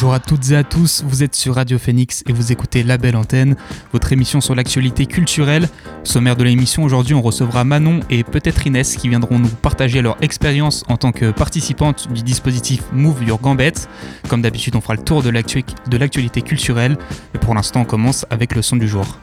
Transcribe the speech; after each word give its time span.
Bonjour 0.00 0.14
à 0.14 0.18
toutes 0.18 0.50
et 0.50 0.56
à 0.56 0.64
tous, 0.64 1.04
vous 1.06 1.22
êtes 1.22 1.34
sur 1.34 1.56
Radio 1.56 1.78
Phoenix 1.78 2.24
et 2.26 2.32
vous 2.32 2.52
écoutez 2.52 2.82
La 2.82 2.96
Belle 2.96 3.16
Antenne, 3.16 3.54
votre 3.92 4.14
émission 4.14 4.40
sur 4.40 4.54
l'actualité 4.54 5.04
culturelle. 5.04 5.68
Sommaire 6.04 6.36
de 6.36 6.44
l'émission, 6.44 6.84
aujourd'hui 6.84 7.12
on 7.12 7.20
recevra 7.20 7.64
Manon 7.64 8.00
et 8.08 8.24
peut-être 8.24 8.66
Inès 8.66 8.96
qui 8.96 9.10
viendront 9.10 9.38
nous 9.38 9.50
partager 9.50 10.00
leur 10.00 10.16
expérience 10.22 10.84
en 10.88 10.96
tant 10.96 11.12
que 11.12 11.30
participantes 11.30 12.10
du 12.10 12.22
dispositif 12.22 12.82
Move 12.94 13.24
Your 13.24 13.38
Gambet. 13.42 13.74
Comme 14.30 14.40
d'habitude 14.40 14.74
on 14.74 14.80
fera 14.80 14.94
le 14.94 15.02
tour 15.02 15.22
de 15.22 15.28
l'actualité 15.98 16.40
culturelle 16.40 16.96
et 17.34 17.38
pour 17.38 17.54
l'instant 17.54 17.82
on 17.82 17.84
commence 17.84 18.24
avec 18.30 18.54
le 18.54 18.62
son 18.62 18.76
du 18.76 18.88
jour. 18.88 19.18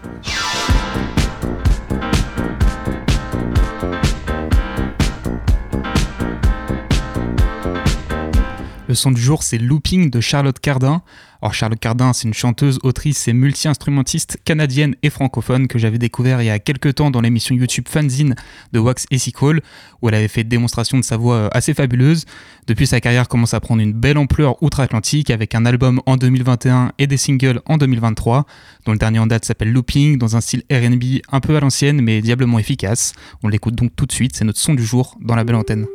Le 8.88 8.96
son 8.96 9.12
du 9.12 9.22
jour, 9.22 9.44
c'est 9.44 9.58
Looping 9.58 10.10
de 10.10 10.22
Charlotte 10.22 10.58
Cardin. 10.60 11.02
Alors 11.42 11.54
Charlotte 11.54 11.80
Cardin, 11.80 12.14
c'est 12.14 12.26
une 12.26 12.34
chanteuse, 12.34 12.80
autrice 12.84 13.28
et 13.28 13.34
multi-instrumentiste 13.34 14.40
canadienne 14.46 14.96
et 15.04 15.10
francophone 15.10 15.68
que 15.68 15.78
j'avais 15.78 15.98
découvert 15.98 16.42
il 16.42 16.46
y 16.46 16.50
a 16.50 16.58
quelques 16.58 16.96
temps 16.96 17.12
dans 17.12 17.20
l'émission 17.20 17.54
YouTube 17.54 17.88
Fanzine 17.90 18.34
de 18.72 18.80
Wax 18.80 19.06
et 19.12 19.18
Call, 19.32 19.62
où 20.02 20.08
elle 20.08 20.16
avait 20.16 20.30
fait 20.30 20.46
démonstration 20.46 20.98
de 20.98 21.04
sa 21.04 21.18
voix 21.18 21.36
euh, 21.36 21.50
assez 21.52 21.74
fabuleuse. 21.74 22.24
Depuis, 22.68 22.88
sa 22.88 23.02
carrière 23.02 23.28
commence 23.28 23.54
à 23.54 23.60
prendre 23.60 23.82
une 23.82 23.92
belle 23.92 24.18
ampleur 24.18 24.64
outre-Atlantique 24.64 25.32
avec 25.32 25.54
un 25.54 25.66
album 25.66 26.02
en 26.06 26.16
2021 26.16 26.94
et 26.98 27.08
des 27.08 27.18
singles 27.18 27.62
en 27.66 27.78
2023, 27.78 28.46
dont 28.86 28.94
le 28.94 28.98
dernier 28.98 29.20
en 29.20 29.28
date 29.28 29.44
s'appelle 29.44 29.74
Looping, 29.74 30.18
dans 30.18 30.38
un 30.38 30.42
style 30.42 30.64
RB 30.72 31.22
un 31.30 31.42
peu 31.42 31.58
à 31.58 31.60
l'ancienne 31.60 32.00
mais 32.02 32.22
diablement 32.22 32.58
efficace. 32.58 33.12
On 33.44 33.50
l'écoute 33.50 33.76
donc 33.76 33.94
tout 33.98 34.06
de 34.06 34.14
suite, 34.14 34.38
c'est 34.38 34.46
notre 34.46 34.60
son 34.60 34.74
du 34.74 34.86
jour 34.86 35.18
dans 35.20 35.36
la 35.36 35.44
belle 35.44 35.56
antenne. 35.56 35.88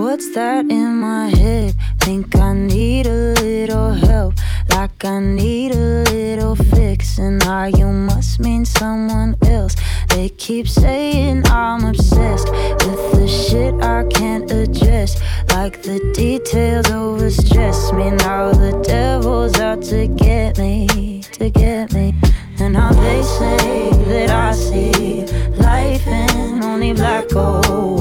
What's 0.00 0.32
that 0.34 0.64
in 0.70 0.96
my 0.96 1.28
head? 1.28 1.74
Think 1.98 2.34
I 2.34 2.54
need 2.54 3.06
a 3.06 3.34
little 3.34 3.92
help, 3.92 4.32
like 4.70 5.04
I 5.04 5.20
need 5.20 5.72
a 5.72 6.04
little 6.10 6.56
fix. 6.56 7.18
And 7.18 7.42
I, 7.42 7.66
you 7.66 7.86
must 7.86 8.40
mean 8.40 8.64
someone 8.64 9.36
else. 9.42 9.76
They 10.08 10.30
keep 10.30 10.68
saying 10.68 11.46
I'm 11.48 11.84
obsessed 11.84 12.50
with 12.50 13.12
the 13.12 13.28
shit 13.28 13.74
I 13.82 14.04
can't 14.04 14.50
address, 14.50 15.20
like 15.50 15.82
the 15.82 16.00
details 16.14 16.86
overstress 16.86 17.94
me. 17.94 18.10
Now 18.10 18.52
the 18.52 18.72
devil's 18.82 19.60
out 19.60 19.82
to 19.92 20.06
get 20.06 20.56
me, 20.56 21.20
to 21.32 21.50
get 21.50 21.92
me. 21.92 22.14
And 22.58 22.72
now 22.72 22.90
they 22.90 23.22
say 23.22 23.90
that 24.08 24.30
I 24.30 24.52
see 24.52 25.26
life 25.58 26.06
in 26.06 26.64
only 26.64 26.94
black 26.94 27.36
or 27.36 27.99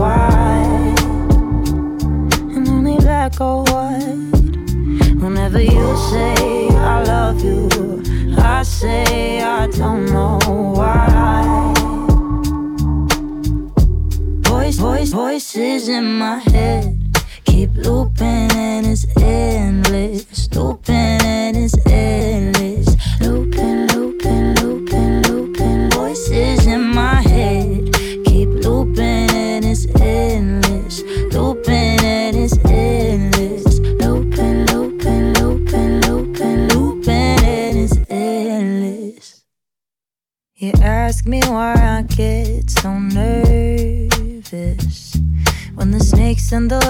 Whenever 5.23 5.61
you 5.61 5.95
say 6.11 6.67
I 6.75 7.03
love 7.03 7.41
you, 7.41 7.69
I 8.37 8.63
say 8.63 9.41
I 9.41 9.65
don't 9.67 10.07
know 10.07 10.39
why. 10.75 11.73
Voice, 14.41 14.75
voice, 14.75 15.13
voices 15.13 15.87
in 15.87 16.17
my 16.17 16.39
head 16.51 16.97
keep 17.45 17.73
looping 17.75 18.48
the 46.49 46.88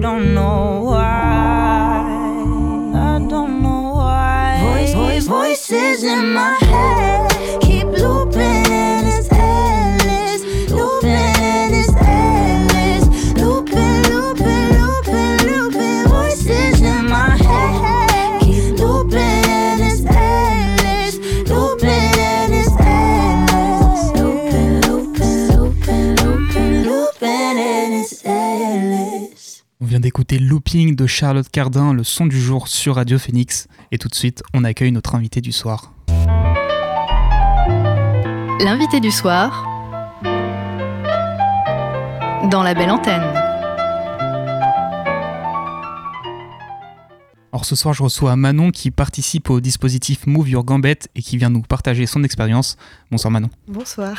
don't 0.00 0.34
know 0.34 0.47
D'écouter 30.28 30.44
Looping 30.44 30.94
de 30.94 31.06
Charlotte 31.06 31.48
Cardin, 31.48 31.94
le 31.94 32.04
son 32.04 32.26
du 32.26 32.38
jour 32.38 32.68
sur 32.68 32.96
Radio 32.96 33.18
Phoenix. 33.18 33.66
Et 33.92 33.98
tout 33.98 34.08
de 34.08 34.14
suite, 34.14 34.42
on 34.52 34.62
accueille 34.62 34.92
notre 34.92 35.14
invité 35.14 35.40
du 35.40 35.52
soir. 35.52 35.92
L'invité 38.60 39.00
du 39.00 39.10
soir 39.10 39.64
dans 42.50 42.62
la 42.62 42.74
belle 42.74 42.90
antenne. 42.90 43.22
Alors 47.52 47.64
ce 47.64 47.74
soir, 47.74 47.94
je 47.94 48.02
reçois 48.02 48.36
Manon 48.36 48.70
qui 48.70 48.90
participe 48.90 49.48
au 49.48 49.60
dispositif 49.60 50.26
Move 50.26 50.50
Your 50.50 50.64
Gambet 50.64 50.98
et 51.14 51.22
qui 51.22 51.38
vient 51.38 51.50
nous 51.50 51.62
partager 51.62 52.04
son 52.04 52.22
expérience. 52.22 52.76
Bonsoir 53.10 53.30
Manon. 53.30 53.48
Bonsoir. 53.66 54.18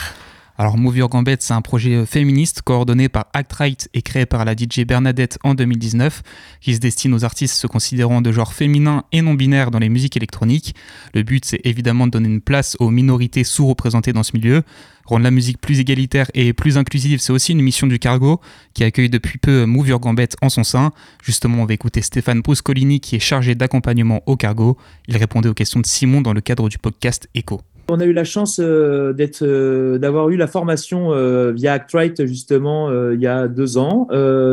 Alors 0.61 0.77
Move 0.77 0.97
Your 0.97 1.07
Gambit, 1.07 1.37
c'est 1.39 1.53
un 1.53 1.61
projet 1.61 1.95
euh, 1.95 2.05
féministe 2.05 2.63
coordonné 2.63 3.07
par 3.07 3.27
Act 3.31 3.53
Right 3.53 3.89
et 3.93 4.01
créé 4.01 4.25
par 4.25 4.43
la 4.43 4.57
DJ 4.57 4.81
Bernadette 4.85 5.39
en 5.45 5.53
2019, 5.53 6.21
qui 6.59 6.75
se 6.75 6.81
destine 6.81 7.13
aux 7.13 7.23
artistes 7.23 7.55
se 7.55 7.65
considérant 7.65 8.19
de 8.19 8.29
genre 8.33 8.51
féminin 8.51 9.05
et 9.13 9.21
non 9.21 9.35
binaire 9.35 9.71
dans 9.71 9.79
les 9.79 9.87
musiques 9.87 10.17
électroniques. 10.17 10.75
Le 11.13 11.23
but, 11.23 11.45
c'est 11.45 11.61
évidemment 11.63 12.07
de 12.07 12.11
donner 12.11 12.27
une 12.27 12.41
place 12.41 12.75
aux 12.81 12.89
minorités 12.89 13.45
sous-représentées 13.45 14.11
dans 14.11 14.23
ce 14.23 14.33
milieu. 14.33 14.63
Rendre 15.05 15.23
la 15.23 15.31
musique 15.31 15.61
plus 15.61 15.79
égalitaire 15.79 16.29
et 16.33 16.51
plus 16.51 16.77
inclusive, 16.77 17.21
c'est 17.21 17.31
aussi 17.31 17.53
une 17.53 17.61
mission 17.61 17.87
du 17.87 17.97
Cargo, 17.97 18.41
qui 18.73 18.83
accueille 18.83 19.09
depuis 19.09 19.37
peu 19.37 19.65
Move 19.65 19.87
Your 19.87 20.01
Gambit 20.01 20.27
en 20.41 20.49
son 20.49 20.65
sein. 20.65 20.91
Justement, 21.23 21.63
on 21.63 21.65
va 21.67 21.73
écouter 21.73 22.01
Stéphane 22.01 22.41
Bruscolini, 22.41 22.99
qui 22.99 23.15
est 23.15 23.19
chargé 23.19 23.55
d'accompagnement 23.55 24.23
au 24.25 24.35
Cargo. 24.35 24.75
Il 25.07 25.15
répondait 25.15 25.47
aux 25.47 25.53
questions 25.53 25.79
de 25.79 25.85
Simon 25.85 26.19
dans 26.19 26.33
le 26.33 26.41
cadre 26.41 26.67
du 26.67 26.77
podcast 26.77 27.29
Echo. 27.33 27.61
On 27.89 27.99
a 27.99 28.05
eu 28.05 28.13
la 28.13 28.23
chance 28.23 28.59
euh, 28.59 29.13
euh, 29.41 29.97
d'avoir 29.97 30.29
eu 30.29 30.37
la 30.37 30.47
formation 30.47 31.11
euh, 31.11 31.51
via 31.51 31.73
ActRight 31.73 32.25
justement 32.25 32.91
il 33.11 33.19
y 33.19 33.27
a 33.27 33.47
deux 33.47 33.77
ans 33.77 34.07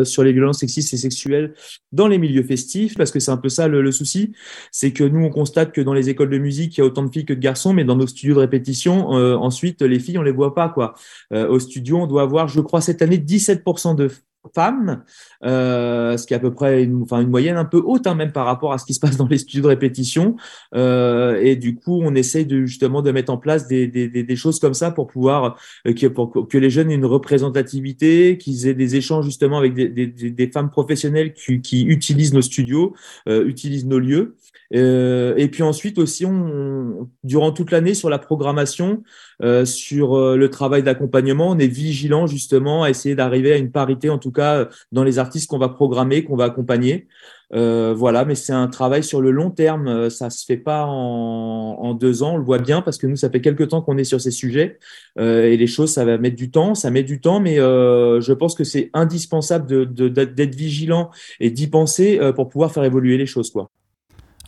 sur 0.05 0.23
les 0.25 0.33
violences 0.33 0.61
sexistes 0.61 0.95
et 0.95 0.97
sexuelles 0.97 1.55
dans 1.93 2.09
les 2.09 2.19
milieux 2.19 2.43
festifs, 2.43 2.97
parce 2.97 3.11
que 3.11 3.21
c'est 3.21 3.31
un 3.31 3.37
peu 3.37 3.49
ça 3.49 3.69
le, 3.69 3.93
souci, 3.93 4.33
c'est 4.71 4.93
que 4.93 5.05
nous 5.05 5.25
on 5.25 5.31
constate 5.31 5.73
que 5.73 5.81
dans 5.81 5.95
les 5.95 6.09
écoles 6.09 6.31
de 6.31 6.39
musique 6.39 6.77
il 6.77 6.81
y 6.81 6.83
a 6.83 6.87
autant 6.87 7.03
de 7.03 7.11
filles 7.11 7.25
que 7.25 7.35
de 7.35 7.41
garçons, 7.41 7.73
mais 7.73 7.85
dans 7.85 7.97
nos 7.97 8.07
studios 8.07 8.35
de 8.35 8.41
répétition, 8.41 9.09
ensuite 9.09 9.83
les 9.83 9.99
filles 9.99 10.19
on 10.19 10.23
les 10.23 10.33
voit 10.33 10.55
pas 10.55 10.69
quoi. 10.69 10.95
au 11.33 11.59
studio 11.59 11.99
on 11.99 12.07
doit 12.07 12.23
avoir, 12.23 12.49
je 12.49 12.61
crois 12.61 12.81
cette 12.81 13.03
année 13.03 13.19
17% 13.19 13.97
de 13.97 14.11
femmes, 14.55 15.03
euh, 15.45 16.17
ce 16.17 16.27
qui 16.27 16.35
est 16.35 16.37
à 16.37 16.41
peu 16.41 16.53
près 16.53 16.85
une, 16.85 17.03
enfin, 17.03 17.21
une 17.21 17.31
moyenne 17.31 17.57
un 17.57 17.65
peu 17.65 17.83
haute, 17.85 18.07
hein, 18.07 18.15
même 18.15 18.33
par 18.33 18.47
rapport 18.47 18.73
à 18.73 18.79
ce 18.79 18.85
qui 18.85 18.95
se 18.95 19.01
passe 19.01 19.17
dans 19.17 19.27
les 19.27 19.39
studios 19.39 19.63
de 19.63 19.69
répétition. 19.69 20.37
Euh, 20.75 21.41
et 21.43 21.57
du 21.57 21.77
coup, 21.77 22.01
on 22.03 22.15
essaye 22.15 22.47
de, 22.47 22.65
justement 22.67 23.03
de 23.03 23.11
mettre 23.11 23.33
en 23.33 23.39
place 23.39 23.67
des, 23.67 24.37
choses 24.37 24.61
comme 24.61 24.75
ça 24.75 24.91
pour 24.91 25.07
pouvoir 25.07 25.57
euh, 25.87 25.95
que, 25.95 26.07
pour 26.07 26.49
que 26.49 26.59
les 26.59 26.71
jeunes 26.71 26.91
aient 26.91 26.95
une 26.95 27.07
représentativité, 27.07 28.39
qu'ils 28.39 28.67
aient 28.67 28.75
des 28.75 28.97
échanges 28.97 29.25
justement 29.25 29.59
avec 29.59 29.75
des, 29.75 30.51
femmes 30.53 30.71
professionnelles 30.71 31.33
qui, 31.33 31.61
qui, 31.61 31.85
utilisent 31.85 32.35
nos 32.35 32.43
studios, 32.43 32.95
euh, 33.29 33.47
utilisent 33.47 33.87
nos 33.87 33.99
lieux. 33.99 34.37
Euh, 34.75 35.35
et 35.37 35.49
puis 35.49 35.63
ensuite 35.63 35.99
aussi, 35.99 36.27
on, 36.27 37.09
durant 37.25 37.53
toute 37.53 37.71
l'année 37.71 37.95
sur 37.95 38.11
la 38.11 38.19
programmation, 38.19 39.03
euh, 39.43 39.65
sur 39.65 40.17
euh, 40.17 40.37
le 40.37 40.51
travail 40.51 40.83
d'accompagnement, 40.83 41.51
on 41.51 41.59
est 41.59 41.67
vigilant 41.67 42.27
justement 42.27 42.83
à 42.83 42.91
essayer 42.91 43.15
d'arriver 43.15 43.53
à 43.53 43.57
une 43.57 43.71
parité, 43.71 44.11
en 44.11 44.19
tout 44.19 44.33
cas 44.33 44.69
dans 44.93 45.05
les 45.05 45.19
artistes 45.19 45.49
qu'on 45.49 45.59
va 45.59 45.69
programmer, 45.69 46.25
qu'on 46.25 46.37
va 46.37 46.45
accompagner. 46.45 47.07
Euh, 47.55 47.95
voilà, 47.97 48.25
mais 48.25 48.35
c'est 48.35 48.53
un 48.53 48.67
travail 48.67 49.05
sur 49.05 49.21
le 49.21 49.31
long 49.31 49.51
terme. 49.51 50.11
Ça 50.11 50.31
se 50.31 50.45
fait 50.45 50.57
pas 50.57 50.85
en, 50.87 51.77
en, 51.81 51.95
deux 51.95 52.23
ans, 52.23 52.35
on 52.35 52.37
le 52.39 52.45
voit 52.45 52.59
bien 52.59 52.83
parce 52.83 52.99
que 52.99 53.07
nous, 53.07 53.17
ça 53.17 53.31
fait 53.31 53.41
quelques 53.41 53.69
temps 53.69 53.83
qu'on 53.83 53.99
est 53.99 54.05
sur 54.05 54.21
ces 54.21 54.31
sujets 54.31 54.79
euh, 55.19 55.45
et 55.45 55.57
les 55.57 55.67
choses, 55.67 55.93
ça 55.93 56.05
va 56.05 56.19
mettre 56.19 56.37
du 56.37 56.51
temps, 56.51 56.75
ça 56.75 56.91
met 56.91 57.03
du 57.03 57.21
temps, 57.21 57.41
mais 57.41 57.59
euh, 57.61 58.21
je 58.21 58.33
pense 58.33 58.55
que 58.55 58.65
c'est 58.65 58.91
indispensable 58.95 59.67
d'être 59.95 60.35
de, 60.35 60.57
vigilant 60.57 61.11
et 61.41 61.51
d'y 61.51 61.69
penser 61.69 62.21
pour 62.35 62.49
pouvoir 62.49 62.73
faire 62.73 62.85
évoluer 62.85 63.19
les 63.19 63.27
choses, 63.27 63.51
quoi. 63.51 63.71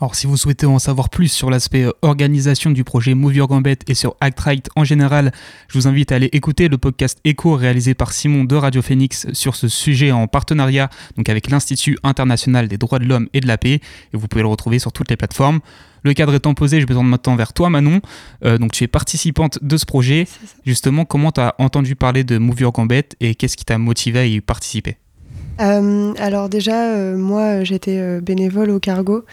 Alors 0.00 0.14
si 0.14 0.28
vous 0.28 0.36
souhaitez 0.36 0.64
en 0.64 0.78
savoir 0.78 1.08
plus 1.08 1.26
sur 1.26 1.50
l'aspect 1.50 1.82
euh, 1.82 1.90
organisation 2.02 2.70
du 2.70 2.84
projet 2.84 3.14
Move 3.14 3.34
Your 3.34 3.48
Gambit 3.48 3.78
et 3.88 3.94
sur 3.94 4.14
ActRight 4.20 4.70
en 4.76 4.84
général, 4.84 5.32
je 5.66 5.76
vous 5.76 5.88
invite 5.88 6.12
à 6.12 6.14
aller 6.14 6.28
écouter 6.30 6.68
le 6.68 6.78
podcast 6.78 7.18
Echo 7.24 7.56
réalisé 7.56 7.94
par 7.94 8.12
Simon 8.12 8.44
de 8.44 8.54
Radio 8.54 8.80
Phoenix 8.80 9.26
sur 9.32 9.56
ce 9.56 9.66
sujet 9.66 10.12
en 10.12 10.28
partenariat 10.28 10.88
donc 11.16 11.28
avec 11.28 11.50
l'Institut 11.50 11.98
international 12.04 12.68
des 12.68 12.78
droits 12.78 13.00
de 13.00 13.06
l'homme 13.06 13.28
et 13.34 13.40
de 13.40 13.48
la 13.48 13.58
paix 13.58 13.80
et 14.12 14.16
vous 14.16 14.28
pouvez 14.28 14.42
le 14.42 14.48
retrouver 14.48 14.78
sur 14.78 14.92
toutes 14.92 15.10
les 15.10 15.16
plateformes. 15.16 15.58
Le 16.04 16.14
cadre 16.14 16.34
étant 16.34 16.54
posé, 16.54 16.80
je 16.80 16.86
besoin 16.86 17.02
de 17.02 17.08
maintenant 17.08 17.34
vers 17.34 17.52
toi 17.52 17.68
Manon. 17.68 18.00
Euh, 18.44 18.56
donc 18.56 18.70
tu 18.70 18.84
es 18.84 18.86
participante 18.86 19.58
de 19.62 19.76
ce 19.76 19.84
projet. 19.84 20.28
Justement, 20.64 21.06
comment 21.06 21.32
tu 21.32 21.40
as 21.40 21.56
entendu 21.58 21.96
parler 21.96 22.22
de 22.22 22.38
Move 22.38 22.60
Your 22.60 22.72
Gambit 22.72 23.02
et 23.18 23.34
qu'est-ce 23.34 23.56
qui 23.56 23.64
t'a 23.64 23.78
motivé 23.78 24.20
à 24.20 24.26
y 24.26 24.40
participer? 24.40 24.96
Euh, 25.60 26.12
alors 26.18 26.48
déjà, 26.48 26.92
euh, 26.92 27.16
moi, 27.16 27.64
j'étais 27.64 27.98
euh, 27.98 28.20
bénévole 28.20 28.70
au 28.70 28.78
cargo 28.78 29.24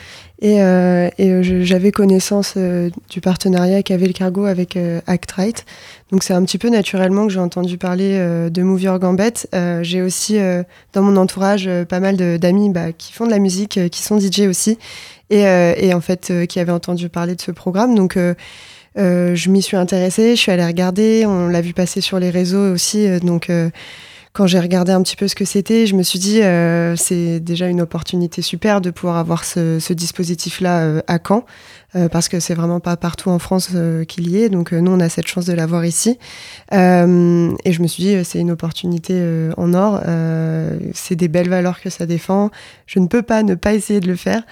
et, 0.42 0.57
et 0.57 1.44
j'avais 1.63 1.92
connaissance 1.92 2.57
du 2.57 3.22
partenariat 3.22 3.83
qu'avait 3.83 4.06
le 4.06 4.13
cargo 4.13 4.44
avec 4.44 4.77
ActRight. 5.07 5.66
Donc 6.12 6.24
c'est 6.24 6.33
un 6.33 6.44
petit 6.44 6.57
peu 6.57 6.69
naturellement 6.69 7.25
que 7.25 7.31
j'ai 7.31 7.39
entendu 7.39 7.77
parler 7.77 8.19
de 8.51 8.80
Your 8.80 9.00
Gambette. 9.00 9.48
j'ai 9.81 10.01
aussi 10.01 10.38
dans 10.92 11.01
mon 11.01 11.16
entourage 11.16 11.69
pas 11.88 12.01
mal 12.01 12.18
d'amis 12.38 12.69
bah, 12.69 12.92
qui 12.92 13.13
font 13.13 13.25
de 13.25 13.31
la 13.31 13.39
musique, 13.39 13.80
qui 13.89 14.01
sont 14.04 14.19
DJ 14.19 14.42
aussi, 14.42 14.77
et, 15.30 15.44
et 15.44 15.94
en 15.94 16.01
fait 16.01 16.33
qui 16.48 16.60
avaient 16.60 16.74
entendu 16.74 17.07
parler 17.07 17.36
de 17.36 17.42
ce 17.42 17.51
programme. 17.51 17.95
Donc 17.95 18.18
je 18.98 19.50
m'y 19.50 19.62
suis 19.62 19.77
intéressée, 19.77 20.36
je 20.36 20.42
suis 20.42 20.51
allée 20.51 20.66
regarder, 20.66 21.25
on 21.25 21.48
l'a 21.48 21.62
vu 21.62 21.74
passer 21.74 22.01
sur 22.01 22.19
les 22.19 22.30
réseaux 22.30 22.74
aussi, 22.74 23.07
donc 23.22 23.50
quand 24.35 24.47
j'ai 24.47 24.59
regardé 24.59 24.91
un 24.91 25.01
petit 25.01 25.15
peu 25.15 25.29
ce 25.29 25.33
que 25.33 25.45
c'était, 25.45 25.87
je 25.87 25.95
me 25.95 26.03
suis 26.03 26.19
dit, 26.19 26.41
euh, 26.43 26.97
c'est 26.97 27.39
déjà 27.39 27.67
une 27.67 27.79
opportunité 27.79 28.41
super 28.41 28.81
de 28.81 28.91
pouvoir 28.91 29.15
avoir 29.15 29.45
ce, 29.45 29.93
dispositif-là 29.93 30.79
euh, 30.81 31.01
à 31.07 31.19
Caen, 31.25 31.45
euh, 31.95 32.09
parce 32.09 32.27
que 32.27 32.41
c'est 32.41 32.53
vraiment 32.53 32.81
pas 32.81 32.97
partout 32.97 33.29
en 33.29 33.39
France 33.39 33.69
qu'il 34.09 34.29
y 34.29 34.43
est. 34.43 34.49
Donc 34.49 34.73
nous, 34.73 34.91
on 34.91 34.99
a 34.99 35.07
cette 35.07 35.27
chance 35.27 35.45
de 35.45 35.53
l'avoir 35.53 35.85
ici. 35.85 36.19
et 36.73 36.75
je 36.75 37.81
me 37.81 37.87
suis 37.87 38.03
dit, 38.03 38.25
c'est 38.25 38.39
une 38.39 38.51
opportunité 38.51 39.15
en 39.55 39.73
or. 39.73 40.01
c'est 40.93 41.15
des 41.15 41.29
belles 41.29 41.49
valeurs 41.49 41.79
que 41.79 41.89
ça 41.89 42.05
défend. 42.05 42.51
Je 42.88 42.99
ne 42.99 43.07
peux 43.07 43.21
pas 43.21 43.41
ne 43.41 43.55
pas 43.55 43.73
essayer 43.73 44.01
de 44.01 44.07
le 44.07 44.17
faire. 44.17 44.43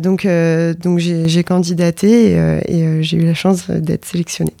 donc 0.00 0.26
donc 0.26 0.98
j'ai 0.98 1.44
candidaté 1.44 2.32
et 2.68 3.02
j'ai 3.02 3.16
eu 3.16 3.24
la 3.24 3.34
chance 3.34 3.70
d'être 3.70 4.04
sélectionnée. 4.04 4.52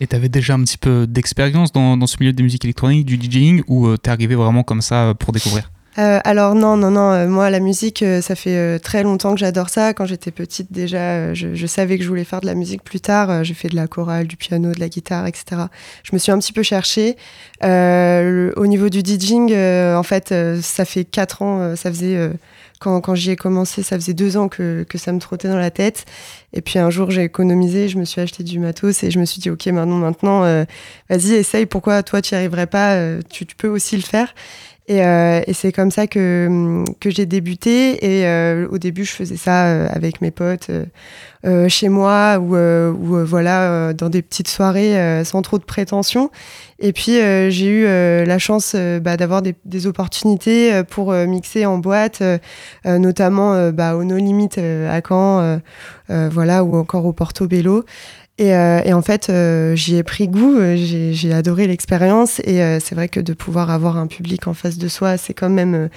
Et 0.00 0.06
tu 0.06 0.16
avais 0.16 0.30
déjà 0.30 0.54
un 0.54 0.62
petit 0.64 0.78
peu 0.78 1.06
d'expérience 1.06 1.72
dans, 1.72 1.96
dans, 1.96 2.06
ce 2.06 2.16
milieu 2.20 2.32
des 2.32 2.42
musiques 2.42 2.64
électroniques, 2.64 3.04
du 3.04 3.16
DJing, 3.16 3.62
ou 3.68 3.86
euh, 3.86 3.98
t'es 3.98 4.10
arrivé 4.10 4.34
vraiment 4.34 4.62
comme 4.62 4.80
ça 4.80 5.08
euh, 5.10 5.14
pour 5.14 5.32
découvrir? 5.32 5.70
Euh, 5.98 6.20
alors 6.24 6.54
non, 6.54 6.76
non, 6.76 6.90
non, 6.90 7.28
moi 7.28 7.50
la 7.50 7.58
musique, 7.58 8.04
ça 8.22 8.34
fait 8.36 8.78
très 8.78 9.02
longtemps 9.02 9.34
que 9.34 9.40
j'adore 9.40 9.68
ça. 9.68 9.92
Quand 9.92 10.06
j'étais 10.06 10.30
petite 10.30 10.72
déjà, 10.72 11.34
je, 11.34 11.66
savais 11.66 11.98
que 11.98 12.04
je 12.04 12.08
voulais 12.08 12.24
faire 12.24 12.40
de 12.40 12.46
la 12.46 12.54
musique 12.54 12.82
plus 12.84 13.00
tard. 13.00 13.42
j'ai 13.42 13.54
fait 13.54 13.68
de 13.68 13.74
la 13.74 13.88
chorale, 13.88 14.28
du 14.28 14.36
piano, 14.36 14.72
de 14.72 14.78
la 14.78 14.88
guitare, 14.88 15.26
etc. 15.26 15.62
Je 16.04 16.10
me 16.12 16.18
suis 16.18 16.30
un 16.30 16.38
petit 16.38 16.52
peu 16.52 16.62
cherchée. 16.62 17.16
au 17.62 18.66
niveau 18.66 18.88
du 18.88 19.00
DJing, 19.00 19.52
en 19.52 20.02
fait, 20.04 20.32
ça 20.62 20.84
fait 20.84 21.04
quatre 21.04 21.42
ans, 21.42 21.74
ça 21.74 21.90
faisait 21.90 22.30
quand, 22.80 23.00
quand 23.02 23.14
j'y 23.14 23.30
ai 23.30 23.36
commencé, 23.36 23.82
ça 23.82 23.96
faisait 23.96 24.14
deux 24.14 24.38
ans 24.38 24.48
que, 24.48 24.84
que, 24.88 24.96
ça 24.96 25.12
me 25.12 25.20
trottait 25.20 25.48
dans 25.48 25.58
la 25.58 25.70
tête. 25.70 26.06
Et 26.54 26.62
puis 26.62 26.78
un 26.78 26.88
jour, 26.88 27.10
j'ai 27.10 27.22
économisé, 27.24 27.88
je 27.88 27.98
me 27.98 28.04
suis 28.04 28.22
acheté 28.22 28.42
du 28.42 28.58
matos 28.58 29.04
et 29.04 29.10
je 29.10 29.18
me 29.20 29.26
suis 29.26 29.38
dit, 29.40 29.50
OK, 29.50 29.66
maintenant, 29.66 29.98
maintenant, 29.98 30.44
euh, 30.44 30.64
vas-y, 31.10 31.34
essaye. 31.34 31.66
Pourquoi 31.66 32.02
toi, 32.02 32.22
tu 32.22 32.34
n'y 32.34 32.38
arriverais 32.38 32.66
pas 32.66 32.94
euh, 32.94 33.20
tu, 33.28 33.44
tu, 33.44 33.54
peux 33.54 33.68
aussi 33.68 33.96
le 33.96 34.02
faire. 34.02 34.34
Et, 34.90 35.06
euh, 35.06 35.40
et 35.46 35.52
c'est 35.52 35.70
comme 35.70 35.92
ça 35.92 36.08
que, 36.08 36.84
que 36.98 37.10
j'ai 37.10 37.24
débuté. 37.24 38.04
Et 38.04 38.26
euh, 38.26 38.66
au 38.72 38.78
début, 38.78 39.04
je 39.04 39.12
faisais 39.12 39.36
ça 39.36 39.66
euh, 39.66 39.88
avec 39.92 40.20
mes 40.20 40.32
potes 40.32 40.68
euh, 41.46 41.68
chez 41.68 41.88
moi 41.88 42.40
ou, 42.40 42.56
ou 42.56 43.24
voilà, 43.24 43.92
dans 43.92 44.08
des 44.08 44.20
petites 44.20 44.48
soirées 44.48 45.24
sans 45.24 45.42
trop 45.42 45.58
de 45.58 45.64
prétention. 45.64 46.32
Et 46.80 46.92
puis, 46.92 47.12
j'ai 47.12 47.66
eu 47.66 47.84
la 47.84 48.38
chance 48.38 48.74
bah, 48.74 49.16
d'avoir 49.16 49.42
des, 49.42 49.54
des, 49.64 49.86
opportunités 49.86 50.82
pour 50.90 51.12
mixer 51.12 51.66
en 51.66 51.78
boîte, 51.78 52.22
notamment 52.84 53.70
bah, 53.70 53.96
au 53.96 54.04
No 54.04 54.16
Limit 54.16 54.58
à 54.58 55.00
Caen, 55.06 55.60
voilà, 56.08 56.64
ou 56.64 56.76
encore 56.76 57.06
au 57.06 57.12
Portobello. 57.12 57.84
Et, 58.40 58.54
euh, 58.54 58.80
et, 58.86 58.94
en 58.94 59.02
fait, 59.02 59.28
euh, 59.28 59.76
j'y 59.76 59.96
ai 59.96 60.02
pris 60.02 60.26
goût, 60.26 60.56
euh, 60.56 60.74
j'ai 60.74 61.32
adoré 61.34 61.66
l'expérience. 61.66 62.40
Et 62.40 62.60
c'est 62.80 62.94
vrai 62.94 63.06
que 63.06 63.20
de 63.20 63.34
pouvoir 63.34 63.68
avoir 63.70 63.98
un 63.98 64.06
public 64.06 64.48
en 64.48 64.54
face 64.54 64.78
de 64.78 64.88
soi, 64.88 65.18
c'est 65.18 65.34
quand 65.34 65.50
même, 65.50 65.90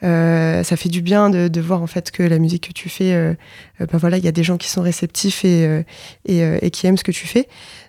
ça 0.00 0.76
fait 0.76 0.88
du 0.88 1.02
bien 1.02 1.28
de, 1.28 1.48
de, 1.48 1.60
voir 1.60 1.82
en 1.82 1.86
fait 1.86 2.10
que 2.10 2.22
la 2.22 2.38
musique 2.38 2.68
que 2.68 2.72
tu 2.72 2.88
fais, 2.88 3.36
ben 3.80 3.98
voilà, 3.98 4.16
il 4.16 4.24
y 4.24 4.28
a 4.28 4.32
des 4.32 4.42
gens 4.42 4.56
qui 4.56 4.68
sont 4.70 4.80
réceptifs 4.80 5.44
et, 5.44 5.84
et, 6.24 6.40
et 6.62 6.70
qui 6.70 6.86
aiment 6.86 6.96
ce 6.96 7.04
que 7.04 7.12
tu 7.12 7.26
fais. 7.26 7.48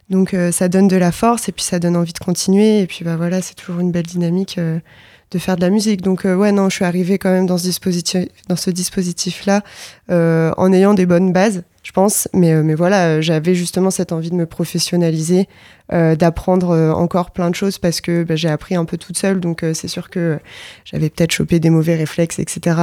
Donc 0.10 0.36
ça 0.51 0.68
donne 0.68 0.89
de 0.89 0.98
la 0.98 1.13
force 1.13 1.48
et 1.48 1.53
puis 1.53 1.63
ça 1.63 1.80
donne 1.80 1.96
envie 1.96 2.13
de 2.13 2.20
continuer. 2.20 2.82
Et 2.82 2.88
puis 2.88 3.06
bah 3.06 3.15
voilà, 3.15 3.41
c'est 3.41 3.56
toujours 3.56 3.80
une 3.80 3.94
belle 3.94 4.08
dynamique 4.08 4.60
de 4.60 5.39
faire 5.39 5.56
de 5.56 5.62
la 5.62 5.70
musique. 5.70 6.01
Donc 6.01 6.25
ouais, 6.25 6.51
non, 6.51 6.70
je 6.70 6.75
suis 6.75 6.86
arrivée 6.86 7.18
quand 7.18 7.32
même 7.32 7.46
dans 7.46 7.58
ce 7.58 7.63
dispositif, 7.63 8.25
dans 8.50 8.58
ce 8.58 8.72
dispositif-là, 8.72 9.63
en 10.10 10.74
ayant 10.74 10.94
des 10.94 11.06
bonnes 11.06 11.32
bases 11.32 11.63
je 11.91 11.93
pense. 11.93 12.29
Mais, 12.33 12.53
euh, 12.53 12.63
mais 12.63 12.74
voilà, 12.74 13.07
euh, 13.07 13.21
j'avais 13.21 13.53
justement 13.53 13.91
cette 13.91 14.13
envie 14.13 14.29
de 14.29 14.36
me 14.36 14.45
professionnaliser, 14.45 15.50
euh, 15.91 16.15
d'apprendre 16.15 16.74
encore 16.95 17.31
plein 17.31 17.50
de 17.50 17.55
choses 17.55 17.79
parce 17.79 18.00
que 18.00 18.24
bah, 18.24 18.38
j'ai 18.38 18.48
appris 18.48 18.75
un 18.75 18.86
peu 18.86 18.95
toute 18.95 19.17
seule. 19.17 19.41
Donc 19.41 19.65
c'est 19.74 19.89
sûr 19.89 20.10
que 20.10 20.39
j'avais 20.86 21.10
peut-être 21.10 21.33
chopé 21.33 21.60
des 21.60 21.69
mauvais 21.69 21.98
réflexes, 21.98 22.39
etc., 22.39 22.77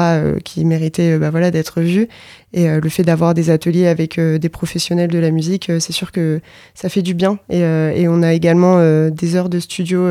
qui 0.44 0.66
méritaient 0.66 1.16
bah, 1.16 1.30
voilà, 1.30 1.50
d'être 1.50 1.80
vus. 1.80 2.06
Et 2.52 2.68
le 2.68 2.88
fait 2.90 3.02
d'avoir 3.02 3.32
des 3.32 3.48
ateliers 3.48 3.86
avec 3.86 4.20
des 4.20 4.48
professionnels 4.50 5.10
de 5.10 5.18
la 5.18 5.30
musique, 5.30 5.72
c'est 5.80 5.92
sûr 5.92 6.12
que 6.12 6.42
ça 6.74 6.90
fait 6.90 7.02
du 7.02 7.14
bien. 7.14 7.38
Et, 7.48 7.60
et 7.60 8.08
on 8.08 8.22
a 8.22 8.34
également 8.34 8.78
des 9.08 9.36
heures 9.36 9.48
de 9.48 9.58
studio 9.58 10.06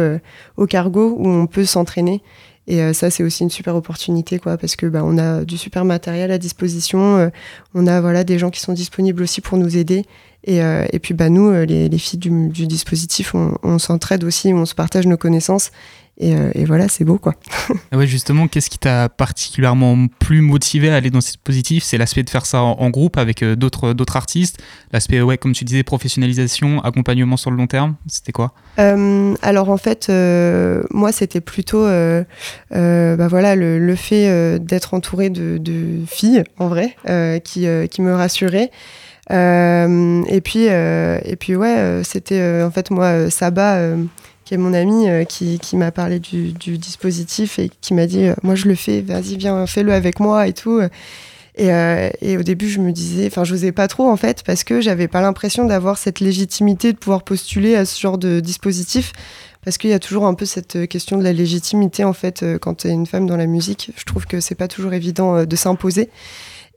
au 0.55 0.65
cargo 0.65 1.15
où 1.19 1.27
on 1.27 1.45
peut 1.45 1.65
s'entraîner. 1.65 2.23
Et 2.67 2.81
euh, 2.81 2.93
ça, 2.93 3.09
c'est 3.09 3.23
aussi 3.23 3.43
une 3.43 3.49
super 3.49 3.75
opportunité, 3.75 4.39
quoi, 4.39 4.57
parce 4.57 4.75
que 4.75 4.85
bah, 4.85 5.01
on 5.03 5.17
a 5.17 5.45
du 5.45 5.57
super 5.57 5.85
matériel 5.85 6.31
à 6.31 6.37
disposition. 6.37 7.17
Euh, 7.17 7.29
on 7.73 7.87
a 7.87 8.01
voilà 8.01 8.23
des 8.23 8.37
gens 8.37 8.49
qui 8.49 8.59
sont 8.59 8.73
disponibles 8.73 9.23
aussi 9.23 9.41
pour 9.41 9.57
nous 9.57 9.77
aider. 9.77 10.05
Et, 10.43 10.59
et 10.59 10.99
puis 10.99 11.13
bah, 11.13 11.27
nous, 11.27 11.51
les, 11.51 11.89
les 11.89 11.97
filles 11.97 12.19
du, 12.19 12.47
du 12.47 12.67
dispositif, 12.67 13.35
on, 13.35 13.57
on 13.63 13.79
s'entraide 13.79 14.23
aussi, 14.23 14.53
on 14.53 14.65
se 14.65 14.75
partage 14.75 15.05
nos 15.05 15.17
connaissances. 15.17 15.71
Et, 16.19 16.33
et 16.53 16.65
voilà, 16.65 16.87
c'est 16.87 17.03
beau 17.03 17.17
quoi. 17.17 17.35
ouais, 17.93 18.07
justement, 18.07 18.47
qu'est-ce 18.47 18.69
qui 18.69 18.79
t'a 18.79 19.07
particulièrement 19.09 20.07
plus 20.19 20.41
motivé 20.41 20.89
à 20.89 20.95
aller 20.95 21.11
dans 21.11 21.21
ce 21.21 21.27
dispositif? 21.27 21.83
C'est 21.83 21.97
l'aspect 21.97 22.23
de 22.23 22.29
faire 22.29 22.45
ça 22.45 22.61
en, 22.61 22.71
en 22.71 22.89
groupe 22.89 23.17
avec 23.17 23.43
d'autres 23.43 23.93
d'autres 23.93 24.15
artistes, 24.15 24.57
l'aspect, 24.91 25.21
ouais, 25.21 25.37
comme 25.37 25.53
tu 25.53 25.63
disais, 25.63 25.83
professionnalisation, 25.83 26.81
accompagnement 26.81 27.37
sur 27.37 27.51
le 27.51 27.57
long 27.57 27.67
terme, 27.67 27.95
c'était 28.07 28.31
quoi? 28.31 28.53
Euh, 28.79 29.35
Alors 29.41 29.69
en 29.69 29.77
fait, 29.77 30.07
euh, 30.09 30.83
moi 30.91 31.11
c'était 31.11 31.41
plutôt 31.41 31.83
euh, 31.83 32.23
bah, 32.71 33.27
voilà, 33.27 33.55
le, 33.55 33.79
le 33.79 33.95
fait 33.95 34.59
d'être 34.59 34.93
entourée 34.93 35.29
de, 35.29 35.57
de, 35.57 36.05
filles, 36.07 36.43
en 36.57 36.67
vrai, 36.67 36.95
qui, 37.43 37.67
qui 37.89 38.01
me 38.01 38.13
rassuraient. 38.13 38.71
et 39.29 40.41
puis, 40.43 40.65
et 40.65 41.35
puis 41.39 41.55
ouais, 41.55 42.01
c'était 42.03 42.63
en 42.63 42.71
fait 42.71 42.91
moi, 42.91 43.29
Saba 43.29 43.95
qui 44.47 44.53
est 44.53 44.57
mon 44.57 44.73
ami, 44.73 45.09
euh, 45.09 45.25
qui, 45.25 45.59
qui 45.59 45.75
m'a 45.75 45.91
parlé 45.91 46.19
du, 46.19 46.53
du, 46.53 46.77
dispositif 46.77 47.59
et 47.59 47.69
qui 47.81 47.93
m'a 47.93 48.07
dit 48.07 48.29
Moi, 48.43 48.55
je 48.55 48.69
le 48.69 48.75
fais, 48.75 49.01
vas-y, 49.01 49.35
viens, 49.35 49.67
fais-le 49.67 49.91
avec 49.91 50.21
moi 50.21 50.47
et 50.47 50.53
tout. 50.53 50.79
Et, 51.55 51.73
euh, 51.73 52.09
et, 52.21 52.37
au 52.37 52.43
début, 52.43 52.69
je 52.69 52.79
me 52.79 52.93
disais, 52.93 53.27
enfin, 53.27 53.43
je 53.43 53.53
n'osais 53.53 53.73
pas 53.73 53.89
trop 53.89 54.09
en 54.09 54.15
fait, 54.15 54.43
parce 54.43 54.63
que 54.63 54.79
j'avais 54.79 55.09
pas 55.09 55.19
l'impression 55.19 55.65
d'avoir 55.65 55.97
cette 55.97 56.21
légitimité 56.21 56.93
de 56.93 56.97
pouvoir 56.97 57.23
postuler 57.23 57.75
à 57.75 57.83
ce 57.83 57.99
genre 57.99 58.17
de 58.17 58.39
dispositif. 58.39 59.11
Parce 59.65 59.77
qu'il 59.77 59.89
y 59.89 59.93
a 59.93 59.99
toujours 59.99 60.25
un 60.25 60.33
peu 60.33 60.45
cette 60.45 60.87
question 60.87 61.17
de 61.17 61.23
la 61.25 61.33
légitimité 61.33 62.05
en 62.05 62.13
fait 62.13 62.45
quand 62.61 62.75
tu 62.75 62.87
es 62.87 62.91
une 62.91 63.05
femme 63.05 63.27
dans 63.27 63.35
la 63.35 63.47
musique. 63.47 63.91
Je 63.97 64.05
trouve 64.05 64.25
que 64.25 64.39
c'est 64.39 64.55
pas 64.55 64.69
toujours 64.69 64.93
évident 64.93 65.43
de 65.43 65.55
s'imposer. 65.57 66.09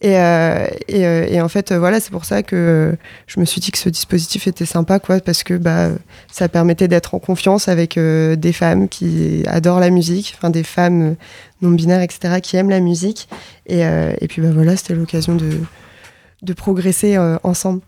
Et, 0.02 0.19
euh, 0.19 0.66
et, 0.88 1.07
euh, 1.07 1.26
et, 1.28 1.40
en 1.42 1.49
fait, 1.49 1.73
voilà, 1.73 2.00
c'est 2.00 2.11
pour 2.11 2.25
ça 2.25 2.42
que 2.42 2.97
je 3.26 3.38
me 3.38 3.45
suis 3.45 3.61
dit 3.61 3.71
que 3.71 3.76
ce 3.76 3.90
dispositif 3.90 4.47
était 4.47 4.64
sympa, 4.64 4.99
quoi, 4.99 5.21
parce 5.21 5.42
que 5.42 5.54
bah, 5.54 5.90
ça 6.33 6.49
permettait 6.49 6.88
d'être 6.88 7.14
en 7.14 7.19
confiance 7.19 7.69
avec 7.69 7.99
euh, 7.99 8.35
des 8.35 8.54
femmes 8.54 8.88
qui 8.88 9.42
adorent 9.47 9.80
la 9.80 9.90
musique, 9.90 10.35
enfin 10.37 10.49
des 10.49 10.62
femmes 10.62 11.16
non 11.61 11.71
binaires, 11.71 12.00
etc., 12.00 12.40
qui 12.42 12.57
aiment 12.57 12.71
la 12.71 12.80
musique. 12.80 13.28
Et, 13.66 13.85
euh, 13.85 14.14
et 14.23 14.26
puis 14.26 14.40
bah, 14.40 14.50
voilà, 14.52 14.75
c'était 14.75 14.95
l'occasion 14.95 15.35
de, 15.35 15.50
de 16.42 16.52
progresser 16.54 17.16
euh, 17.16 17.37
ensemble. 17.42 17.83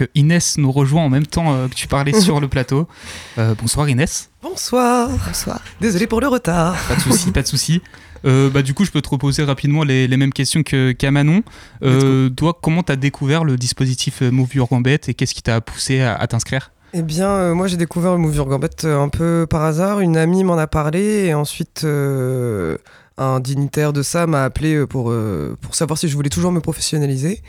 Que 0.00 0.08
Inès 0.14 0.56
nous 0.56 0.72
rejoint 0.72 1.02
en 1.04 1.10
même 1.10 1.26
temps 1.26 1.68
que 1.68 1.74
tu 1.74 1.86
parlais 1.86 2.12
sur 2.20 2.40
le 2.40 2.48
plateau. 2.48 2.88
bonsoir 3.36 3.86
Inès. 3.86 4.30
Bonsoir. 4.42 5.10
Bonsoir. 5.26 5.60
Désolé 5.82 6.06
pour 6.06 6.22
le 6.22 6.28
retard. 6.28 6.74
Pas 6.88 6.94
de 6.94 7.00
souci, 7.00 7.30
pas 7.32 7.42
de 7.42 7.46
souci. 7.46 7.82
Euh, 8.24 8.48
bah, 8.48 8.62
du 8.62 8.72
coup, 8.72 8.86
je 8.86 8.90
peux 8.90 9.02
te 9.02 9.10
reposer 9.10 9.44
rapidement 9.44 9.84
les, 9.84 10.08
les 10.08 10.16
mêmes 10.16 10.32
questions 10.32 10.62
qu'à 10.62 10.94
qu 10.94 11.10
Manon. 11.10 11.42
Euh, 11.82 12.30
toi, 12.30 12.58
comment 12.62 12.82
tu 12.82 12.92
as 12.92 12.96
découvert 12.96 13.44
le 13.44 13.58
dispositif 13.58 14.22
Move 14.22 14.54
Your 14.54 14.68
Gambit 14.68 14.96
et 15.06 15.12
qu'est-ce 15.12 15.34
qui 15.34 15.42
t'a 15.42 15.60
poussé 15.60 16.00
à, 16.00 16.14
à 16.16 16.26
t'inscrire? 16.26 16.70
Eh 16.94 17.02
bien, 17.02 17.28
euh, 17.28 17.54
moi 17.54 17.66
j'ai 17.68 17.76
découvert 17.76 18.12
le 18.12 18.18
Move 18.18 18.36
Your 18.36 18.46
Gambit 18.46 18.68
un 18.84 19.10
peu 19.10 19.46
par 19.50 19.62
hasard. 19.64 20.00
Une 20.00 20.16
amie 20.16 20.44
m'en 20.44 20.56
a 20.56 20.66
parlé 20.66 21.26
et 21.26 21.34
ensuite 21.34 21.82
euh, 21.84 22.78
un 23.18 23.38
dignitaire 23.38 23.92
de 23.92 24.02
ça 24.02 24.26
m'a 24.26 24.44
appelé 24.44 24.86
pour, 24.86 25.10
euh, 25.10 25.58
pour 25.60 25.74
savoir 25.74 25.98
si 25.98 26.08
je 26.08 26.16
voulais 26.16 26.30
toujours 26.30 26.52
me 26.52 26.60
professionnaliser. 26.60 27.42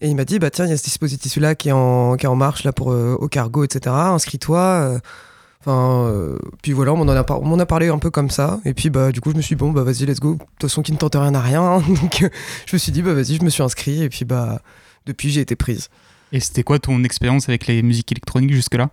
Et 0.00 0.08
il 0.08 0.16
m'a 0.16 0.24
dit, 0.24 0.38
bah 0.38 0.50
tiens, 0.50 0.64
il 0.64 0.70
y 0.70 0.72
a 0.72 0.76
ce 0.76 0.84
dispositif-là 0.84 1.54
qui, 1.54 1.70
est 1.70 1.72
en, 1.72 2.16
qui 2.16 2.26
est 2.26 2.28
en 2.28 2.36
marche 2.36 2.64
là 2.64 2.72
pour 2.72 2.88
au 2.88 3.28
cargo, 3.28 3.64
etc. 3.64 3.94
Inscris-toi. 3.94 5.00
Enfin, 5.60 6.06
euh, 6.06 6.38
puis 6.62 6.72
voilà, 6.72 6.92
on 6.92 7.04
m'en 7.04 7.12
a, 7.12 7.26
on 7.30 7.58
a, 7.58 7.66
parlé 7.66 7.88
un 7.88 7.98
peu 7.98 8.10
comme 8.10 8.30
ça. 8.30 8.60
Et 8.64 8.74
puis, 8.74 8.90
bah, 8.90 9.10
du 9.10 9.20
coup, 9.20 9.32
je 9.32 9.36
me 9.36 9.42
suis 9.42 9.56
dit, 9.56 9.58
bon, 9.58 9.72
bah, 9.72 9.82
vas-y, 9.82 10.06
let's 10.06 10.20
go. 10.20 10.34
De 10.34 10.38
toute 10.38 10.62
façon, 10.62 10.82
qui 10.82 10.92
ne 10.92 10.96
tente 10.96 11.16
rien 11.16 11.34
à 11.34 11.40
rien. 11.40 11.80
Donc, 12.00 12.22
euh, 12.22 12.28
je 12.66 12.76
me 12.76 12.78
suis 12.78 12.92
dit, 12.92 13.02
bah, 13.02 13.12
vas-y, 13.12 13.36
je 13.36 13.42
me 13.42 13.50
suis 13.50 13.62
inscrit. 13.62 14.02
Et 14.02 14.08
puis, 14.08 14.24
bah, 14.24 14.62
depuis, 15.06 15.30
j'ai 15.30 15.40
été 15.40 15.56
prise. 15.56 15.88
Et 16.32 16.40
c'était 16.40 16.62
quoi 16.62 16.78
ton 16.78 17.02
expérience 17.02 17.48
avec 17.48 17.66
les 17.66 17.82
musiques 17.82 18.12
électroniques 18.12 18.52
jusque-là? 18.52 18.90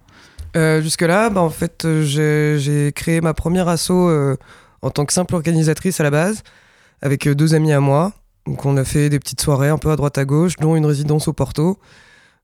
Euh, 0.56 0.82
Jusque-là, 0.82 1.30
bah, 1.30 1.42
en 1.42 1.50
fait, 1.50 1.86
j'ai 2.02 2.92
créé 2.96 3.22
ma 3.22 3.34
première 3.34 3.68
asso 3.68 3.92
euh, 3.92 4.38
en 4.82 4.90
tant 4.90 5.06
que 5.06 5.14
simple 5.14 5.36
organisatrice 5.36 6.00
à 6.00 6.04
la 6.04 6.12
base, 6.12 6.44
avec 7.02 7.28
deux 7.28 7.54
amis 7.54 7.74
à 7.74 7.80
moi. 7.80 8.14
Donc, 8.46 8.66
on 8.66 8.78
a 8.78 8.84
fait 8.84 9.10
des 9.10 9.20
petites 9.20 9.42
soirées 9.42 9.70
un 9.70 9.78
peu 9.78 9.92
à 9.92 9.96
droite 9.96 10.18
à 10.18 10.26
gauche, 10.26 10.56
dont 10.58 10.76
une 10.76 10.86
résidence 10.86 11.28
au 11.28 11.34
Porto. 11.34 11.80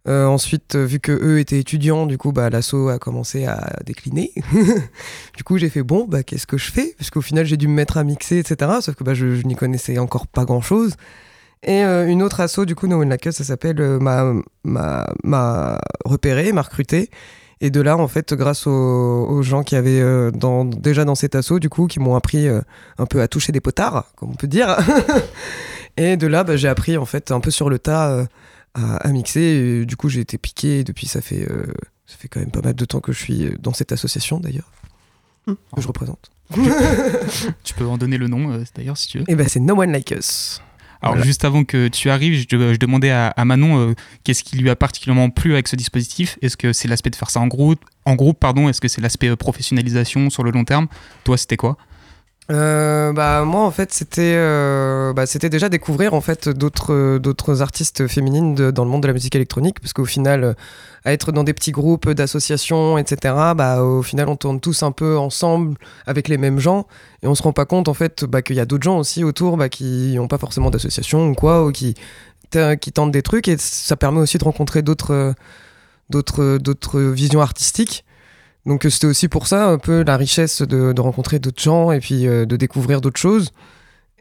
Euh, 0.08 0.26
ensuite, 0.26 0.76
vu 0.76 1.00
que 1.00 1.12
eux 1.12 1.40
étaient 1.40 1.60
étudiants, 1.60 2.08
du 2.08 2.18
coup, 2.18 2.32
bah, 2.32 2.50
l'asso 2.50 2.90
a 2.90 2.98
commencé 2.98 3.46
à 3.46 3.80
décliner. 3.86 4.32
du 5.38 5.44
coup, 5.44 5.58
j'ai 5.58 5.70
fait 5.70 5.84
bon, 5.84 6.06
bah, 6.08 6.24
qu'est-ce 6.24 6.48
que 6.48 6.58
je 6.58 6.72
fais? 6.72 6.96
Parce 6.98 7.12
qu'au 7.12 7.22
final, 7.22 7.46
j'ai 7.46 7.58
dû 7.58 7.68
me 7.68 7.74
mettre 7.74 7.98
à 7.98 8.04
mixer, 8.04 8.40
etc. 8.40 8.72
Sauf 8.82 8.96
que 8.96 9.04
bah, 9.04 9.14
je, 9.14 9.26
n'y 9.46 9.56
connaissais 9.56 10.00
encore 10.00 10.26
pas 10.26 10.46
grand-chose. 10.46 10.96
Et 11.64 11.84
euh, 11.84 12.08
une 12.08 12.24
autre 12.24 12.40
asso, 12.40 12.62
du 12.66 12.74
coup, 12.74 12.88
No 12.88 13.00
One 13.02 13.16
ça 13.22 13.44
s'appelle 13.44 13.80
euh, 13.80 14.00
m'a 14.64 15.78
repéré, 16.06 16.52
m'a 16.52 16.64
recruté. 16.64 17.12
Et 17.64 17.70
de 17.70 17.80
là, 17.80 17.96
en 17.96 18.08
fait, 18.08 18.34
grâce 18.34 18.66
aux, 18.66 19.42
gens 19.44 19.62
qui 19.62 19.76
avaient 19.76 20.02
euh, 20.02 20.32
déjà 20.80 21.06
dans 21.06 21.14
cet 21.14 21.36
asso, 21.36 21.54
du 21.60 21.70
coup, 21.70 21.86
qui 21.86 22.00
m'ont 22.00 22.16
appris 22.16 22.48
euh, 22.48 22.62
un 22.98 23.06
peu 23.06 23.22
à 23.22 23.28
toucher 23.28 23.52
des 23.52 23.62
potards, 23.62 24.06
comme 24.16 24.32
on 24.32 24.36
peut 24.36 24.48
dire. 24.48 24.76
et 25.98 26.18
de 26.18 26.28
là, 26.28 26.44
bah, 26.44 26.58
j'ai 26.58 26.68
appris, 26.68 26.98
en 26.98 27.06
fait, 27.06 27.32
un 27.32 27.40
peu 27.40 27.52
sur 27.52 27.70
le 27.70 27.80
tas 27.80 28.12
euh, 28.12 28.26
à, 28.74 28.98
à, 28.98 29.08
mixer. 29.10 29.42
Et, 29.42 29.86
du 29.86 29.96
coup, 29.96 30.10
j'ai 30.10 30.22
été 30.22 30.38
piqué. 30.38 30.80
Et 30.80 30.84
depuis, 30.84 31.08
ça 31.08 31.22
fait, 31.22 31.50
euh, 31.50 31.66
ça 32.06 32.18
fait 32.18 32.28
quand 32.28 32.40
même 32.40 32.52
pas 32.52 32.62
mal 32.62 32.76
de 32.76 32.86
temps 32.86 33.00
que 33.00 33.12
je 33.12 33.20
suis 33.20 33.50
dans 33.60 33.74
cette 33.74 33.92
association, 33.92 34.40
d'ailleurs, 34.40 34.72
mmh. 35.48 35.54
que 35.76 35.82
je 35.82 35.88
représente. 35.88 36.32
tu 37.64 37.74
peux 37.74 37.86
en 37.86 37.98
donner 37.98 38.18
le 38.18 38.28
nom, 38.28 38.52
euh, 38.52 38.64
d'ailleurs, 38.76 38.98
si 38.98 39.08
tu 39.08 39.20
veux. 39.20 39.26
Et 39.28 39.36
ben, 39.36 39.48
c'est 39.48 39.60
No 39.60 39.80
One 39.82 39.92
Like 39.92 40.12
Us. 40.12 40.62
Alors 41.02 41.16
voilà. 41.16 41.26
juste 41.26 41.46
avant 41.46 41.64
que 41.64 41.88
tu 41.88 42.12
arrives, 42.12 42.36
je, 42.36 42.74
je 42.74 42.78
demandais 42.78 43.10
à, 43.10 43.30
à 43.30 43.44
Manon 43.44 43.80
euh, 43.80 43.96
qu'est-ce 44.24 44.44
qui 44.44 44.58
lui 44.58 44.70
a 44.70 44.76
particulièrement 44.76 45.32
plu 45.32 45.54
avec 45.54 45.68
ce 45.68 45.76
dispositif? 45.76 46.38
Est-ce 46.44 46.58
que 46.58 46.74
c'est 46.74 46.88
l'aspect 46.88 47.10
de 47.10 47.16
faire 47.16 47.32
ça 47.32 47.40
en 47.40 47.48
groupe, 47.48 47.84
en 48.06 48.14
groupe 48.16 48.40
pardon? 48.40 48.70
Est-ce 48.70 48.80
que 48.80 48.88
c'est 48.88 49.02
l'aspect 49.02 49.30
euh, 49.30 49.36
professionnalisation 49.36 50.30
sur 50.30 50.44
le 50.44 50.52
long 50.52 50.64
terme? 50.64 50.88
Toi, 51.24 51.38
c'était 51.38 51.58
quoi? 51.58 51.78
Euh, 52.52 53.14
bah 53.14 53.46
moi 53.46 53.62
en 53.62 53.72
fait 53.72 53.94
c'était 53.94 54.34
euh, 54.36 55.14
bah, 55.14 55.26
c'était 55.26 55.50
déjà 55.50 55.70
découvrir 55.70 56.14
en 56.14 56.20
fait 56.20 56.50
d'autres 56.50 57.18
d'autres 57.18 57.62
artistes 57.62 58.08
féminines 58.08 58.56
dans 58.72 58.84
le 58.84 58.90
monde 58.90 59.04
de 59.04 59.08
la 59.08 59.14
musique 59.14 59.36
électronique 59.36 59.80
parce 59.80 59.94
qu'au 59.94 60.06
final 60.06 60.44
euh, 60.44 60.54
à 61.06 61.14
être 61.14 61.32
dans 61.32 61.46
des 61.46 61.54
petits 61.54 61.72
groupes 61.72 62.10
d'associations 62.10 62.98
etc 62.98 63.36
bah 63.56 63.84
au 63.84 64.02
final 64.04 64.28
on 64.28 64.36
tourne 64.36 64.60
tous 64.60 64.84
un 64.84 64.92
peu 64.92 65.18
ensemble 65.18 65.78
avec 66.06 66.28
les 66.28 66.38
mêmes 66.38 66.60
gens 66.60 66.88
et 67.24 67.28
on 67.28 67.36
se 67.36 67.44
rend 67.44 67.54
pas 67.54 67.66
compte 67.66 67.88
en 67.88 67.94
fait 67.94 68.26
bah, 68.26 68.42
qu'il 68.42 68.58
y 68.58 68.60
a 68.60 68.66
d'autres 68.66 68.84
gens 68.84 68.98
aussi 68.98 69.24
autour 69.24 69.56
bah, 69.56 69.70
qui 69.70 70.18
ont 70.20 70.28
pas 70.28 70.38
forcément 70.38 70.72
d'association 70.72 71.30
ou 71.30 71.36
quoi 71.36 71.66
ou 71.66 71.72
qui 71.72 71.96
qui 72.82 72.92
tentent 72.92 73.12
des 73.12 73.22
trucs 73.22 73.48
et 73.48 73.56
ça 73.58 73.96
permet 73.96 74.20
aussi 74.20 74.38
de 74.38 74.44
rencontrer 74.44 74.82
d'autres 74.82 75.36
d'autres 76.10 76.58
d'autres 76.58 77.00
visions 77.00 77.40
artistiques 77.40 78.04
donc 78.66 78.86
c'était 78.90 79.08
aussi 79.08 79.28
pour 79.28 79.48
ça 79.48 79.68
un 79.68 79.78
peu 79.78 80.04
la 80.04 80.18
richesse 80.18 80.62
de, 80.62 81.00
rencontrer 81.00 81.40
d'autres 81.40 81.62
gens 81.62 81.92
et 81.92 82.00
puis 82.00 82.28
euh, 82.28 82.46
de 82.46 82.56
découvrir 82.56 83.02
d'autres 83.02 83.20
choses. 83.20 83.52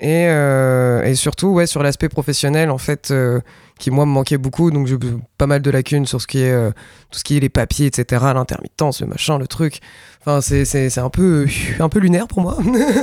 Et, 0.02 0.28
euh, 0.28 1.04
et, 1.04 1.14
surtout 1.14 1.48
ouais 1.48 1.66
sur 1.66 1.82
l'aspect 1.82 2.08
professionnel 2.08 2.70
en 2.70 2.78
fait 2.78 3.10
euh, 3.10 3.40
qui 3.78 3.90
moi 3.90 4.06
me 4.06 4.10
manquait 4.10 4.38
beaucoup 4.38 4.70
donc 4.70 4.86
j'ai 4.86 4.96
pas 5.36 5.46
mal 5.46 5.60
de 5.60 5.70
lacunes 5.70 6.06
sur 6.06 6.22
ce 6.22 6.26
qui 6.26 6.38
est 6.38 6.72
tout 7.10 7.18
ce 7.18 7.22
qui 7.22 7.36
est 7.36 7.40
les 7.40 7.50
papiers 7.50 7.84
etc 7.84 8.24
l'intermittence 8.32 9.02
le 9.02 9.08
machin 9.08 9.36
le 9.36 9.46
truc 9.46 9.80
enfin 10.20 10.40
c'est 10.40 10.64
c'est 10.64 10.98
un 10.98 11.10
peu 11.10 11.46
un 11.80 11.88
peu 11.88 11.98
lunaire 11.98 12.26
pour 12.26 12.40
moi. 12.40 12.58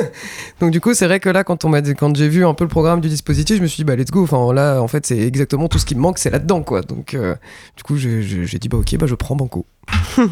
Donc 0.59 0.71
du 0.71 0.81
coup 0.81 0.93
c'est 0.93 1.05
vrai 1.05 1.19
que 1.19 1.29
là 1.29 1.43
quand 1.43 1.65
on 1.65 1.69
m'a 1.69 1.81
quand 1.81 2.15
j'ai 2.15 2.29
vu 2.29 2.45
un 2.45 2.53
peu 2.53 2.63
le 2.63 2.69
programme 2.69 3.01
du 3.01 3.09
dispositif 3.09 3.57
je 3.57 3.61
me 3.61 3.67
suis 3.67 3.77
dit 3.77 3.83
bah 3.83 3.95
let's 3.95 4.11
go. 4.11 4.23
Enfin 4.23 4.53
là 4.53 4.81
en 4.81 4.87
fait 4.87 5.05
c'est 5.05 5.19
exactement 5.19 5.67
tout 5.67 5.79
ce 5.79 5.85
qui 5.85 5.95
me 5.95 6.01
manque 6.01 6.19
c'est 6.19 6.29
là 6.29 6.39
dedans 6.39 6.61
quoi. 6.61 6.81
Donc 6.81 7.13
euh, 7.13 7.35
du 7.75 7.83
coup 7.83 7.97
j'ai 7.97 8.45
dit 8.59 8.69
bah 8.69 8.77
ok 8.77 8.97
bah 8.97 9.07
je 9.07 9.15
prends 9.15 9.35
banco. 9.35 9.65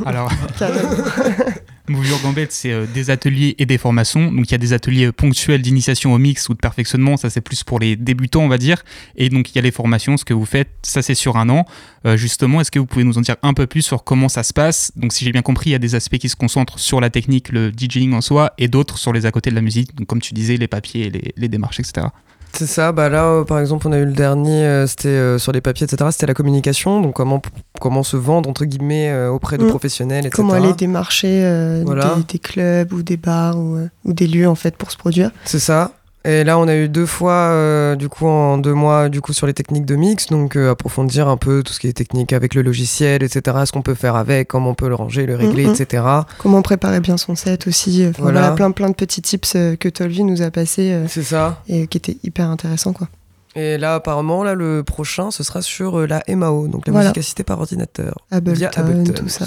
Alors 0.06 0.30
Move 1.88 2.08
Your 2.08 2.20
Gambit, 2.22 2.48
c'est 2.50 2.72
euh, 2.72 2.86
des 2.92 3.12
ateliers 3.12 3.56
et 3.60 3.65
des 3.68 3.77
formations. 3.77 4.32
Donc 4.32 4.48
il 4.48 4.51
y 4.51 4.56
a 4.56 4.58
des 4.58 4.74
ateliers 4.74 5.12
ponctuels 5.12 5.62
d'initiation 5.62 6.13
au 6.13 6.18
mix 6.18 6.50
ou 6.50 6.54
de 6.54 6.60
perfectionnement, 6.60 7.15
ça 7.15 7.30
c'est 7.30 7.42
plus 7.42 7.63
pour 7.63 7.80
les 7.80 7.96
débutants, 7.96 8.42
on 8.42 8.48
va 8.48 8.58
dire. 8.58 8.84
Et 9.15 9.30
donc 9.30 9.51
il 9.51 9.56
y 9.56 9.60
a 9.60 9.62
les 9.62 9.72
formations, 9.72 10.18
ce 10.18 10.25
que 10.25 10.34
vous 10.34 10.46
faites, 10.46 10.70
ça 10.82 11.04
c'est 11.04 11.13
sur 11.13 11.38
un 11.38 11.48
an. 11.50 11.65
Euh, 12.06 12.18
justement, 12.18 12.60
est-ce 12.60 12.72
que 12.72 12.80
vous 12.80 12.88
pouvez 12.88 13.04
nous 13.04 13.18
en 13.18 13.22
dire 13.22 13.36
un 13.44 13.54
peu 13.54 13.68
plus 13.68 13.84
sur 13.84 14.04
comment 14.04 14.30
ça 14.30 14.42
se 14.42 14.51
passe? 14.51 14.92
Donc 14.96 15.13
si 15.13 15.25
j'ai 15.25 15.32
bien 15.32 15.44
compris, 15.44 15.70
il 15.70 15.74
y 15.74 15.75
a 15.75 15.80
des 15.80 15.94
aspects 15.94 16.18
qui 16.18 16.30
se 16.30 16.36
concentrent 16.36 16.80
sur 16.80 17.00
la 17.01 17.12
technique, 17.12 17.50
le 17.50 17.72
DJing 17.72 18.13
en 18.13 18.22
soi, 18.22 18.54
et 18.58 18.68
d'autres 18.68 18.98
sur 18.98 19.13
les 19.13 19.27
à 19.27 19.32
côté 19.32 19.51
de 19.51 19.56
la 19.56 19.62
musique. 19.62 19.96
Donc 19.96 20.08
comme 20.08 20.22
tu 20.22 20.34
disais, 20.34 20.58
les 20.58 20.68
papiers, 20.68 21.12
les 21.36 21.50
démarches, 21.50 21.80
etc. 21.80 22.08
C'est 22.57 22.67
ça, 22.67 22.93
bah 22.93 23.09
là 23.09 23.25
euh, 23.25 23.43
par 23.43 23.59
exemple 23.59 23.85
on 23.88 23.91
a 23.91 23.97
eu 23.97 24.05
le 24.05 24.13
dernier, 24.13 24.65
euh, 24.65 24.88
c'était 24.88 25.09
euh, 25.09 25.38
sur 25.38 25.51
les 25.51 25.59
papiers, 25.59 25.85
etc. 25.85 26.09
C'était 26.12 26.25
la 26.25 26.33
communication, 26.33 27.01
donc 27.01 27.13
comment, 27.13 27.41
comment 27.81 28.01
se 28.01 28.15
vendre 28.15 28.50
entre 28.50 28.63
guillemets 28.63 29.13
auprès 29.27 29.57
de 29.57 29.65
mmh. 29.65 29.69
professionnels, 29.69 30.25
etc. 30.25 30.35
Comment 30.35 30.53
aller 30.53 30.74
démarcher 30.74 31.41
voilà. 31.85 32.15
des, 32.15 32.24
des, 32.24 32.39
clubs 32.39 32.93
ou 32.93 33.03
des 33.03 33.17
bars 33.17 33.57
ou, 33.57 33.77
ou, 34.05 34.13
des 34.13 34.27
lieux 34.27 34.47
en 34.47 34.55
fait 34.55 34.77
pour 34.77 34.91
se 34.91 34.97
produire. 34.97 35.31
C'est 35.43 35.59
ça. 35.59 35.91
Et 36.25 36.44
là, 36.44 36.58
on 36.58 36.67
a 36.67 36.75
eu 36.75 36.89
deux 36.89 37.05
fois, 37.05 37.32
euh, 37.34 37.96
du 37.96 38.10
coup, 38.10 38.25
en 38.25 38.58
deux 38.58 38.74
mois, 38.74 39.10
du 39.10 39.22
coup, 39.22 39.32
sur 39.32 39.46
les 39.46 39.53
techniques 39.53 39.86
de 39.86 39.96
mix, 39.96 40.27
donc 40.27 40.55
euh, 40.55 40.72
approfondir 40.72 41.27
un 41.27 41.38
peu 41.38 41.62
tout 41.63 41.72
ce 41.72 41.79
qui 41.79 41.88
est 41.88 41.94
technique 41.94 42.34
avec 42.34 42.55
le 42.55 42.63
logiciel, 42.63 43.22
etc. 43.22 43.58
Ce 43.65 43.72
qu'on 43.72 43.84
peut 43.84 43.94
faire 43.94 44.15
avec, 44.15 44.48
comment 44.48 44.72
on 44.72 44.75
peut 44.75 44.89
le 44.89 44.96
ranger, 44.96 45.25
le 45.27 45.36
régler, 45.36 45.65
mmh, 45.67 45.70
mmh. 45.70 45.82
etc. 45.82 46.03
Comment 46.39 46.62
préparer 46.63 47.00
bien 47.00 47.17
son 47.17 47.36
set 47.36 47.67
aussi. 47.67 48.05
Enfin, 48.10 48.24
voilà. 48.24 48.39
voilà. 48.39 48.55
plein, 48.55 48.72
plein 48.72 48.89
de 48.89 48.96
petits 48.96 49.22
tips 49.22 49.53
euh, 49.55 49.75
que 49.75 49.88
Tolvi 49.88 50.24
nous 50.24 50.41
a 50.41 50.50
passé. 50.50 51.00
C'est 51.08 51.24
ça. 51.24 51.62
Et 51.67 51.88
qui 51.88 51.98
étaient 51.98 52.17
hyper 52.24 52.50
intéressants, 52.50 52.94
quoi. 52.94 53.08
Et 53.55 53.77
là, 53.77 53.96
apparemment, 53.96 54.44
là, 54.44 54.53
le 54.53 54.84
prochain, 54.84 55.32
ce 55.32 55.41
sera 55.44 55.62
sur 55.62 56.00
euh, 56.00 56.08
la 56.08 56.22
MAO, 56.27 56.67
donc 56.67 56.88
la 56.88 56.91
Voilà. 56.91 57.08
musique 57.10 57.20
assistée 57.20 57.44
par 57.44 57.60
ordinateur. 57.60 58.17
Ableton, 58.29 58.58
Via 58.58 58.72
Ableton, 58.75 59.13
tout 59.13 59.29
ça. 59.29 59.46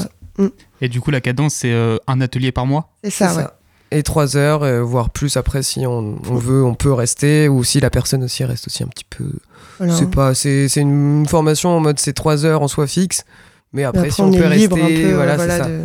Et 0.80 0.88
du 0.88 1.00
coup, 1.00 1.10
la 1.10 1.20
cadence, 1.20 1.54
c'est 1.54 1.72
euh, 1.72 1.98
un 2.06 2.20
atelier 2.20 2.50
par 2.50 2.64
mois? 2.64 2.90
C'est 3.04 3.10
ça, 3.10 3.34
ouais. 3.34 3.42
ça. 3.42 3.57
Et 3.90 4.02
trois 4.02 4.36
heures, 4.36 4.62
euh, 4.62 4.82
voire 4.82 5.10
plus 5.10 5.36
après, 5.36 5.62
si 5.62 5.86
on, 5.86 6.18
on 6.28 6.34
veut, 6.34 6.62
on 6.64 6.74
peut 6.74 6.92
rester, 6.92 7.48
ou 7.48 7.64
si 7.64 7.80
la 7.80 7.90
personne 7.90 8.22
aussi 8.22 8.44
reste 8.44 8.66
aussi 8.66 8.82
un 8.82 8.88
petit 8.88 9.06
peu. 9.08 9.30
Voilà. 9.78 9.94
C'est 9.94 10.10
pas, 10.10 10.34
c'est 10.34 10.68
c'est 10.68 10.80
une 10.80 11.26
formation 11.26 11.70
en 11.70 11.80
mode 11.80 11.98
c'est 11.98 12.12
trois 12.12 12.44
heures 12.44 12.62
en 12.62 12.68
soi 12.68 12.86
fixe, 12.86 13.24
mais 13.72 13.84
après, 13.84 14.00
après, 14.00 14.10
si 14.10 14.20
on, 14.20 14.26
on, 14.28 14.32
peut 14.32 14.44
est 14.44 14.56
libre 14.56 14.76
rester, 14.76 15.04
un 15.04 15.08
peu 15.08 15.14
voilà, 15.14 15.36
voilà, 15.36 15.56
c'est 15.56 15.62
ça. 15.62 15.68
de, 15.68 15.80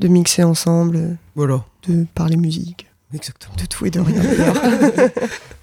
de 0.00 0.08
mixer 0.08 0.42
ensemble, 0.42 1.16
Voilà, 1.36 1.64
de 1.88 2.06
parler 2.14 2.36
musique, 2.36 2.86
exactement. 3.14 3.54
de 3.56 3.66
tout 3.66 3.86
et 3.86 3.90
de 3.90 4.00
rien. 4.00 4.22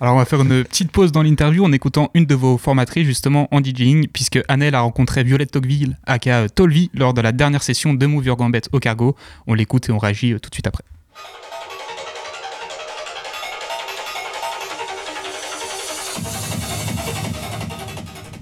Alors, 0.01 0.15
on 0.15 0.17
va 0.17 0.25
faire 0.25 0.41
une 0.41 0.63
petite 0.63 0.91
pause 0.91 1.11
dans 1.11 1.23
l'interview 1.23 1.63
en 1.63 1.71
écoutant 1.71 2.11
une 2.13 2.25
de 2.25 2.35
vos 2.35 2.57
formatrices, 2.57 3.05
justement, 3.05 3.47
en 3.51 3.61
DJing, 3.61 4.07
puisque 4.07 4.39
Annelle 4.49 4.75
a 4.75 4.81
rencontré 4.81 5.23
Violette 5.23 5.51
Tocqueville, 5.51 5.97
aka 6.05 6.49
Tolvi, 6.49 6.91
lors 6.93 7.13
de 7.13 7.21
la 7.21 7.31
dernière 7.31 7.63
session 7.63 7.93
de 7.93 8.05
Move 8.05 8.25
Your 8.25 8.35
Gambit 8.35 8.61
au 8.73 8.79
Cargo. 8.79 9.15
On 9.47 9.53
l'écoute 9.53 9.87
et 9.89 9.91
on 9.93 9.97
réagit 9.97 10.33
euh, 10.33 10.39
tout 10.39 10.49
de 10.49 10.55
suite 10.55 10.67
après. 10.67 10.83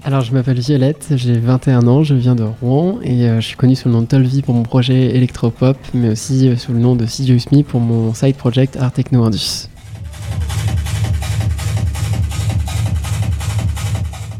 Alors, 0.06 0.20
je 0.20 0.34
m'appelle 0.34 0.58
Violette, 0.58 1.14
j'ai 1.16 1.38
21 1.38 1.86
ans, 1.88 2.02
je 2.02 2.14
viens 2.14 2.34
de 2.34 2.42
Rouen 2.42 2.98
et 3.02 3.26
euh, 3.26 3.40
je 3.40 3.46
suis 3.46 3.56
connue 3.56 3.74
sous 3.74 3.88
le 3.88 3.94
nom 3.94 4.02
de 4.02 4.06
Tolvi 4.06 4.42
pour 4.42 4.54
mon 4.54 4.62
projet 4.62 5.16
Electropop, 5.16 5.78
mais 5.94 6.10
aussi 6.10 6.46
euh, 6.46 6.56
sous 6.56 6.74
le 6.74 6.78
nom 6.78 6.94
de 6.94 7.06
Sidious 7.06 7.40
pour 7.66 7.80
mon 7.80 8.12
side 8.12 8.36
project 8.36 8.76
Art 8.76 8.92
Techno 8.92 9.24
Indus. 9.24 9.70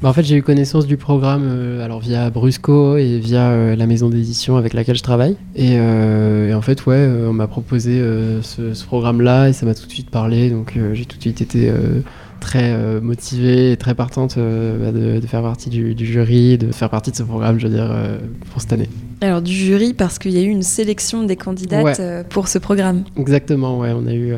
Bah, 0.02 0.10
en 0.10 0.12
fait, 0.12 0.24
j'ai 0.24 0.36
eu 0.36 0.42
connaissance 0.42 0.86
du 0.86 0.98
programme 0.98 1.44
euh, 1.46 1.82
alors 1.82 2.00
via 2.00 2.28
Brusco 2.28 2.98
et 2.98 3.18
via 3.18 3.74
la 3.74 3.86
maison 3.86 4.10
d'édition 4.10 4.58
avec 4.58 4.74
laquelle 4.74 4.96
je 4.96 5.02
travaille. 5.02 5.38
Et, 5.56 5.80
en 5.80 6.60
fait, 6.60 6.84
ouais, 6.84 7.08
on 7.26 7.32
m'a 7.32 7.46
proposé 7.46 8.02
ce, 8.42 8.84
programme-là 8.84 9.48
et 9.48 9.54
ça 9.54 9.64
m'a 9.64 9.74
tout 9.74 9.86
de 9.86 9.92
suite 9.92 10.10
parlé. 10.10 10.50
Donc, 10.50 10.78
j'ai 10.92 11.06
tout 11.06 11.16
de 11.16 11.22
suite 11.22 11.40
été 11.40 11.72
très 12.40 12.72
euh, 12.72 13.00
motivée 13.00 13.72
et 13.72 13.76
très 13.76 13.94
partante 13.94 14.36
euh, 14.38 14.78
bah, 14.78 14.92
de, 14.92 15.20
de 15.20 15.26
faire 15.26 15.42
partie 15.42 15.70
du, 15.70 15.94
du 15.94 16.06
jury, 16.06 16.58
de 16.58 16.72
faire 16.72 16.90
partie 16.90 17.10
de 17.10 17.16
ce 17.16 17.22
programme, 17.22 17.58
je 17.58 17.66
veux 17.66 17.74
dire, 17.74 17.90
euh, 17.90 18.18
pour 18.52 18.60
cette 18.60 18.72
année. 18.72 18.88
Alors 19.20 19.40
du 19.42 19.52
jury 19.52 19.94
parce 19.94 20.18
qu'il 20.18 20.32
y 20.32 20.38
a 20.38 20.42
eu 20.42 20.48
une 20.50 20.62
sélection 20.62 21.24
des 21.24 21.36
candidates 21.36 21.98
Ouais. 21.98 22.24
pour 22.28 22.48
ce 22.48 22.58
programme. 22.58 23.04
Exactement, 23.16 23.78
ouais, 23.78 23.92
on 23.94 24.06
a 24.06 24.12
eu, 24.14 24.34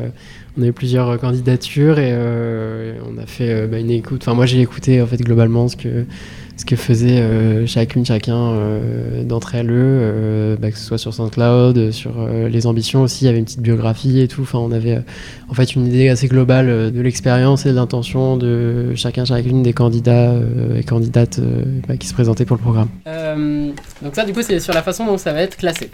on 0.57 0.61
a 0.63 0.67
eu 0.67 0.73
plusieurs 0.73 1.19
candidatures 1.19 1.99
et 1.99 2.09
euh, 2.11 2.93
on 3.05 3.17
a 3.21 3.25
fait 3.25 3.49
euh, 3.51 3.67
bah, 3.67 3.79
une 3.79 3.91
écoute. 3.91 4.21
Enfin, 4.23 4.33
moi, 4.33 4.45
j'ai 4.45 4.61
écouté 4.61 5.01
en 5.01 5.05
fait 5.07 5.17
globalement 5.17 5.67
ce 5.67 5.75
que 5.75 6.05
ce 6.57 6.65
que 6.65 6.75
faisaient 6.75 7.19
euh, 7.19 7.67
chacune, 7.67 8.05
chacun 8.05 8.35
euh, 8.35 9.23
d'entre 9.23 9.53
elles, 9.53 9.69
euh, 9.69 10.57
bah, 10.57 10.71
que 10.71 10.77
ce 10.77 10.83
soit 10.83 10.97
sur 10.97 11.13
SoundCloud, 11.13 11.91
sur 11.91 12.27
les 12.27 12.65
ambitions 12.65 13.03
aussi. 13.03 13.25
Il 13.25 13.27
y 13.27 13.29
avait 13.29 13.37
une 13.37 13.45
petite 13.45 13.61
biographie 13.61 14.19
et 14.19 14.27
tout. 14.27 14.41
Enfin, 14.41 14.57
on 14.57 14.71
avait 14.71 14.99
en 15.49 15.53
fait 15.53 15.75
une 15.75 15.85
idée 15.87 16.09
assez 16.09 16.27
globale 16.27 16.91
de 16.91 17.01
l'expérience 17.01 17.65
et 17.65 17.69
de 17.69 17.75
l'intention 17.75 18.37
de 18.37 18.95
chacun, 18.95 19.23
chacune 19.23 19.61
des 19.61 19.73
candidats 19.73 20.33
et 20.75 20.83
candidates 20.83 21.39
bah, 21.87 21.97
qui 21.97 22.07
se 22.07 22.13
présentaient 22.13 22.45
pour 22.45 22.57
le 22.57 22.61
programme. 22.61 22.89
Donc 24.01 24.15
ça, 24.15 24.25
du 24.25 24.33
coup, 24.33 24.41
c'est 24.41 24.59
sur 24.59 24.73
la 24.73 24.81
façon 24.81 25.05
dont 25.05 25.17
ça 25.17 25.33
va 25.33 25.41
être 25.41 25.57
classé. 25.57 25.91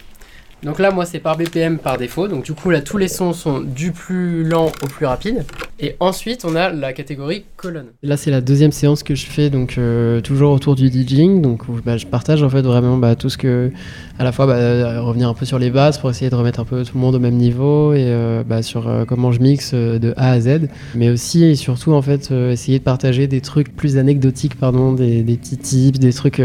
Donc 0.64 0.78
là, 0.78 0.90
moi, 0.90 1.04
c'est 1.04 1.18
par 1.18 1.36
BPM 1.36 1.78
par 1.78 1.98
défaut. 1.98 2.26
Donc 2.26 2.44
du 2.44 2.54
coup, 2.54 2.70
là, 2.70 2.80
tous 2.80 2.96
les 2.96 3.08
sons 3.08 3.34
sont 3.34 3.60
du 3.60 3.92
plus 3.92 4.44
lent 4.44 4.72
au 4.82 4.86
plus 4.86 5.04
rapide. 5.04 5.44
Et 5.78 5.96
ensuite, 6.00 6.44
on 6.44 6.54
a 6.56 6.70
la 6.70 6.92
catégorie 6.92 7.44
colonne. 7.56 7.88
Là, 8.02 8.16
c'est 8.16 8.30
la 8.30 8.40
deuxième 8.40 8.72
séance 8.72 9.02
que 9.02 9.14
je 9.14 9.26
fais, 9.26 9.50
donc 9.50 9.76
euh, 9.76 10.20
toujours 10.22 10.52
autour 10.52 10.74
du 10.74 10.88
DJing. 10.88 11.42
Donc 11.42 11.62
bah, 11.84 11.98
je 11.98 12.06
partage 12.06 12.42
en 12.42 12.48
fait 12.48 12.62
vraiment 12.62 12.96
bah, 12.96 13.14
tout 13.14 13.28
ce 13.28 13.36
que, 13.36 13.70
à 14.18 14.24
la 14.24 14.32
fois 14.32 14.46
bah, 14.46 14.54
euh, 14.54 15.02
revenir 15.02 15.28
un 15.28 15.34
peu 15.34 15.44
sur 15.44 15.58
les 15.58 15.70
bases 15.70 15.98
pour 15.98 16.08
essayer 16.08 16.30
de 16.30 16.34
remettre 16.34 16.60
un 16.60 16.64
peu 16.64 16.82
tout 16.82 16.92
le 16.94 17.00
monde 17.00 17.16
au 17.16 17.18
même 17.18 17.36
niveau 17.36 17.92
et 17.92 18.04
euh, 18.04 18.62
sur 18.62 19.04
comment 19.06 19.32
je 19.32 19.40
mixe 19.40 19.74
de 19.74 20.14
A 20.16 20.30
à 20.30 20.40
Z. 20.40 20.68
Mais 20.94 21.10
aussi 21.10 21.44
et 21.44 21.56
surtout 21.56 21.92
en 21.92 22.00
fait 22.00 22.30
essayer 22.30 22.78
de 22.78 22.84
partager 22.84 23.26
des 23.26 23.40
trucs 23.42 23.74
plus 23.74 23.98
anecdotiques, 23.98 24.54
pardon, 24.54 24.92
des, 24.92 25.22
des 25.22 25.36
petits 25.36 25.58
tips, 25.58 25.98
des 25.98 26.12
trucs 26.12 26.40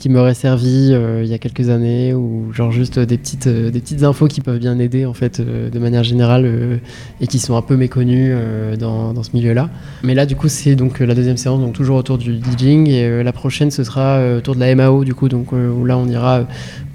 qui 0.00 0.08
m'auraient 0.08 0.34
servi 0.34 0.92
euh, 0.92 1.20
il 1.22 1.28
y 1.28 1.34
a 1.34 1.38
quelques 1.38 1.68
années 1.68 2.14
ou 2.14 2.50
genre 2.54 2.72
juste 2.72 2.98
des 2.98 3.18
petites 3.18 3.48
euh, 3.48 3.70
des 3.70 3.80
petites 3.80 4.02
infos 4.02 4.28
qui 4.28 4.40
peuvent 4.40 4.58
bien 4.58 4.78
aider 4.78 5.04
en 5.04 5.12
fait 5.12 5.40
euh, 5.40 5.68
de 5.68 5.78
manière 5.78 6.04
générale 6.04 6.80
et 7.20 7.26
qui 7.26 7.38
sont 7.38 7.54
un 7.54 7.60
peu 7.60 7.76
méconnues 7.76 8.32
dans, 8.78 9.12
dans 9.12 9.22
ce 9.22 9.30
milieu-là. 9.34 9.68
Mais 10.02 10.14
là 10.14 10.24
du 10.24 10.36
coup 10.36 10.48
c'est 10.48 10.74
donc 10.74 11.00
la 11.00 11.14
deuxième 11.14 11.36
séance 11.36 11.60
donc 11.60 11.74
toujours 11.74 11.96
autour 11.96 12.16
du 12.16 12.40
DJing 12.40 12.88
et 12.88 13.22
la 13.22 13.32
prochaine 13.32 13.70
ce 13.70 13.84
sera 13.84 14.36
autour 14.36 14.54
de 14.54 14.60
la 14.60 14.74
MAO 14.74 15.04
du 15.04 15.14
coup 15.14 15.28
donc 15.28 15.52
où 15.52 15.84
là 15.84 15.98
on 15.98 16.08
ira 16.08 16.46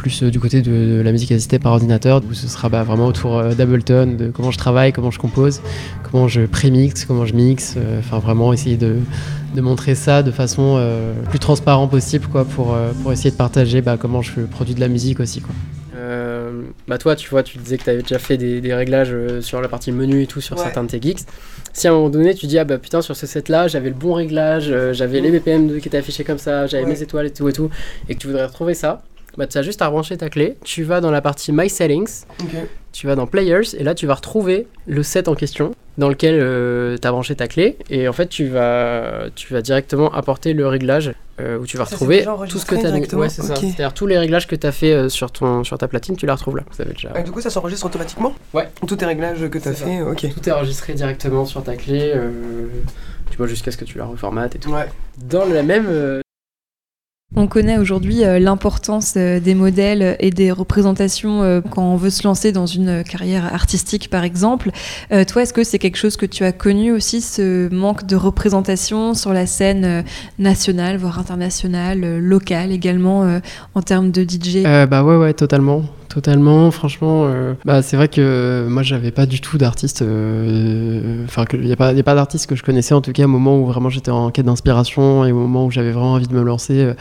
plus 0.06 0.22
euh, 0.22 0.30
du 0.30 0.40
côté 0.40 0.62
de, 0.62 0.98
de 0.98 1.02
la 1.04 1.12
musique 1.12 1.32
assistée 1.32 1.58
par 1.58 1.72
ordinateur 1.72 2.22
où 2.30 2.34
ce 2.36 2.48
sera 2.48 2.70
bah, 2.70 2.84
vraiment 2.84 3.08
autour 3.08 3.40
euh, 3.40 3.56
d'Ableton 3.56 4.16
de 4.20 4.28
comment 4.30 4.52
je 4.52 4.58
travaille, 4.60 4.94
comment 4.94 5.10
je 5.10 5.18
compose, 5.18 5.62
comment 6.04 6.28
je 6.28 6.42
prémixe, 6.42 7.06
comment 7.06 7.26
je 7.26 7.34
mixe, 7.34 7.74
euh, 7.76 7.98
enfin 7.98 8.20
vraiment 8.20 8.54
essayer 8.54 8.78
de 8.78 8.98
de 9.56 9.62
montrer 9.62 9.96
ça 9.96 10.22
de 10.22 10.30
façon 10.32 10.76
euh, 10.78 11.14
plus 11.32 11.40
transparente 11.40 11.90
possible 11.90 12.28
quoi 12.28 12.46
pour, 12.46 12.76
euh, 12.76 12.92
pour 13.02 13.14
essayer 13.14 13.32
de 13.32 13.36
partager 13.38 13.82
bah, 13.82 13.98
comment 14.00 14.22
je 14.22 14.42
produis 14.42 14.76
de 14.76 14.80
la 14.80 14.90
musique 14.90 15.20
aussi 15.20 15.42
quoi. 15.42 15.56
bah 16.88 16.98
toi 17.00 17.16
tu 17.16 17.28
vois 17.30 17.42
tu 17.42 17.58
disais 17.58 17.78
que 17.80 17.84
tu 17.86 17.90
avais 17.90 18.02
déjà 18.04 18.20
fait 18.20 18.38
des, 18.38 18.62
des 18.62 18.74
réglages 18.76 19.16
sur 19.42 19.60
la 19.62 19.68
partie 19.70 19.92
menu 19.92 20.22
et 20.22 20.28
tout 20.28 20.40
sur 20.42 20.56
Ouais. 20.58 20.62
certains 20.64 20.84
de 20.84 20.90
tes 20.90 21.02
geeks 21.02 21.22
si 21.74 21.88
à 21.88 21.92
un 21.92 21.94
moment 21.96 22.10
donné 22.10 22.36
tu 22.36 22.46
dis 22.46 22.60
ah 22.60 22.64
bah 22.66 22.78
putain 22.78 23.02
sur 23.02 23.16
ce 23.16 23.26
set 23.26 23.50
là 23.50 23.68
j'avais 23.68 23.90
le 23.90 23.96
bon 23.96 24.14
réglage 24.14 24.72
j'avais 24.92 25.20
les 25.22 25.32
BPM 25.32 25.80
qui 25.80 25.88
étaient 25.88 25.98
affichés 25.98 26.24
comme 26.24 26.38
ça 26.38 26.68
j'avais 26.68 26.84
Ouais. 26.84 26.90
mes 26.92 27.02
étoiles 27.02 27.26
et 27.28 27.32
tout 27.32 27.48
et 27.50 27.54
tout 27.54 27.70
et 28.10 28.14
que 28.16 28.20
tu 28.20 28.28
voudrais 28.28 28.46
retrouver 28.46 28.74
ça 28.76 29.02
bah 29.38 29.48
tu 29.48 29.58
as 29.58 29.62
juste 29.62 29.82
à 29.82 29.90
brancher 29.90 30.18
ta 30.18 30.30
clé 30.30 30.58
tu 30.64 30.84
vas 30.84 31.02
dans 31.02 31.12
la 31.12 31.22
partie 31.22 31.52
My 31.52 31.70
Settings 31.70 32.24
tu 32.92 33.08
vas 33.08 33.16
dans 33.16 33.28
Players 33.28 33.76
et 33.78 33.84
là 33.84 33.94
tu 33.96 34.08
vas 34.08 34.14
retrouver 34.16 34.68
le 34.88 35.04
set 35.04 35.28
en 35.28 35.36
question 35.36 35.74
dans 35.98 36.10
lequel 36.10 36.36
tu 37.00 37.08
as 37.08 37.12
branché 37.12 37.36
ta 37.36 37.48
clé 37.48 37.78
et 37.90 38.08
en 38.08 38.14
fait 38.14 38.28
tu 38.28 38.48
vas, 38.48 39.26
tu 39.36 39.54
vas 39.54 39.62
directement 39.62 40.14
apporter 40.14 40.54
le 40.54 40.68
réglage 40.68 41.14
euh, 41.42 41.58
où 41.58 41.66
tu 41.66 41.76
vas 41.76 41.84
Ça, 41.86 41.92
retrouver 41.96 42.26
tout 42.48 42.58
ce 42.60 42.66
que 42.66 42.76
tu 42.76 42.86
as 42.86 43.18
Ouais, 43.18 43.28
c'est 43.28 43.42
ça. 43.42 43.54
Ok. 43.54 43.60
C'est-à-dire 43.60 43.94
tous 43.94 44.08
les 44.08 44.18
réglages 44.18 44.48
que 44.48 44.56
tu 44.56 44.66
as 44.66 44.72
fait 44.72 44.94
euh, 44.94 45.10
sur, 45.10 45.32
ton, 45.32 45.66
sur 45.66 45.78
ta 45.78 45.90
platine, 45.90 46.16
tu 46.16 46.26
les 46.26 46.32
retrouves 46.32 46.56
là. 46.56 46.64
Déjà... 46.80 47.12
Ah, 47.14 47.22
du 47.24 47.32
coup, 47.32 47.42
ça 47.42 47.50
s'enregistre 47.50 47.86
automatiquement 47.86 48.34
Ouais. 48.54 48.70
Tous 48.88 48.96
tes 48.96 49.06
réglages 49.06 49.50
que 49.50 49.58
tu 49.58 49.68
as 49.68 49.74
ça. 49.74 49.86
fait, 49.86 50.02
ok. 50.02 50.34
Tout 50.34 50.50
est 50.50 50.52
enregistré 50.54 50.94
directement 50.94 51.46
sur 51.46 51.62
ta 51.62 51.76
clé. 51.76 52.14
euh, 52.16 52.32
tu 53.32 53.38
vois 53.38 53.48
jusqu'à 53.48 53.72
ce 53.72 53.76
que 53.78 53.84
tu 53.84 53.98
la 53.98 54.06
reformates 54.06 54.56
et 54.56 54.60
tout. 54.60 54.72
Ouais. 54.72 54.86
Dans 55.18 55.44
la 55.46 55.62
même 55.64 55.88
euh, 55.90 56.22
On 57.38 57.48
connaît 57.48 57.78
aujourd'hui 57.78 58.24
euh, 58.24 58.40
l'importance 58.40 59.16
euh, 59.18 59.42
des 59.42 59.56
modèles 59.56 60.16
et 60.22 60.30
des 60.30 60.54
représentations 60.54 61.44
euh, 61.44 61.60
quand 61.60 61.84
on 61.84 61.98
veut 61.98 62.10
se 62.10 62.24
lancer 62.24 62.54
dans 62.54 62.66
une 62.66 63.04
carrière 63.04 63.54
artistique, 63.54 64.10
par 64.10 64.24
exemple. 64.24 64.72
Toi, 65.10 65.44
est-ce 65.44 65.54
que 65.54 65.64
c'est 65.64 65.80
quelque 65.80 65.98
chose 65.98 66.18
que 66.18 66.26
tu 66.26 66.44
as 66.44 66.52
connu 66.52 66.92
aussi, 66.92 67.22
ce 67.22 67.74
manque 67.74 68.06
de 68.06 68.16
représentation 68.16 69.14
sur 69.14 69.34
la 69.34 69.46
scène 69.46 70.04
nationale, 70.40 70.98
voire 70.98 71.20
internationale, 71.20 72.20
locale 72.20 72.72
également, 72.72 73.40
en 73.76 73.82
termes 73.82 74.12
de 74.12 74.24
DJ 74.24 74.64
bah 74.64 75.04
ouais, 75.04 75.16
ouais, 75.16 75.34
totalement. 75.34 75.84
Totalement, 76.10 76.72
franchement, 76.72 77.30
bah 77.66 77.82
c'est 77.82 77.98
vrai 77.98 78.08
que 78.08 78.68
moi 78.70 78.84
j'avais 78.84 79.12
pas 79.12 79.26
du 79.26 79.42
tout 79.42 79.58
d'artiste, 79.58 80.02
enfin 80.02 81.46
il 81.54 81.62
n'y 81.62 81.74
a 81.74 81.76
pas, 81.76 81.94
pas 81.94 82.16
d'artiste 82.16 82.48
que 82.48 82.56
je 82.56 82.64
connaissais 82.64 82.94
en 82.94 83.02
tout 83.02 83.12
cas 83.12 83.26
au 83.26 83.28
moment 83.28 83.60
où 83.60 83.66
vraiment 83.66 83.90
j'étais 83.90 84.12
en 84.12 84.30
quête 84.32 84.46
d'inspiration 84.46 85.26
et 85.26 85.32
au 85.32 85.36
moment 85.36 85.66
où 85.66 85.72
j'avais 85.72 85.92
vraiment 85.92 86.14
envie 86.14 86.28
de 86.28 86.34
me 86.34 86.44
lancer. 86.44 86.94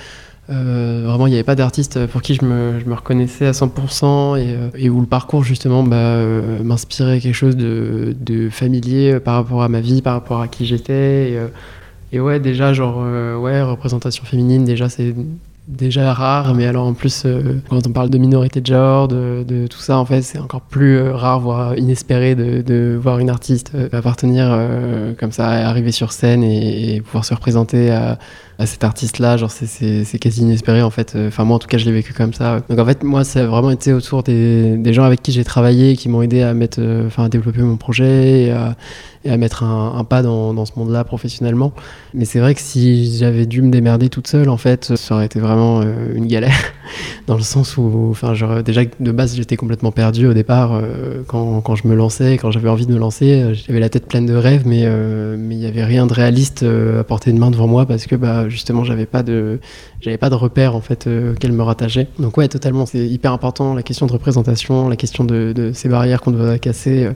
Euh, 0.51 1.05
vraiment, 1.07 1.27
il 1.27 1.31
n'y 1.31 1.37
avait 1.37 1.45
pas 1.45 1.55
d'artiste 1.55 2.07
pour 2.07 2.21
qui 2.21 2.35
je 2.35 2.45
me, 2.45 2.79
je 2.79 2.85
me 2.85 2.95
reconnaissais 2.95 3.47
à 3.47 3.53
100% 3.53 4.37
et, 4.37 4.55
euh, 4.55 4.69
et 4.77 4.91
où 4.91 5.01
le 5.01 5.07
parcours 5.07 5.43
justement 5.43 5.83
bah, 5.83 5.97
euh, 5.97 6.63
m'inspirait 6.63 7.21
quelque 7.21 7.35
chose 7.35 7.57
de, 7.57 8.49
familier 8.51 9.15
euh, 9.15 9.21
par 9.21 9.37
rapport 9.37 9.63
à 9.63 9.69
ma 9.69 9.81
vie, 9.81 10.03
par 10.03 10.15
rapport 10.15 10.41
à 10.41 10.49
qui 10.49 10.67
j'étais. 10.67 11.39
Et, 12.13 12.21
ouais, 12.21 12.41
déjà, 12.41 12.73
genre, 12.73 12.99
ouais, 13.41 13.63
représentation 13.63 14.25
féminine, 14.25 14.65
déjà, 14.65 14.89
c'est 14.89 15.15
déjà 15.67 16.13
rare, 16.13 16.55
mais 16.55 16.67
alors 16.67 16.87
en 16.87 16.93
plus, 16.93 17.23
euh, 17.25 17.61
quand 17.71 17.87
on 17.87 17.93
parle 17.93 18.11
de 18.11 18.19
minorité 18.19 18.61
de 18.61 18.67
genre, 18.67 19.09
de, 19.09 19.67
tout 19.69 19.79
ça, 19.79 19.97
en 19.97 20.05
fait, 20.05 20.21
c'est 20.23 20.39
encore 20.39 20.61
plus 20.61 20.99
euh, 20.99 21.15
rare, 21.15 21.41
voire 21.41 21.79
inespéré 21.79 22.35
de, 22.35 22.99
voir 23.01 23.19
une 23.19 23.31
artiste 23.31 23.73
euh, 23.75 23.89
appartenir 23.93 24.59
comme 25.19 25.33
ça, 25.33 25.49
arriver 25.49 25.93
sur 25.93 26.13
scène 26.13 26.43
et, 26.43 27.01
pouvoir 27.01 27.25
se 27.25 27.35
représenter 27.35 27.91
à, 27.91 28.19
à 28.59 28.67
cet 28.67 28.85
artiste-là. 28.85 29.37
Genre, 29.37 29.51
c'est- 29.51 30.19
quasi 30.19 30.43
inespéré, 30.43 30.83
en 30.83 30.91
fait. 30.91 31.17
Enfin, 31.29 31.45
moi, 31.45 31.57
en 31.57 31.59
tout 31.59 31.69
cas, 31.69 31.79
je 31.79 31.85
l'ai 31.87 31.93
vécu 31.93 32.13
comme 32.13 32.33
ça. 32.33 32.61
Donc, 32.69 32.79
en 32.79 32.85
fait, 32.85 33.03
moi, 33.03 33.25
ça 33.25 33.41
a 33.41 33.47
vraiment 33.47 33.71
été 33.71 33.93
autour 33.93 34.23
des, 34.23 34.93
gens 34.93 35.05
avec 35.05 35.23
qui 35.23 35.33
j'ai 35.33 35.45
travaillé, 35.45 35.97
qui 35.97 36.09
m'ont 36.09 36.23
aidé 36.23 36.43
à 36.43 36.55
mettre, 36.55 36.81
enfin, 37.07 37.25
à 37.25 37.29
développer 37.29 37.63
mon 37.63 37.77
projet 37.77 38.43
et 38.45 38.51
à, 38.53 38.77
et 39.25 39.31
à 39.31 39.37
mettre 39.37 39.65
un, 39.65 39.95
un 39.97 40.05
pas 40.05 40.23
dans, 40.23 40.55
dans 40.55 40.67
ce 40.67 40.73
monde-là 40.77 41.05
professionnellement. 41.05 41.73
Mais 42.13 42.25
c'est 42.25 42.41
vrai 42.41 42.55
que 42.55 42.61
si 42.61 43.17
j'avais 43.19 43.47
dû 43.47 43.63
me 43.63 43.71
démerder 43.71 44.09
toute 44.09 44.29
seule, 44.29 44.49
en 44.49 44.57
fait, 44.57 44.97
ça 44.97 45.15
aurait 45.15 45.27
été 45.27 45.41
vraiment 45.41 45.54
vraiment 45.55 45.83
une 46.15 46.27
galère 46.27 46.55
dans 47.27 47.37
le 47.37 47.43
sens 47.43 47.77
où, 47.77 48.09
enfin, 48.11 48.35
déjà 48.63 48.83
de 48.85 49.13
base, 49.13 49.37
j'étais 49.37 49.57
complètement 49.57 49.93
perdu 49.93 50.27
au 50.27 50.35
départ 50.35 50.81
quand, 51.27 51.61
quand, 51.61 51.75
je 51.75 51.87
me 51.89 51.95
lançais, 51.95 52.39
quand 52.39 52.51
j'avais 52.51 52.69
envie 52.69 52.87
de 52.87 52.93
me 52.93 52.99
lancer. 52.99 53.55
J'avais 53.55 53.81
la 53.81 53.89
tête 53.89 54.07
pleine 54.07 54.27
de 54.27 54.35
rêves, 54.35 54.65
mais 54.67 54.87
mais 55.37 55.55
il 55.55 55.59
n'y 55.59 55.67
avait 55.67 55.85
rien 55.85 56.07
de 56.07 56.13
réaliste 56.13 56.65
à 56.65 57.05
portée 57.05 57.33
de 57.33 57.39
main 57.39 57.51
devant 57.51 57.67
moi 57.67 57.87
parce 57.87 58.07
que 58.07 58.17
bah, 58.17 58.49
justement, 58.49 58.85
j'avais 58.85 59.07
pas 59.07 59.23
de 59.23 59.61
j'avais 60.01 60.19
pas 60.19 60.31
de 60.31 60.35
repère 60.35 60.75
en 60.77 60.81
fait 60.81 61.09
qu'elle 61.41 61.53
me 61.53 61.63
rattachait. 61.63 62.09
Donc 62.19 62.37
ouais, 62.37 62.49
totalement, 62.49 62.87
c'est 62.87 63.07
hyper 63.07 63.33
important 63.33 63.75
la 63.75 63.83
question 63.83 64.07
de 64.07 64.13
représentation, 64.13 64.89
la 64.89 64.97
question 64.97 65.25
de 65.25 65.71
ces 65.73 65.89
barrières 65.89 66.21
qu'on 66.21 66.33
doit 66.33 66.59
casser. 66.59 67.09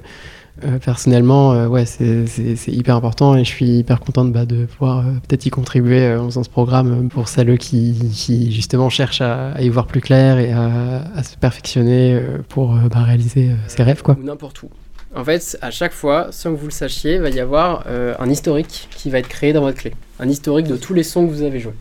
Euh, 0.64 0.78
personnellement, 0.78 1.52
euh, 1.52 1.84
c'est 1.84 2.72
hyper 2.72 2.96
important 2.96 3.36
et 3.36 3.44
je 3.44 3.48
suis 3.48 3.78
hyper 3.78 4.00
contente 4.00 4.32
bah, 4.32 4.44
de 4.44 4.64
pouvoir 4.64 4.98
euh, 4.98 5.12
peut-être 5.26 5.46
y 5.46 5.50
contribuer 5.50 6.14
en 6.14 6.30
ce 6.30 6.48
programme 6.48 7.08
pour 7.08 7.28
celles 7.28 7.58
qui, 7.58 8.50
justement 8.50 8.88
cherchent 8.88 9.20
à, 9.20 9.54
y 9.60 9.68
voir 9.68 9.86
plus 9.86 10.00
clair 10.00 10.38
et 10.38 10.52
à, 10.52 11.22
se 11.22 11.36
perfectionner 11.36 12.20
pour 12.48 12.74
bah, 12.74 13.02
réaliser 13.02 13.50
ses 13.66 13.82
rêves. 13.82 14.02
N'importe 14.22 14.62
où. 14.62 14.70
En 15.14 15.24
fait, 15.24 15.58
à 15.62 15.70
chaque 15.70 15.92
fois, 15.92 16.28
sans 16.30 16.52
que 16.52 16.58
vous 16.58 16.66
le 16.66 16.72
sachiez, 16.72 17.14
il 17.14 17.20
va 17.20 17.30
y 17.30 17.40
avoir 17.40 17.84
un 18.18 18.30
historique 18.30 18.88
qui 18.90 19.10
va 19.10 19.18
être 19.18 19.28
créé 19.28 19.52
dans 19.52 19.62
votre 19.62 19.78
clé. 19.78 19.92
Un 20.20 20.28
historique 20.28 20.66
de 20.66 20.76
tous 20.76 20.94
les 20.94 21.02
sons 21.02 21.26
que 21.26 21.32
vous 21.32 21.42
avez 21.42 21.60
joués. 21.60 21.74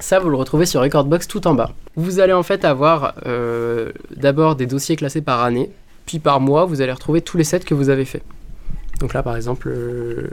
Ça, 0.00 0.18
vous 0.18 0.28
le 0.28 0.36
retrouvez 0.36 0.66
sur 0.66 0.80
Recordbox 0.80 1.28
tout 1.28 1.46
en 1.46 1.54
bas. 1.54 1.70
Vous 1.96 2.20
allez 2.20 2.32
en 2.32 2.42
fait 2.42 2.64
avoir 2.64 3.14
d'abord 4.16 4.56
des 4.56 4.66
dossiers 4.66 4.96
classés 4.96 5.22
par 5.22 5.42
année, 5.42 5.70
puis 6.06 6.18
par 6.18 6.40
mois, 6.40 6.64
vous 6.64 6.80
allez 6.80 6.92
retrouver 6.92 7.22
tous 7.22 7.36
les 7.36 7.44
sets 7.44 7.60
que 7.60 7.74
vous 7.74 7.88
avez 7.88 8.04
fait. 8.04 8.22
Donc 9.00 9.12
là, 9.12 9.22
par 9.22 9.36
exemple, 9.36 9.68
euh, 9.68 10.28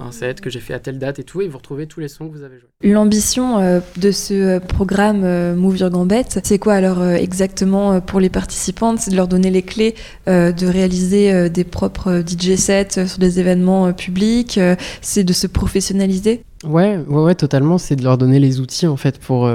un 0.00 0.10
set 0.10 0.40
que 0.40 0.50
j'ai 0.50 0.60
fait 0.60 0.74
à 0.74 0.78
telle 0.78 0.98
date 0.98 1.18
et 1.18 1.24
tout, 1.24 1.42
et 1.42 1.48
vous 1.48 1.58
retrouvez 1.58 1.86
tous 1.86 2.00
les 2.00 2.08
sons 2.08 2.28
que 2.28 2.36
vous 2.36 2.42
avez 2.42 2.58
joués. 2.58 2.68
L'ambition 2.82 3.58
euh, 3.58 3.80
de 3.96 4.10
ce 4.10 4.34
euh, 4.34 4.60
programme 4.60 5.54
Move 5.54 5.78
Your 5.78 5.90
Gambette, 5.90 6.40
c'est 6.44 6.58
quoi 6.58 6.74
alors 6.74 7.04
exactement 7.04 8.00
pour 8.00 8.20
les 8.20 8.30
participantes 8.30 9.00
C'est 9.00 9.10
de 9.10 9.16
leur 9.16 9.28
donner 9.28 9.50
les 9.50 9.62
clés 9.62 9.94
de 10.26 10.66
réaliser 10.66 11.50
des 11.50 11.64
propres 11.64 12.22
DJ 12.26 12.56
sets 12.56 13.06
sur 13.06 13.18
des 13.18 13.40
événements 13.40 13.92
publics, 13.92 14.58
c'est 15.00 15.24
de 15.24 15.32
se 15.32 15.46
professionnaliser? 15.46 16.42
Ouais, 16.64 16.98
ouais, 17.06 17.22
ouais, 17.22 17.34
totalement. 17.34 17.78
C'est 17.78 17.96
de 17.96 18.02
leur 18.02 18.18
donner 18.18 18.40
les 18.40 18.60
outils 18.60 18.86
en 18.86 18.96
fait 18.96 19.18
pour 19.18 19.48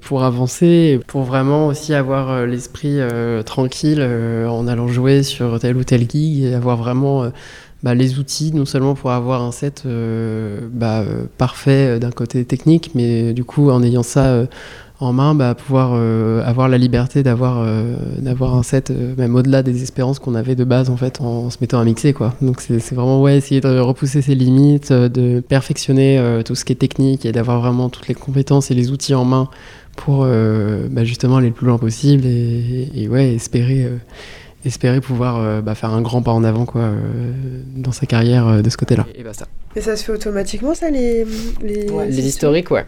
pour 0.00 0.24
avancer, 0.24 1.00
pour 1.06 1.22
vraiment 1.22 1.66
aussi 1.66 1.94
avoir 1.94 2.46
l'esprit 2.46 2.98
tranquille 3.44 4.02
en 4.02 4.66
allant 4.66 4.88
jouer 4.88 5.22
sur 5.22 5.58
tel 5.58 5.76
ou 5.76 5.84
tel 5.84 6.08
gig 6.08 6.44
et 6.44 6.54
avoir 6.54 6.76
vraiment 6.76 7.30
bah, 7.82 7.94
les 7.94 8.18
outils, 8.18 8.52
non 8.54 8.64
seulement 8.64 8.94
pour 8.94 9.10
avoir 9.10 9.42
un 9.42 9.52
set 9.52 9.82
euh, 9.86 10.60
bah, 10.72 11.00
euh, 11.00 11.24
parfait 11.36 11.96
euh, 11.96 11.98
d'un 11.98 12.10
côté 12.10 12.44
technique, 12.44 12.92
mais 12.94 13.34
du 13.34 13.44
coup 13.44 13.70
en 13.70 13.82
ayant 13.82 14.02
ça 14.02 14.46
en 14.98 15.12
main, 15.12 15.34
bah, 15.34 15.54
pouvoir 15.54 15.92
avoir 16.46 16.70
la 16.70 16.78
liberté 16.78 17.22
d'avoir 17.22 17.66
d'avoir 18.18 18.56
un 18.56 18.62
set 18.62 18.90
même 19.18 19.34
au-delà 19.34 19.62
des 19.62 19.82
espérances 19.82 20.18
qu'on 20.18 20.34
avait 20.34 20.54
de 20.54 20.64
base 20.64 20.88
en 20.88 20.96
fait 20.96 21.20
en, 21.20 21.50
se 21.50 21.58
mettant 21.60 21.78
à 21.78 21.84
mixer 21.84 22.14
quoi. 22.14 22.34
Donc 22.40 22.62
c'est 22.62 22.94
vraiment 22.94 23.20
ouais 23.20 23.36
essayer 23.36 23.60
de 23.60 23.78
repousser 23.78 24.22
ses 24.22 24.34
limites, 24.34 24.94
de 24.94 25.40
perfectionner 25.40 26.40
tout 26.46 26.54
ce 26.54 26.64
qui 26.64 26.72
est 26.72 26.76
technique 26.76 27.26
et 27.26 27.32
d'avoir 27.32 27.60
vraiment 27.60 27.90
toutes 27.90 28.08
les 28.08 28.14
compétences 28.14 28.70
et 28.70 28.74
les 28.74 28.90
outils 28.90 29.14
en 29.14 29.26
main 29.26 29.50
pour 29.96 30.26
justement 31.02 31.36
aller 31.36 31.48
le 31.48 31.54
plus 31.54 31.66
loin 31.66 31.76
possible 31.76 32.24
et, 32.24 32.90
et 32.94 33.06
ouais 33.06 33.34
espérer 33.34 33.86
espérer 34.66 35.00
pouvoir 35.00 35.38
euh, 35.38 35.60
bah, 35.60 35.74
faire 35.74 35.90
un 35.90 36.02
grand 36.02 36.22
pas 36.22 36.32
en 36.32 36.44
avant 36.44 36.66
quoi, 36.66 36.82
euh, 36.82 37.00
dans 37.76 37.92
sa 37.92 38.06
carrière 38.06 38.46
euh, 38.46 38.62
de 38.62 38.70
ce 38.70 38.76
côté-là. 38.76 39.06
Et, 39.14 39.24
ça. 39.32 39.46
Et 39.74 39.80
ça 39.80 39.96
se 39.96 40.04
fait 40.04 40.12
automatiquement 40.12 40.74
ça 40.74 40.90
les 40.90 41.24
les, 41.62 41.86
les 41.86 42.26
historiques 42.26 42.70
ouais. 42.70 42.86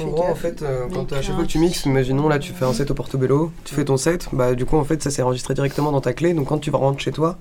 En 0.00 0.06
gros, 0.06 0.24
en 0.24 0.34
fait, 0.34 0.64
quand 0.92 1.12
à 1.12 1.22
chaque 1.22 1.36
fois 1.36 1.44
que 1.44 1.48
tu 1.48 1.60
mixes, 1.60 1.84
imaginons 1.84 2.28
là, 2.28 2.40
tu 2.40 2.52
fais 2.52 2.64
un 2.64 2.72
set 2.72 2.90
au 2.90 2.94
portobello, 2.94 3.52
tu 3.64 3.76
fais 3.76 3.84
ton 3.84 3.96
set, 3.96 4.26
bah 4.32 4.56
du 4.56 4.64
coup, 4.64 4.76
en 4.76 4.82
fait, 4.82 5.00
ça 5.00 5.10
s'est 5.10 5.22
enregistré 5.22 5.54
directement 5.54 5.92
dans 5.92 6.00
ta 6.00 6.12
clé. 6.14 6.34
Donc 6.34 6.48
quand 6.48 6.58
tu 6.58 6.72
vas 6.72 6.78
rentrer 6.78 7.00
chez 7.00 7.12
toi, 7.12 7.38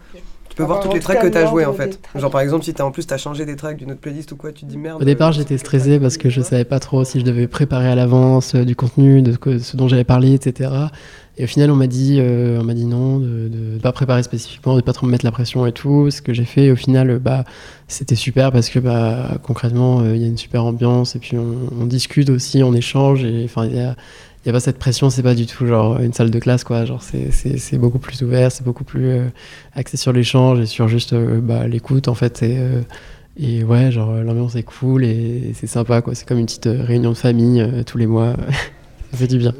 tu 0.47 0.55
peux 0.55 0.63
voir 0.63 0.79
toutes 0.79 0.93
les 0.93 0.99
tracks 0.99 1.21
que 1.21 1.27
tu 1.27 1.37
as 1.37 1.47
jouées 1.47 1.65
en 1.65 1.73
fait. 1.73 1.99
Genre 2.15 2.29
par 2.29 2.41
exemple, 2.41 2.63
si 2.63 2.75
as, 2.77 2.85
en 2.85 2.91
plus 2.91 3.07
tu 3.07 3.13
as 3.13 3.17
changé 3.17 3.45
des 3.45 3.55
tracks 3.55 3.77
d'une 3.77 3.91
autre 3.91 4.01
playlist 4.01 4.31
ou 4.33 4.35
quoi, 4.35 4.51
tu 4.51 4.65
te 4.65 4.69
dis 4.69 4.77
merde. 4.77 5.01
Au 5.01 5.05
départ, 5.05 5.31
j'étais 5.31 5.57
stressé 5.57 5.99
parce 5.99 6.17
que 6.17 6.29
je 6.29 6.41
savais 6.41 6.65
pas 6.65 6.79
trop 6.79 7.03
si 7.03 7.19
je 7.19 7.25
devais 7.25 7.47
préparer 7.47 7.89
à 7.89 7.95
l'avance 7.95 8.53
du 8.53 8.75
contenu, 8.75 9.23
de 9.23 9.33
ce 9.59 9.77
dont 9.77 9.87
j'avais 9.87 10.03
parlé, 10.03 10.33
etc. 10.33 10.69
Et 11.39 11.43
au 11.43 11.47
final, 11.47 11.69
on 11.69 11.75
m'a 11.75 11.85
dit, 11.85 12.17
euh, 12.19 12.59
on 12.59 12.63
m'a 12.63 12.73
dit 12.73 12.85
non, 12.85 13.19
de 13.19 13.49
ne 13.51 13.77
pas 13.77 13.91
préparer 13.91 14.23
spécifiquement, 14.23 14.75
de 14.75 14.81
pas 14.81 14.93
trop 14.93 15.05
me 15.05 15.11
mettre 15.11 15.25
la 15.25 15.31
pression 15.31 15.67
et 15.67 15.71
tout. 15.71 16.09
Ce 16.09 16.19
que 16.19 16.33
j'ai 16.33 16.45
fait, 16.45 16.71
au 16.71 16.75
final, 16.75 17.19
bah, 17.19 17.43
c'était 17.87 18.15
super 18.15 18.51
parce 18.51 18.69
que 18.69 18.79
bah, 18.79 19.37
concrètement, 19.43 19.99
euh, 19.99 20.15
il 20.15 20.21
y 20.21 20.25
a 20.25 20.27
une 20.27 20.37
super 20.37 20.65
ambiance 20.65 21.15
et 21.15 21.19
puis 21.19 21.37
on, 21.37 21.85
discute 21.85 22.31
aussi, 22.31 22.63
on 22.63 22.73
échange. 22.73 23.23
Et 23.23 23.43
enfin, 23.45 23.67
il 23.67 23.75
y 23.75 23.79
a, 23.79 23.95
pas 24.51 24.59
cette 24.59 24.79
pression, 24.79 25.11
c'est 25.11 25.21
pas 25.21 25.35
du 25.35 25.45
tout 25.45 25.67
genre 25.67 25.99
une 25.99 26.11
salle 26.11 26.31
de 26.31 26.39
classe, 26.39 26.63
quoi. 26.63 26.85
Genre, 26.85 27.03
c'est 27.03 27.77
beaucoup 27.77 27.99
plus 27.99 28.23
ouvert, 28.23 28.51
c'est 28.51 28.63
beaucoup 28.63 28.83
plus 28.83 29.09
euh, 29.09 29.27
axé 29.75 29.95
sur 29.95 30.13
l'échange 30.13 30.59
et 30.59 30.65
sur 30.65 30.87
juste 30.87 31.13
bah, 31.13 31.67
l'écoute, 31.67 32.07
en 32.07 32.15
fait. 32.15 32.41
Et, 32.41 32.57
et 33.39 33.63
ouais, 33.63 33.91
genre, 33.91 34.11
l'ambiance 34.11 34.55
est 34.55 34.63
cool 34.63 35.05
et 35.05 35.51
c'est 35.53 35.67
sympa, 35.67 36.01
quoi. 36.01 36.15
C'est 36.15 36.27
comme 36.27 36.39
une 36.39 36.47
petite 36.47 36.67
réunion 36.67 37.11
de 37.11 37.17
famille 37.17 37.63
tous 37.85 37.99
les 37.99 38.07
mois. 38.07 38.33
Ça 39.11 39.17
fait 39.17 39.27
du 39.27 39.37
bien. 39.37 39.53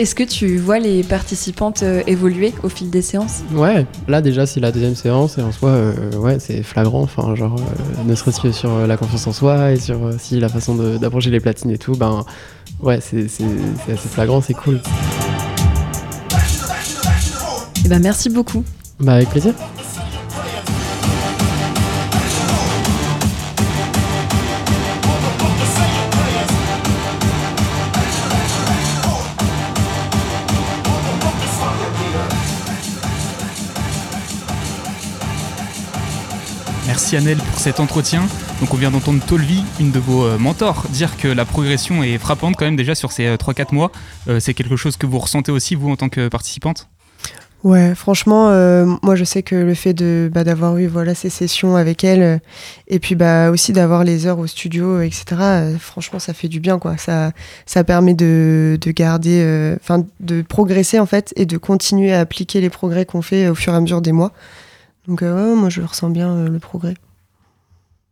Est-ce 0.00 0.14
que 0.14 0.22
tu 0.22 0.56
vois 0.56 0.78
les 0.78 1.02
participantes 1.02 1.82
euh, 1.82 2.02
évoluer 2.06 2.54
au 2.62 2.70
fil 2.70 2.88
des 2.88 3.02
séances? 3.02 3.42
Ouais, 3.52 3.84
là 4.08 4.22
déjà 4.22 4.46
c'est 4.46 4.58
la 4.58 4.72
deuxième 4.72 4.94
séance 4.94 5.36
et 5.36 5.42
en 5.42 5.52
soi, 5.52 5.68
euh, 5.68 6.16
ouais, 6.16 6.38
c'est 6.38 6.62
flagrant. 6.62 7.02
Enfin, 7.02 7.34
genre, 7.34 7.54
euh, 7.56 8.02
ne 8.06 8.14
serait-ce 8.14 8.40
que 8.40 8.50
sur 8.50 8.86
la 8.86 8.96
confiance 8.96 9.26
en 9.26 9.34
soi 9.34 9.72
et 9.72 9.76
sur 9.76 9.98
si 10.18 10.40
la 10.40 10.48
façon 10.48 10.74
d'approcher 10.74 11.28
les 11.28 11.38
platines 11.38 11.70
et 11.70 11.76
tout, 11.76 11.92
ben 11.92 12.24
ouais, 12.80 12.98
c'est 13.02 13.26
assez 13.26 14.08
flagrant, 14.08 14.40
c'est 14.40 14.54
cool. 14.54 14.76
Et 14.76 14.78
eh 17.84 17.88
ben 17.88 17.98
merci 17.98 18.30
beaucoup. 18.30 18.64
Bah 19.00 19.16
avec 19.16 19.28
plaisir. 19.28 19.52
Merci 37.12 37.28
Annelle 37.28 37.44
pour 37.44 37.58
cet 37.58 37.80
entretien. 37.80 38.22
Donc 38.60 38.72
on 38.72 38.76
vient 38.76 38.92
d'entendre 38.92 39.20
Tolvi, 39.26 39.64
une 39.80 39.90
de 39.90 39.98
vos 39.98 40.24
euh, 40.24 40.38
mentors, 40.38 40.86
dire 40.90 41.16
que 41.16 41.26
la 41.26 41.44
progression 41.44 42.04
est 42.04 42.18
frappante 42.18 42.54
quand 42.56 42.66
même 42.66 42.76
déjà 42.76 42.94
sur 42.94 43.10
ces 43.10 43.34
3-4 43.34 43.60
euh, 43.60 43.64
mois. 43.72 43.92
Euh, 44.28 44.38
c'est 44.38 44.54
quelque 44.54 44.76
chose 44.76 44.96
que 44.96 45.06
vous 45.06 45.18
ressentez 45.18 45.50
aussi 45.50 45.74
vous 45.74 45.90
en 45.90 45.96
tant 45.96 46.08
que 46.08 46.28
participante? 46.28 46.88
Ouais, 47.64 47.96
franchement, 47.96 48.50
moi 49.02 49.16
je 49.16 49.24
sais 49.24 49.42
que 49.42 49.56
le 49.56 49.74
fait 49.74 49.92
de 49.92 50.30
bah, 50.32 50.44
d'avoir 50.44 50.78
eu 50.78 50.86
voilà 50.86 51.16
ces 51.16 51.30
sessions 51.30 51.74
avec 51.74 52.04
elle 52.04 52.40
et 52.86 53.00
puis 53.00 53.16
bah 53.16 53.50
aussi 53.50 53.72
d'avoir 53.72 54.04
les 54.04 54.26
heures 54.26 54.38
au 54.38 54.46
studio, 54.46 55.02
etc. 55.02 55.76
franchement, 55.80 56.20
ça 56.20 56.32
fait 56.32 56.48
du 56.48 56.60
bien 56.60 56.78
quoi. 56.78 56.96
Ça 56.96 57.32
ça 57.66 57.82
permet 57.82 58.14
de, 58.14 58.78
de 58.80 58.90
garder, 58.92 59.74
enfin 59.80 60.04
de 60.20 60.42
progresser 60.42 61.00
en 61.00 61.06
fait 61.06 61.32
et 61.36 61.44
de 61.44 61.58
continuer 61.58 62.14
à 62.14 62.20
appliquer 62.20 62.60
les 62.60 62.70
progrès 62.70 63.04
qu'on 63.04 63.20
fait 63.20 63.48
au 63.48 63.54
fur 63.56 63.74
et 63.74 63.76
à 63.76 63.80
mesure 63.80 64.00
des 64.00 64.12
mois. 64.12 64.32
Donc 65.08 65.22
euh, 65.22 65.54
moi 65.54 65.68
je 65.68 65.82
ressens 65.82 66.10
bien 66.10 66.30
euh, 66.30 66.48
le 66.48 66.58
progrès. 66.58 66.94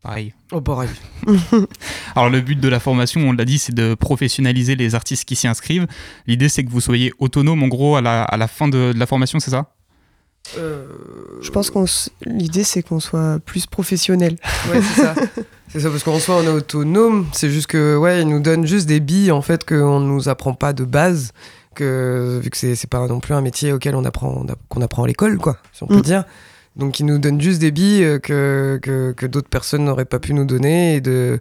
Pareil. 0.02 0.32
Oh, 0.52 0.60
pareil. 0.60 0.88
Alors 2.14 2.30
le 2.30 2.40
but 2.40 2.58
de 2.58 2.68
la 2.68 2.78
formation, 2.80 3.20
on 3.22 3.32
l'a 3.32 3.44
dit, 3.44 3.58
c'est 3.58 3.74
de 3.74 3.94
professionnaliser 3.94 4.76
les 4.76 4.94
artistes 4.94 5.24
qui 5.24 5.36
s'y 5.36 5.48
inscrivent. 5.48 5.86
L'idée 6.26 6.48
c'est 6.48 6.64
que 6.64 6.70
vous 6.70 6.80
soyez 6.80 7.12
autonome 7.18 7.62
en 7.62 7.68
gros 7.68 7.96
à 7.96 8.00
la, 8.00 8.22
à 8.22 8.36
la 8.36 8.48
fin 8.48 8.68
de, 8.68 8.92
la 8.96 9.06
formation, 9.06 9.40
c'est 9.40 9.50
ça? 9.50 9.72
Euh, 10.56 10.86
Je 11.42 11.50
pense 11.50 11.68
qu'on 11.70 11.84
l'idée 12.24 12.64
c'est 12.64 12.82
qu'on 12.82 13.00
soit 13.00 13.38
plus 13.44 13.66
professionnel. 13.66 14.36
Ouais, 14.70 14.80
c'est 14.80 15.02
ça. 15.02 15.14
c'est 15.68 15.80
ça 15.80 15.90
parce 15.90 16.04
qu'en 16.04 16.18
soi 16.18 16.36
on 16.36 16.42
est 16.44 16.48
autonome, 16.48 17.26
c'est 17.32 17.50
juste 17.50 17.66
que 17.66 17.96
ouais, 17.96 18.22
ils 18.22 18.28
nous 18.28 18.40
donnent 18.40 18.66
juste 18.66 18.86
des 18.86 19.00
billes 19.00 19.32
en 19.32 19.42
fait 19.42 19.66
qu'on 19.66 20.00
nous 20.00 20.28
apprend 20.28 20.54
pas 20.54 20.72
de 20.72 20.84
base 20.84 21.32
que 21.74 22.40
vu 22.42 22.50
que 22.50 22.56
c'est 22.56 22.86
pas 22.88 23.06
non 23.06 23.20
plus 23.20 23.34
un 23.34 23.40
métier 23.40 23.72
auquel 23.72 23.94
on 23.94 24.04
apprend 24.04 24.46
qu'on 24.68 24.80
apprend 24.80 25.04
à 25.04 25.06
l'école 25.06 25.38
quoi, 25.38 25.58
si 25.72 25.82
on 25.82 25.86
peut 25.86 25.96
mm. 25.96 26.02
dire. 26.02 26.24
Donc 26.78 27.00
ils 27.00 27.06
nous 27.06 27.18
donnent 27.18 27.40
juste 27.40 27.60
des 27.60 27.72
billes 27.72 28.04
euh, 28.04 28.18
que, 28.18 28.78
que, 28.80 29.12
que 29.12 29.26
d'autres 29.26 29.48
personnes 29.48 29.84
n'auraient 29.84 30.04
pas 30.04 30.20
pu 30.20 30.32
nous 30.32 30.44
donner 30.44 30.94
et 30.94 31.00
de, 31.00 31.40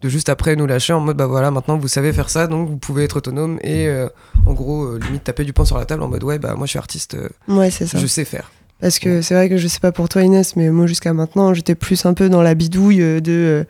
de 0.00 0.08
juste 0.08 0.28
après 0.28 0.54
nous 0.54 0.66
lâcher 0.66 0.92
en 0.92 1.00
mode 1.00 1.16
bah 1.16 1.26
voilà 1.26 1.50
maintenant 1.50 1.76
vous 1.76 1.88
savez 1.88 2.12
faire 2.12 2.30
ça 2.30 2.46
donc 2.46 2.68
vous 2.68 2.76
pouvez 2.76 3.04
être 3.04 3.16
autonome 3.16 3.58
et 3.62 3.88
euh, 3.88 4.08
en 4.46 4.52
gros 4.52 4.84
euh, 4.84 5.00
limite 5.04 5.24
taper 5.24 5.44
du 5.44 5.52
poing 5.52 5.64
sur 5.64 5.76
la 5.76 5.86
table 5.86 6.02
en 6.04 6.08
mode 6.08 6.22
ouais 6.22 6.38
bah 6.38 6.54
moi 6.56 6.66
je 6.66 6.70
suis 6.70 6.78
artiste 6.78 7.16
ouais, 7.48 7.70
c'est 7.70 7.86
ça. 7.86 7.98
je 7.98 8.06
sais 8.06 8.24
faire 8.24 8.52
parce 8.80 8.98
que 8.98 9.22
c'est 9.22 9.34
vrai 9.34 9.48
que 9.48 9.56
je 9.56 9.68
sais 9.68 9.80
pas 9.80 9.90
pour 9.90 10.06
toi 10.06 10.20
Inès, 10.20 10.54
mais 10.54 10.68
moi 10.68 10.86
jusqu'à 10.86 11.14
maintenant 11.14 11.54
j'étais 11.54 11.74
plus 11.74 12.04
un 12.04 12.12
peu 12.12 12.28
dans 12.28 12.42
la 12.42 12.54
bidouille 12.54 12.98
de, 13.22 13.64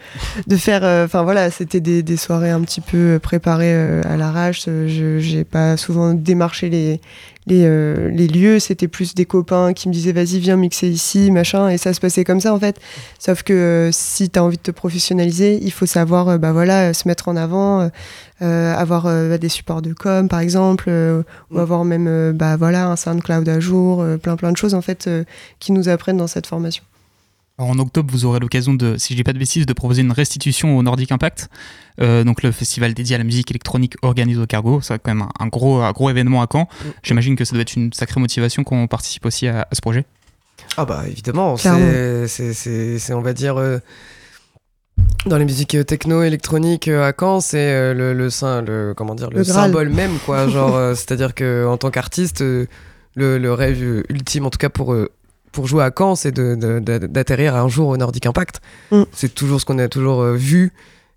de 0.48 0.56
faire. 0.56 0.82
Enfin 1.04 1.22
voilà, 1.22 1.52
c'était 1.52 1.78
des, 1.78 2.02
des, 2.02 2.16
soirées 2.16 2.50
un 2.50 2.60
petit 2.62 2.80
peu 2.80 3.20
préparées 3.22 4.00
à 4.02 4.16
l'arrache. 4.16 4.64
Je 4.64 5.18
j'ai 5.20 5.44
pas 5.44 5.76
souvent 5.76 6.12
démarché 6.12 6.70
les, 6.70 7.00
les, 7.46 7.64
euh, 7.64 8.10
les 8.10 8.26
lieux, 8.26 8.58
c'était 8.58 8.88
plus 8.88 9.14
des 9.14 9.24
copains 9.24 9.72
qui 9.72 9.88
me 9.88 9.92
disaient 9.92 10.12
vas-y, 10.12 10.40
viens 10.40 10.56
mixer 10.56 10.88
ici, 10.88 11.30
machin, 11.30 11.68
et 11.68 11.78
ça 11.78 11.92
se 11.92 12.00
passait 12.00 12.24
comme 12.24 12.40
ça 12.40 12.52
en 12.52 12.58
fait. 12.58 12.78
Sauf 13.18 13.42
que 13.42 13.52
euh, 13.52 13.90
si 13.92 14.28
tu 14.30 14.38
as 14.38 14.44
envie 14.44 14.56
de 14.56 14.62
te 14.62 14.70
professionnaliser, 14.72 15.58
il 15.62 15.72
faut 15.72 15.86
savoir 15.86 16.28
euh, 16.28 16.38
bah, 16.38 16.52
voilà, 16.52 16.92
se 16.92 17.06
mettre 17.06 17.28
en 17.28 17.36
avant, 17.36 17.90
avoir 18.40 19.04
bah, 19.04 19.38
des 19.38 19.48
supports 19.48 19.82
de 19.82 19.92
com 19.92 20.28
par 20.28 20.40
exemple, 20.40 20.90
ou 20.90 21.56
Mm. 21.56 21.58
avoir 21.58 21.84
même 21.84 22.32
bah, 22.32 22.56
voilà, 22.56 22.88
un 22.88 22.96
SoundCloud 22.96 23.48
à 23.48 23.60
jour, 23.60 24.04
plein 24.22 24.36
plein 24.36 24.52
de 24.52 24.56
choses 24.56 24.74
en 24.74 24.82
fait 24.82 25.08
qui 25.60 25.72
nous 25.72 25.88
apprennent 25.88 26.16
dans 26.16 26.26
cette 26.26 26.46
formation. 26.46 26.82
En 27.58 27.78
octobre, 27.78 28.10
vous 28.12 28.26
aurez 28.26 28.38
l'occasion 28.38 28.74
de, 28.74 28.98
si 28.98 29.14
je 29.14 29.16
dis 29.16 29.24
pas 29.24 29.32
de 29.32 29.38
bêtises, 29.38 29.64
de 29.64 29.72
proposer 29.72 30.02
une 30.02 30.12
restitution 30.12 30.76
au 30.76 30.82
Nordic 30.82 31.10
Impact, 31.10 31.48
euh, 32.02 32.22
donc 32.22 32.42
le 32.42 32.52
festival 32.52 32.92
dédié 32.92 33.14
à 33.14 33.18
la 33.18 33.24
musique 33.24 33.50
électronique 33.50 33.94
organisé 34.02 34.38
au 34.38 34.44
Cargo. 34.46 34.80
C'est 34.82 34.98
quand 35.02 35.14
même 35.14 35.22
un, 35.22 35.30
un 35.44 35.46
gros, 35.46 35.80
un 35.80 35.90
gros 35.92 36.10
événement 36.10 36.42
à 36.42 36.48
Caen. 36.52 36.68
J'imagine 37.02 37.34
que 37.34 37.46
ça 37.46 37.52
doit 37.54 37.62
être 37.62 37.74
une 37.74 37.92
sacrée 37.94 38.20
motivation 38.20 38.62
qu'on 38.62 38.86
participe 38.88 39.24
aussi 39.24 39.48
à, 39.48 39.62
à 39.70 39.74
ce 39.74 39.80
projet. 39.80 40.04
Ah 40.76 40.84
bah 40.84 41.04
évidemment, 41.08 41.56
c'est, 41.56 42.26
c'est, 42.28 42.52
c'est, 42.52 42.98
c'est, 42.98 43.14
on 43.14 43.22
va 43.22 43.32
dire, 43.32 43.56
euh, 43.56 43.78
dans 45.24 45.38
les 45.38 45.44
musiques 45.46 45.74
euh, 45.76 45.84
techno 45.84 46.22
électroniques 46.22 46.88
à 46.88 47.12
Caen, 47.18 47.40
c'est 47.40 47.72
euh, 47.72 47.94
le, 47.94 48.12
le, 48.12 48.28
sym- 48.28 48.66
le, 48.66 48.92
comment 48.94 49.14
dire, 49.14 49.30
le, 49.30 49.38
Le 49.38 49.44
Graal. 49.44 49.66
symbole 49.70 49.88
même, 49.88 50.18
quoi. 50.26 50.46
Genre, 50.50 50.74
euh, 50.76 50.94
c'est-à-dire 50.94 51.34
que 51.34 51.66
en 51.66 51.78
tant 51.78 51.90
qu'artiste, 51.90 52.40
le, 52.42 52.68
le 53.14 53.52
rêve 53.54 54.04
ultime, 54.10 54.44
en 54.44 54.50
tout 54.50 54.58
cas 54.58 54.68
pour, 54.68 54.92
euh, 54.92 55.10
pour 55.56 55.66
jouer 55.66 55.84
à 55.84 55.90
Caen, 55.96 56.16
c'est 56.16 56.32
de, 56.32 56.54
de- 56.54 56.80
de- 56.80 57.06
d'atterrir 57.06 57.56
un 57.56 57.66
jour 57.66 57.88
au 57.88 57.96
Nordic 57.96 58.26
Impact. 58.26 58.60
Mm. 58.90 59.04
C'est 59.12 59.34
toujours 59.34 59.58
ce 59.58 59.64
qu'on 59.64 59.78
a 59.78 59.88
toujours 59.88 60.20
euh, 60.20 60.36
vu. 60.36 60.70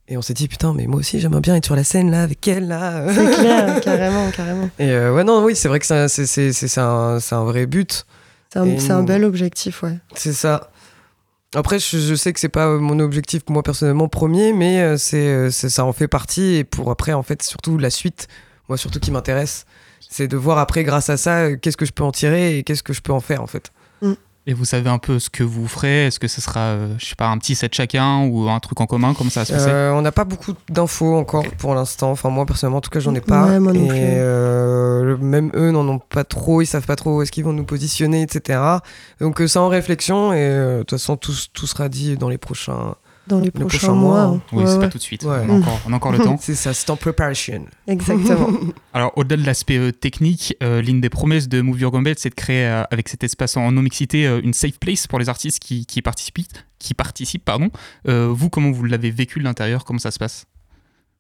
Et 0.08 0.16
on 0.16 0.22
s'est 0.22 0.34
dit, 0.34 0.48
putain, 0.48 0.74
mais 0.74 0.88
moi 0.88 1.02
aussi, 1.02 1.20
j'aimerais 1.20 1.42
bien 1.42 1.58
être 1.58 1.66
sur 1.66 1.76
la 1.76 1.84
scène, 1.84 2.10
là, 2.10 2.24
avec 2.24 2.48
elle, 2.48 2.70
là. 2.70 3.04
C'est 3.14 3.32
clair, 3.38 3.82
carrément, 3.82 4.32
carrément. 4.32 4.70
Et 4.80 4.92
euh, 4.92 5.14
ouais, 5.14 5.26
non, 5.26 5.44
oui, 5.44 5.58
c'est 5.58 5.68
vrai 5.68 5.80
que 5.80 5.86
c'est, 5.86 6.78
un, 6.78 7.18
un 7.32 7.44
vrai 7.44 7.66
but. 7.66 8.06
C'est 8.54 8.92
un, 8.92 9.04
bel 9.04 9.26
objectif, 9.26 9.84
ouais. 9.84 9.98
C'est 10.16 10.32
ça. 10.32 10.72
Après, 11.54 11.78
je, 11.78 11.98
je 11.98 12.16
sais 12.16 12.32
que 12.32 12.40
c'est 12.40 12.48
pas 12.48 12.68
euh, 12.68 12.80
mon 12.80 13.00
objectif 13.00 13.42
moi 13.50 13.62
personnellement 13.62 14.08
premier, 14.08 14.54
mais 14.54 14.98
c'est, 14.98 15.52
ça 15.52 15.84
en 15.84 15.92
fait 15.92 16.08
partie. 16.08 16.56
Et 16.56 16.64
pour 16.64 16.90
après, 16.92 17.12
en 17.12 17.24
fait, 17.24 17.44
surtout 17.44 17.78
la 17.78 17.90
suite, 17.90 18.30
moi 18.70 18.78
surtout 18.78 19.02
qui 19.02 19.12
m'intéresse, 19.12 19.66
c'est 20.00 20.30
de 20.30 20.38
voir 20.38 20.60
après, 20.60 20.86
grâce 20.86 21.10
à 21.10 21.18
ça, 21.18 21.58
qu'est-ce 21.58 21.76
que 21.78 21.86
je 21.86 21.92
peux 21.92 22.04
en 22.06 22.14
tirer 22.14 22.58
et 22.58 22.64
qu'est-ce 22.64 22.84
que 22.84 22.94
je 22.94 23.02
peux 23.02 23.12
en 23.14 23.20
faire 23.20 23.44
en 23.44 23.48
fait. 23.48 23.74
Et 24.50 24.54
vous 24.54 24.66
savez 24.66 24.90
un 24.90 24.98
peu 24.98 25.20
ce 25.20 25.30
que 25.30 25.44
vous 25.44 25.68
ferez 25.68 26.08
Est-ce 26.08 26.20
que 26.20 26.28
ce 26.28 26.42
sera, 26.42 26.60
euh, 26.60 26.96
je 26.98 27.06
sais 27.06 27.16
pas, 27.16 27.28
un 27.28 27.38
petit 27.38 27.54
set 27.54 27.72
chacun 27.76 28.26
ou 28.26 28.50
un 28.50 28.60
truc 28.60 28.82
en 28.82 28.88
commun? 28.88 29.14
Comment 29.16 29.30
ça 29.30 29.42
va 29.42 29.46
se 29.46 29.54
passer? 29.54 29.70
Euh, 29.70 29.94
on 29.94 30.02
n'a 30.02 30.12
pas 30.12 30.24
beaucoup 30.24 30.54
d'infos 30.70 31.16
encore 31.16 31.46
pour 31.60 31.76
l'instant. 31.76 32.10
Enfin, 32.10 32.32
moi 32.32 32.48
personnellement, 32.48 32.80
en 32.80 32.82
tout 32.82 32.90
cas, 32.90 33.00
j'en 33.00 33.14
ai 33.14 33.22
pas. 33.22 33.46
Ouais, 33.46 33.60
moi 33.60 33.74
non 33.74 33.86
et 33.86 34.16
euh, 34.18 35.18
même 35.18 35.52
eux 35.54 35.70
n'en 35.70 35.88
ont 35.88 36.00
pas 36.00 36.24
trop. 36.24 36.64
Ils 36.64 36.66
savent 36.66 36.88
pas 36.88 36.96
trop 36.96 37.18
où 37.18 37.22
est-ce 37.22 37.32
qu'ils 37.32 37.44
vont 37.44 37.54
nous 37.54 37.64
positionner, 37.64 38.24
etc. 38.24 38.60
Donc, 39.22 39.40
euh, 39.40 39.48
c'est 39.48 39.60
en 39.60 39.68
réflexion. 39.68 40.34
Et 40.34 40.38
euh, 40.40 40.78
de 40.78 40.80
toute 40.80 40.98
façon, 40.98 41.16
tout, 41.16 41.36
tout 41.54 41.68
sera 41.68 41.88
dit 41.88 42.18
dans 42.18 42.30
les 42.30 42.40
prochains. 42.40 42.96
Dans 43.30 43.40
les 43.40 43.46
Le 43.46 43.52
prochains 43.52 43.78
prochain 43.78 43.94
mois. 43.94 44.28
mois. 44.28 44.42
Oui, 44.52 44.58
Ouais, 44.60 44.66
c'est 44.66 44.74
ouais. 44.74 44.80
pas 44.82 44.90
tout 44.90 44.98
de 44.98 45.04
suite. 45.04 45.24
Ouais. 45.24 45.38
On, 45.48 45.50
a 45.50 45.58
encore, 45.60 45.80
on 45.88 45.94
a 45.94 45.96
encore 45.96 46.12
le 46.12 46.18
temps. 46.26 46.38
C'est 46.42 46.56
ça, 46.56 46.74
c'est 46.74 46.90
en 46.90 46.98
preparation. 46.98 47.66
Exactement. 47.88 48.50
Alors, 48.94 49.14
au-delà 49.16 49.38
de 49.42 49.46
l'aspect 49.46 49.78
euh, 49.78 49.92
technique, 49.92 50.56
euh, 50.64 50.82
l'une 50.82 51.00
des 51.00 51.10
promesses 51.10 51.48
de 51.48 51.62
Move 51.62 51.80
Your 51.80 51.92
Gambit, 51.92 52.16
c'est 52.18 52.30
de 52.32 52.36
créer, 52.36 52.66
euh, 52.66 52.84
avec 52.92 53.08
cet 53.08 53.24
espace 53.24 53.56
en 53.56 53.72
non-mixité, 53.72 54.28
euh, 54.28 54.42
une 54.44 54.54
safe 54.54 54.80
place 54.80 55.08
pour 55.08 55.20
les 55.20 55.30
artistes 55.30 55.60
qui, 55.60 55.86
qui 55.86 56.02
participent. 56.02 56.40
Qui 56.80 56.94
participent 56.94 57.46
pardon. 57.46 57.70
Euh, 58.08 58.28
vous, 58.32 58.50
comment 58.50 58.72
vous 58.72 58.84
l'avez 58.86 59.12
vécu 59.12 59.40
de 59.40 59.44
l'intérieur? 59.44 59.86
Comment 59.86 60.00
ça 60.00 60.12
se 60.12 60.20
passe? 60.20 60.46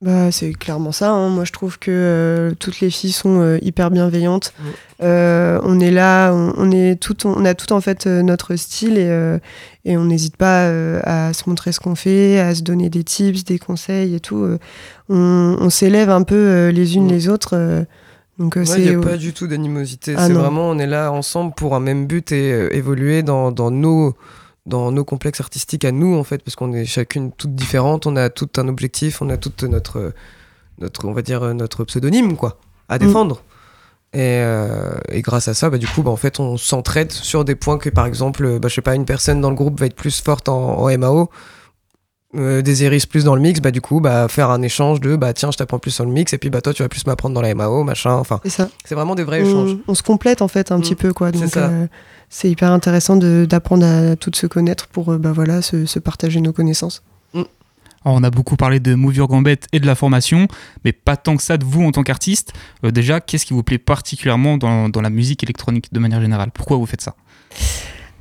Bah, 0.01 0.31
c'est 0.31 0.53
clairement 0.53 0.93
ça. 0.93 1.11
hein. 1.11 1.27
Moi, 1.27 1.43
je 1.43 1.51
trouve 1.51 1.77
que 1.77 1.91
euh, 1.91 2.51
toutes 2.57 2.79
les 2.79 2.89
filles 2.89 3.11
sont 3.11 3.41
euh, 3.41 3.57
hyper 3.61 3.91
bienveillantes. 3.91 4.53
Mm. 4.57 4.63
Euh, 5.03 5.59
on 5.63 5.77
est 5.81 5.91
là, 5.91 6.31
on, 6.33 6.53
on 6.55 6.71
est 6.71 6.95
tout, 6.95 7.27
on 7.27 7.43
a 7.43 7.53
tout 7.53 7.73
en 7.73 7.81
fait 7.81 8.05
notre 8.07 8.55
style 8.55 8.97
et, 8.97 9.37
et 9.83 9.97
on 9.97 10.05
n'hésite 10.05 10.37
pas 10.37 10.69
à 11.03 11.33
se 11.33 11.49
montrer 11.49 11.73
ce 11.73 11.81
qu'on 11.81 11.95
fait, 11.95 12.39
à 12.39 12.55
se 12.55 12.61
donner 12.63 12.89
des 12.89 13.03
tips, 13.03 13.43
des 13.43 13.59
conseils 13.59 14.15
et 14.15 14.19
tout. 14.21 14.47
On 15.09 15.57
on 15.59 15.69
s'élève 15.69 16.09
un 16.09 16.23
peu 16.23 16.69
les 16.69 16.95
unes 16.95 17.05
Mm. 17.07 17.09
les 17.09 17.27
autres. 17.29 17.85
donc 18.37 18.57
Il 18.77 18.81
n'y 18.83 18.89
a 18.95 18.99
pas 18.99 19.17
du 19.17 19.33
tout 19.33 19.47
d'animosité. 19.47 20.15
Ah 20.17 20.27
c'est 20.27 20.33
vraiment, 20.33 20.69
on 20.69 20.79
est 20.79 20.87
là 20.87 21.11
ensemble 21.11 21.53
pour 21.55 21.75
un 21.75 21.81
même 21.81 22.05
but 22.07 22.31
et 22.31 22.53
euh, 22.53 22.73
évoluer 22.73 23.21
dans, 23.23 23.51
dans, 23.51 23.69
nos, 23.71 24.15
dans 24.69 24.91
nos 24.91 25.03
complexes 25.03 25.41
artistiques 25.41 25.83
à 25.83 25.91
nous, 25.91 26.15
en 26.15 26.23
fait, 26.23 26.41
parce 26.43 26.55
qu'on 26.55 26.71
est 26.73 26.85
chacune 26.85 27.31
toute 27.31 27.53
différente, 27.55 28.07
on 28.07 28.15
a 28.15 28.29
tout 28.29 28.49
un 28.57 28.67
objectif, 28.67 29.21
on 29.21 29.29
a 29.29 29.37
toute 29.37 29.63
notre, 29.63 30.13
notre 30.79 31.05
on 31.05 31.11
va 31.11 31.21
dire, 31.21 31.53
notre 31.53 31.83
pseudonyme, 31.83 32.37
quoi, 32.37 32.57
à 32.87 32.95
Mm. 32.95 32.99
défendre. 32.99 33.43
Et, 34.13 34.41
euh, 34.41 34.91
et 35.11 35.21
grâce 35.21 35.47
à 35.47 35.53
ça, 35.53 35.69
bah, 35.69 35.77
du 35.77 35.87
coup, 35.87 36.01
bah, 36.01 36.09
en 36.11 36.15
fait, 36.15 36.39
on 36.39 36.57
s'entraide 36.57 37.11
sur 37.11 37.45
des 37.45 37.55
points 37.55 37.77
que, 37.77 37.89
par 37.89 38.05
exemple, 38.05 38.59
bah, 38.59 38.67
je 38.69 38.75
sais 38.75 38.81
pas, 38.81 38.95
une 38.95 39.05
personne 39.05 39.41
dans 39.41 39.49
le 39.49 39.55
groupe 39.55 39.79
va 39.79 39.85
être 39.85 39.95
plus 39.95 40.21
forte 40.21 40.49
en, 40.49 40.79
en 40.79 40.97
MAO, 40.97 41.29
euh, 42.35 42.61
des 42.61 42.83
Iris 42.83 43.05
plus 43.05 43.23
dans 43.23 43.35
le 43.35 43.41
mix, 43.41 43.59
bah, 43.59 43.71
du 43.71 43.81
coup, 43.81 43.99
bah, 44.01 44.27
faire 44.27 44.49
un 44.51 44.61
échange 44.61 44.99
de, 45.01 45.15
bah, 45.15 45.33
tiens, 45.33 45.49
je 45.51 45.57
t'apprends 45.57 45.79
plus 45.79 45.91
sur 45.91 46.05
le 46.05 46.11
mix, 46.11 46.31
et 46.33 46.37
puis, 46.37 46.49
bah, 46.49 46.61
toi, 46.61 46.73
tu 46.73 46.83
vas 46.83 46.89
plus 46.89 47.05
m'apprendre 47.07 47.33
dans 47.35 47.41
la 47.41 47.53
MAO, 47.55 47.83
machin, 47.83 48.13
enfin, 48.13 48.39
c'est 48.43 48.49
ça. 48.49 48.69
c'est 48.85 48.95
vraiment 48.95 49.15
des 49.15 49.23
vrais 49.23 49.41
échanges. 49.41 49.77
On, 49.87 49.95
se 49.95 50.03
complète 50.03 50.41
en 50.41 50.47
fait 50.47 50.71
un 50.71 50.77
Mm. 50.77 50.81
petit 50.81 50.95
peu 50.95 51.13
quoi. 51.13 51.31
C'est 51.33 51.39
Donc 51.39 51.57
euh, 51.57 51.87
c'est 52.29 52.49
hyper 52.49 52.71
intéressant 52.71 53.15
d'apprendre 53.15 53.85
à 53.85 54.15
toutes 54.15 54.35
se 54.35 54.45
connaître 54.47 54.87
pour 54.87 55.11
euh, 55.13 55.17
bah 55.17 55.31
voilà 55.33 55.61
se, 55.61 55.85
se 55.87 55.97
partager 55.99 56.39
nos 56.41 56.53
connaissances. 56.53 57.01
Alors, 58.05 58.17
on 58.17 58.23
a 58.23 58.29
beaucoup 58.29 58.55
parlé 58.55 58.79
de 58.79 58.95
Move 58.95 59.17
Your 59.17 59.27
Gambit 59.27 59.57
et 59.73 59.81
de 59.81 59.85
la 59.85 59.93
formation, 59.93 60.47
mais 60.85 60.93
pas 60.93 61.17
tant 61.17 61.35
que 61.35 61.43
ça 61.43 61.57
de 61.57 61.65
vous 61.65 61.83
en 61.83 61.91
tant 61.91 62.01
qu'artiste. 62.03 62.53
Euh, 62.85 62.91
déjà, 62.91 63.19
qu'est-ce 63.19 63.45
qui 63.45 63.53
vous 63.53 63.61
plaît 63.63 63.77
particulièrement 63.77 64.57
dans, 64.57 64.87
dans 64.87 65.01
la 65.01 65.09
musique 65.09 65.43
électronique 65.43 65.91
de 65.91 65.99
manière 65.99 66.21
générale? 66.21 66.51
Pourquoi 66.53 66.77
vous 66.77 66.85
faites 66.85 67.01
ça? 67.01 67.15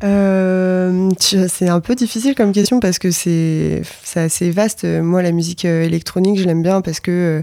Euh, 0.05 1.11
c'est 1.19 1.69
un 1.69 1.81
peu 1.81 1.95
difficile 1.95 2.35
comme 2.35 2.53
question 2.53 2.79
parce 2.81 2.99
que 2.99 3.11
c'est 3.11 3.83
assez 4.15 4.51
vaste. 4.51 4.85
Moi, 4.85 5.23
la 5.23 5.33
musique 5.33 5.65
euh, 5.65 5.83
électronique, 5.83 6.39
je 6.39 6.45
l'aime 6.45 6.63
bien 6.63 6.81
parce 6.81 7.01
que 7.01 7.11
euh, 7.11 7.43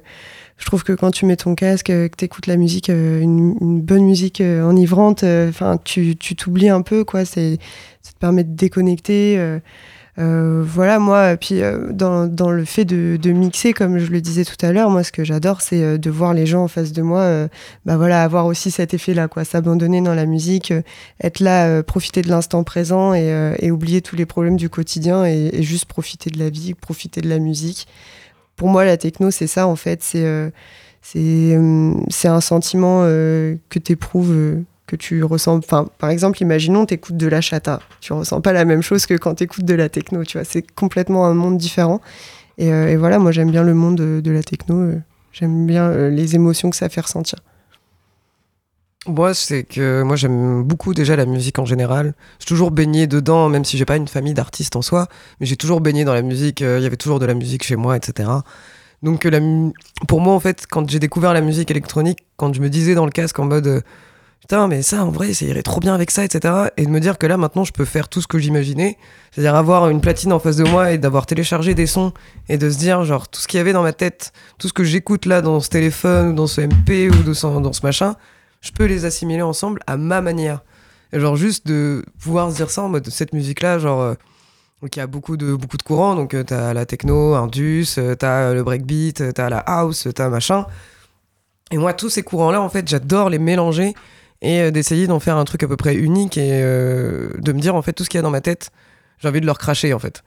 je 0.57 0.65
trouve 0.65 0.83
que 0.83 0.93
quand 0.93 1.11
tu 1.11 1.25
mets 1.25 1.35
ton 1.35 1.53
casque, 1.53 1.89
euh, 1.89 2.07
que 2.07 2.15
tu 2.15 2.25
écoutes 2.25 2.47
la 2.47 2.55
musique, 2.55 2.87
une, 2.89 3.55
une 3.59 3.81
bonne 3.81 4.05
musique 4.05 4.41
enivrante, 4.41 5.23
enfin, 5.23 5.77
tu 5.83 6.15
t'oublies 6.15 6.69
un 6.69 6.81
peu, 6.81 7.03
quoi. 7.03 7.25
Ça 7.25 7.41
te 7.41 8.19
permet 8.19 8.43
de 8.43 8.55
déconnecter. 8.55 9.59
Euh, 10.17 10.45
euh, 10.45 10.63
voilà, 10.65 10.99
moi, 10.99 11.37
puis 11.37 11.61
euh, 11.61 11.91
dans, 11.91 12.27
dans 12.27 12.51
le 12.51 12.65
fait 12.65 12.85
de, 12.85 13.17
de 13.21 13.31
mixer, 13.31 13.73
comme 13.73 13.97
je 13.97 14.11
le 14.11 14.21
disais 14.21 14.45
tout 14.45 14.63
à 14.65 14.71
l'heure, 14.71 14.89
moi, 14.89 15.03
ce 15.03 15.11
que 15.11 15.23
j'adore, 15.23 15.61
c'est 15.61 15.83
euh, 15.83 15.97
de 15.97 16.09
voir 16.09 16.33
les 16.33 16.45
gens 16.45 16.63
en 16.63 16.67
face 16.67 16.91
de 16.91 17.01
moi, 17.01 17.21
euh, 17.21 17.47
bah 17.85 17.97
voilà, 17.97 18.23
avoir 18.23 18.45
aussi 18.45 18.71
cet 18.71 18.93
effet-là, 18.93 19.27
quoi, 19.27 19.43
s'abandonner 19.43 20.01
dans 20.01 20.13
la 20.13 20.25
musique, 20.25 20.71
euh, 20.71 20.81
être 21.23 21.39
là, 21.39 21.67
euh, 21.67 21.83
profiter 21.83 22.21
de 22.21 22.29
l'instant 22.29 22.63
présent 22.63 23.13
et, 23.13 23.31
euh, 23.31 23.55
et 23.59 23.71
oublier 23.71 24.01
tous 24.01 24.15
les 24.15 24.25
problèmes 24.25 24.57
du 24.57 24.69
quotidien 24.69 25.25
et, 25.25 25.49
et 25.53 25.63
juste 25.63 25.85
profiter 25.85 26.29
de 26.29 26.39
la 26.39 26.49
vie, 26.49 26.73
profiter 26.73 27.21
de 27.21 27.29
la 27.29 27.39
musique. 27.39 27.87
Pour 28.55 28.69
moi, 28.69 28.85
la 28.85 28.97
techno, 28.97 29.31
c'est 29.31 29.47
ça, 29.47 29.67
en 29.67 29.75
fait, 29.75 30.01
c'est 30.01 30.25
euh, 30.25 30.49
c'est 31.01 31.55
euh, 31.55 31.93
un 32.23 32.41
sentiment 32.41 33.01
euh, 33.03 33.55
que 33.69 33.79
tu 33.79 33.91
éprouves. 33.91 34.63
Que 34.87 34.95
tu 34.95 35.23
ressens, 35.23 35.61
par 35.61 36.09
exemple, 36.09 36.41
imaginons, 36.41 36.85
t'écoutes 36.85 37.17
de 37.17 37.27
la 37.27 37.41
chata. 37.41 37.79
Tu 38.01 38.13
ressens 38.13 38.41
pas 38.41 38.53
la 38.53 38.65
même 38.65 38.81
chose 38.81 39.05
que 39.05 39.15
quand 39.15 39.35
t'écoutes 39.35 39.65
de 39.65 39.73
la 39.73 39.89
techno, 39.89 40.23
tu 40.23 40.37
vois. 40.37 40.45
C'est 40.45 40.61
complètement 40.73 41.25
un 41.25 41.33
monde 41.33 41.57
différent. 41.57 42.01
Et, 42.57 42.71
euh, 42.71 42.95
voilà, 42.97 43.17
moi, 43.19 43.31
j'aime 43.31 43.51
bien 43.51 43.63
le 43.63 43.73
monde 43.73 43.95
de, 43.95 44.31
la 44.31 44.43
techno. 44.43 44.75
euh, 44.75 45.01
j'aime 45.33 45.65
bien 45.65 45.89
euh, 45.89 46.09
les 46.09 46.35
émotions 46.35 46.69
que 46.69 46.75
ça 46.75 46.89
fait 46.89 47.01
ressentir. 47.01 47.39
Moi, 49.07 49.35
c'est 49.35 49.63
que 49.63 50.01
moi 50.01 50.15
j'aime 50.15 50.63
beaucoup 50.63 50.95
déjà 50.95 51.15
la 51.15 51.27
musique 51.27 51.59
en 51.59 51.65
général. 51.65 52.15
J'ai 52.39 52.47
toujours 52.47 52.71
baigné 52.71 53.05
dedans, 53.05 53.49
même 53.49 53.63
si 53.63 53.77
j'ai 53.77 53.85
pas 53.85 53.97
une 53.97 54.07
famille 54.07 54.33
d'artistes 54.33 54.75
en 54.75 54.81
soi, 54.81 55.07
mais 55.39 55.45
j'ai 55.45 55.57
toujours 55.57 55.79
baigné 55.79 56.05
dans 56.05 56.13
la 56.15 56.23
musique. 56.23 56.61
Il 56.61 56.81
y 56.81 56.85
avait 56.87 56.97
toujours 56.97 57.19
de 57.19 57.27
la 57.27 57.35
musique 57.35 57.61
chez 57.61 57.75
moi, 57.75 57.95
etc. 57.97 58.27
Donc 59.03 59.29
pour 60.07 60.21
moi, 60.21 60.33
en 60.33 60.39
fait, 60.39 60.65
quand 60.67 60.89
j'ai 60.89 60.97
découvert 60.97 61.33
la 61.33 61.41
musique 61.41 61.69
électronique, 61.69 62.25
quand 62.35 62.51
je 62.55 62.61
me 62.61 62.67
disais 62.67 62.95
dans 62.95 63.05
le 63.05 63.11
casque 63.11 63.37
en 63.37 63.45
mode 63.45 63.83
putain, 64.41 64.67
mais 64.67 64.81
ça 64.81 65.03
en 65.03 65.09
vrai, 65.09 65.33
ça 65.33 65.45
irait 65.45 65.63
trop 65.63 65.79
bien 65.79 65.93
avec 65.93 66.11
ça, 66.11 66.23
etc. 66.23 66.53
Et 66.77 66.85
de 66.85 66.91
me 66.91 66.99
dire 66.99 67.17
que 67.17 67.27
là 67.27 67.37
maintenant, 67.37 67.63
je 67.63 67.73
peux 67.73 67.85
faire 67.85 68.09
tout 68.09 68.21
ce 68.21 68.27
que 68.27 68.37
j'imaginais, 68.39 68.97
c'est-à-dire 69.31 69.55
avoir 69.55 69.89
une 69.89 70.01
platine 70.01 70.33
en 70.33 70.39
face 70.39 70.57
de 70.57 70.63
moi 70.63 70.91
et 70.91 70.97
d'avoir 70.97 71.25
téléchargé 71.25 71.73
des 71.73 71.87
sons 71.87 72.13
et 72.49 72.57
de 72.57 72.69
se 72.69 72.77
dire 72.77 73.03
genre 73.05 73.27
tout 73.27 73.39
ce 73.39 73.47
qu'il 73.47 73.57
y 73.57 73.61
avait 73.61 73.73
dans 73.73 73.83
ma 73.83 73.93
tête, 73.93 74.33
tout 74.57 74.67
ce 74.67 74.73
que 74.73 74.83
j'écoute 74.83 75.25
là 75.25 75.41
dans 75.41 75.59
ce 75.59 75.69
téléphone 75.69 76.29
ou 76.29 76.33
dans 76.33 76.47
ce 76.47 76.61
MP 76.61 77.09
ou 77.09 77.23
dans 77.23 77.73
ce 77.73 77.85
machin 77.85 78.15
je 78.65 78.71
peux 78.71 78.85
les 78.85 79.05
assimiler 79.05 79.43
ensemble 79.43 79.79
à 79.85 79.95
ma 79.95 80.21
manière. 80.21 80.63
Et 81.13 81.19
genre 81.19 81.35
juste 81.35 81.67
de 81.67 82.03
pouvoir 82.19 82.51
se 82.51 82.55
dire 82.55 82.71
ça 82.71 82.81
en 82.81 82.89
mode 82.89 83.07
cette 83.09 83.31
musique 83.31 83.61
là 83.61 83.77
genre 83.77 84.01
euh, 84.01 84.13
donc 84.81 84.95
il 84.95 84.99
y 84.99 85.01
a 85.01 85.07
beaucoup 85.07 85.37
de 85.37 85.53
beaucoup 85.53 85.77
de 85.77 85.83
courants 85.83 86.15
donc 86.15 86.33
euh, 86.33 86.43
t'as 86.43 86.73
la 86.73 86.85
techno, 86.85 87.35
indus, 87.35 87.95
euh, 87.97 88.15
t'as 88.15 88.53
le 88.53 88.63
breakbeat, 88.63 89.21
euh, 89.21 89.31
t'as 89.31 89.49
la 89.49 89.59
house, 89.59 90.07
t'as 90.13 90.29
machin. 90.29 90.65
Et 91.71 91.77
moi 91.77 91.93
tous 91.93 92.09
ces 92.09 92.23
courants 92.23 92.51
là 92.51 92.61
en 92.61 92.69
fait 92.69 92.87
j'adore 92.87 93.29
les 93.29 93.39
mélanger 93.39 93.93
et 94.45 94.61
euh, 94.61 94.71
d'essayer 94.71 95.07
d'en 95.07 95.19
faire 95.19 95.35
un 95.37 95.43
truc 95.45 95.63
à 95.63 95.67
peu 95.67 95.75
près 95.75 95.95
unique 95.95 96.37
et 96.37 96.49
euh, 96.53 97.29
de 97.39 97.51
me 97.51 97.59
dire 97.59 97.75
en 97.75 97.81
fait 97.81 97.93
tout 97.93 98.03
ce 98.03 98.09
qu'il 98.09 98.17
y 98.17 98.19
a 98.19 98.21
dans 98.21 98.29
ma 98.31 98.41
tête 98.41 98.69
j'ai 99.19 99.27
envie 99.27 99.41
de 99.41 99.45
leur 99.45 99.57
cracher 99.57 99.93
en 99.93 99.99
fait. 99.99 100.23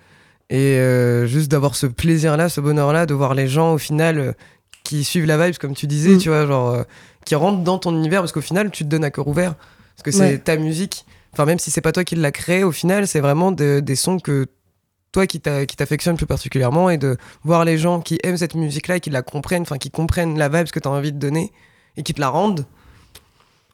Et 0.51 0.77
euh, 0.79 1.27
juste 1.27 1.51
d'avoir 1.51 1.75
ce 1.75 1.87
plaisir 1.87 2.37
là, 2.37 2.49
ce 2.49 2.61
bonheur 2.61 2.93
là 2.93 3.05
de 3.07 3.13
voir 3.15 3.35
les 3.35 3.49
gens 3.49 3.75
au 3.75 3.79
final 3.79 4.35
qui 4.85 5.05
suivent 5.05 5.27
la 5.27 5.37
vibe 5.45 5.57
comme 5.59 5.75
tu 5.75 5.87
disais 5.87 6.15
Mm. 6.15 6.19
tu 6.19 6.29
vois 6.31 6.47
genre 6.47 6.85
qui 7.27 7.35
rentre 7.35 7.63
dans 7.63 7.79
ton 7.79 7.95
univers 7.95 8.21
parce 8.23 8.33
qu'au 8.33 8.41
final, 8.41 8.71
tu 8.71 8.85
te 8.85 8.89
donnes 8.89 9.05
à 9.05 9.11
cœur 9.11 9.29
ouvert. 9.29 9.55
Parce 9.97 10.03
que 10.05 10.11
c'est 10.11 10.21
Ouais. 10.21 10.39
ta 10.39 10.57
musique. 10.57 11.05
Enfin, 11.35 11.45
même 11.45 11.59
si 11.59 11.71
c'est 11.71 11.83
pas 11.83 11.93
toi 11.93 12.03
qui 12.05 12.15
l'as 12.17 12.33
créé, 12.33 12.65
au 12.65 12.73
final, 12.73 13.07
c'est 13.07 13.21
vraiment 13.21 13.53
de- 13.53 13.81
des 13.81 13.97
sons 13.97 14.19
que 14.19 14.47
toi 15.13 15.27
qui 15.27 15.39
t'a- 15.41 15.67
qui 15.67 15.77
t'affectionne 15.77 16.17
plus 16.17 16.25
particulièrement 16.25 16.89
et 16.89 16.97
de 16.97 17.19
voir 17.45 17.67
les 17.67 17.77
gens 17.77 18.01
qui 18.01 18.19
aiment 18.23 18.39
cette 18.39 18.55
musique-là 18.55 18.97
et 18.97 19.01
qui 19.01 19.11
la 19.11 19.21
comprennent, 19.21 19.63
enfin, 19.63 19.77
qui 19.77 19.91
comprennent 19.91 20.39
la 20.39 20.49
vibe 20.49 20.69
que 20.71 20.79
tu 20.81 20.89
as 20.89 20.91
envie 20.91 21.13
de 21.13 21.19
donner 21.19 21.53
et 21.99 22.03
qui 22.03 22.15
te 22.15 22.21
la 22.21 22.31
rendent. 22.31 22.65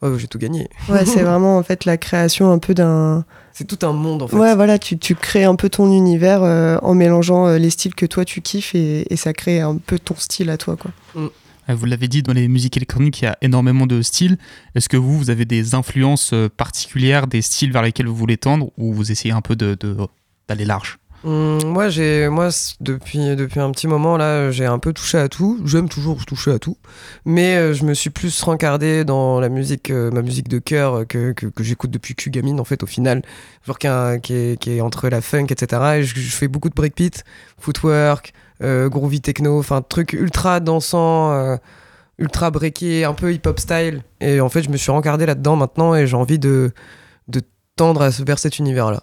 Oh, 0.07 0.19
j'ai 0.19 0.27
tout 0.29 0.39
gagné. 0.39 0.69
Ouais, 0.89 1.05
c'est 1.07 1.23
vraiment 1.25 1.57
en 1.59 1.63
fait 1.63 1.85
la 1.87 1.97
création 1.97 2.53
un 2.53 2.59
peu 2.59 2.75
d'un. 2.75 3.25
C'est 3.53 3.65
tout 3.67 3.85
un 3.87 3.93
monde 3.93 4.23
en 4.23 4.29
fait. 4.29 4.37
Ouais, 4.37 4.55
voilà, 4.55 4.79
tu, 4.79 4.99
tu 4.99 5.15
crées 5.15 5.45
un 5.45 5.55
peu 5.57 5.69
ton 5.69 5.91
univers 5.91 6.43
euh, 6.43 6.77
en 6.83 6.95
mélangeant 6.95 7.47
euh, 7.47 7.59
les 7.59 7.71
styles 7.71 7.95
que 7.95 8.05
toi 8.05 8.25
tu 8.25 8.41
kiffes 8.43 8.75
et, 8.75 9.13
et 9.13 9.17
ça 9.17 9.33
crée 9.33 9.61
un 9.61 9.77
peu 9.79 9.99
ton 9.99 10.15
style 10.17 10.51
à 10.51 10.57
toi, 10.59 10.77
quoi. 10.77 10.91
Euh, 11.17 11.29
Vous 11.69 11.87
l'avez 11.87 12.09
dit, 12.09 12.23
dans 12.23 12.33
les 12.35 12.49
musiques 12.49 12.77
électroniques, 12.77 13.23
il 13.23 13.25
y 13.25 13.29
a 13.29 13.39
énormément 13.43 13.87
de 13.87 14.03
styles. 14.03 14.37
Est-ce 14.75 14.89
que 14.89 14.97
vous, 14.99 15.17
vous 15.17 15.31
avez 15.31 15.45
des 15.47 15.75
influences 15.75 16.33
euh, 16.35 16.49
particulières, 16.55 17.27
des 17.27 17.41
styles 17.43 17.73
vers 17.73 17.83
lesquels 17.83 18.07
vous 18.09 18.15
voulez 18.17 18.37
tendre, 18.37 18.71
ou 18.77 18.93
vous 18.93 19.11
essayez 19.11 19.33
un 19.33 19.41
peu 19.41 19.57
de- 19.57 19.77
de- 19.81 19.97
d'aller 20.49 20.65
large? 20.67 20.99
Hum, 21.25 21.59
moi, 21.65 21.89
j'ai, 21.89 22.29
moi, 22.29 22.51
depuis, 22.81 23.35
depuis 23.35 23.59
un 23.59 23.71
petit 23.71 23.87
moment 23.87 24.19
là, 24.19 24.51
j'ai 24.51 24.67
un 24.67 24.79
peu 24.79 24.93
touché 24.93 25.17
à 25.17 25.31
tout. 25.31 25.59
J'aime 25.65 25.89
toujours 25.89 26.27
toucher 26.27 26.51
à 26.53 26.59
tout, 26.59 26.77
mais 27.25 27.57
euh, 27.57 27.73
je 27.73 27.85
me 27.85 27.95
suis 27.95 28.11
plus 28.11 28.43
rencardé 28.43 29.05
dans 29.07 29.41
la 29.41 29.49
musique, 29.49 29.91
euh, 29.91 30.11
ma 30.11 30.21
musique 30.21 30.49
de 30.49 30.59
cœur 30.59 30.95
euh, 30.95 31.05
que, 31.07 31.33
que, 31.33 31.47
que 31.47 31.65
j'écoute 31.65 31.91
depuis 31.91 32.15
que 32.15 32.29
gamine 32.29 32.61
en 32.61 32.65
fait. 32.65 32.83
Au 32.83 32.87
final, 32.87 33.23
genre 33.67 33.79
qui, 33.79 33.89
qui 34.23 34.35
est, 34.35 34.67
est 34.77 34.81
entre 34.83 35.09
la 35.09 35.23
funk, 35.23 35.47
etc. 35.49 35.83
Et 35.97 36.03
je, 36.03 36.15
fais 36.15 36.49
beaucoup 36.49 36.69
de 36.69 36.75
breakbeat, 36.75 37.25
footwork, 37.59 38.35
groovy 38.61 39.21
techno, 39.23 39.59
enfin 39.59 39.81
truc 39.81 40.13
ultra 40.13 40.61
dansant. 40.61 41.59
ultra 42.19 42.51
breaké, 42.51 43.05
un 43.05 43.15
peu 43.15 43.33
hip-hop 43.33 43.59
style. 43.59 44.03
Et 44.21 44.41
en 44.41 44.49
fait, 44.51 44.63
je 44.63 44.69
me 44.71 44.77
suis 44.77 44.91
rencardé 44.93 45.27
là-dedans 45.27 45.57
maintenant 45.57 45.95
et 45.95 46.07
j'ai 46.07 46.17
envie 46.17 46.39
de, 46.39 46.73
de 47.29 47.41
tendre 47.77 48.03
à, 48.03 48.11
vers 48.11 48.39
cet 48.39 48.59
univers-là. 48.59 49.03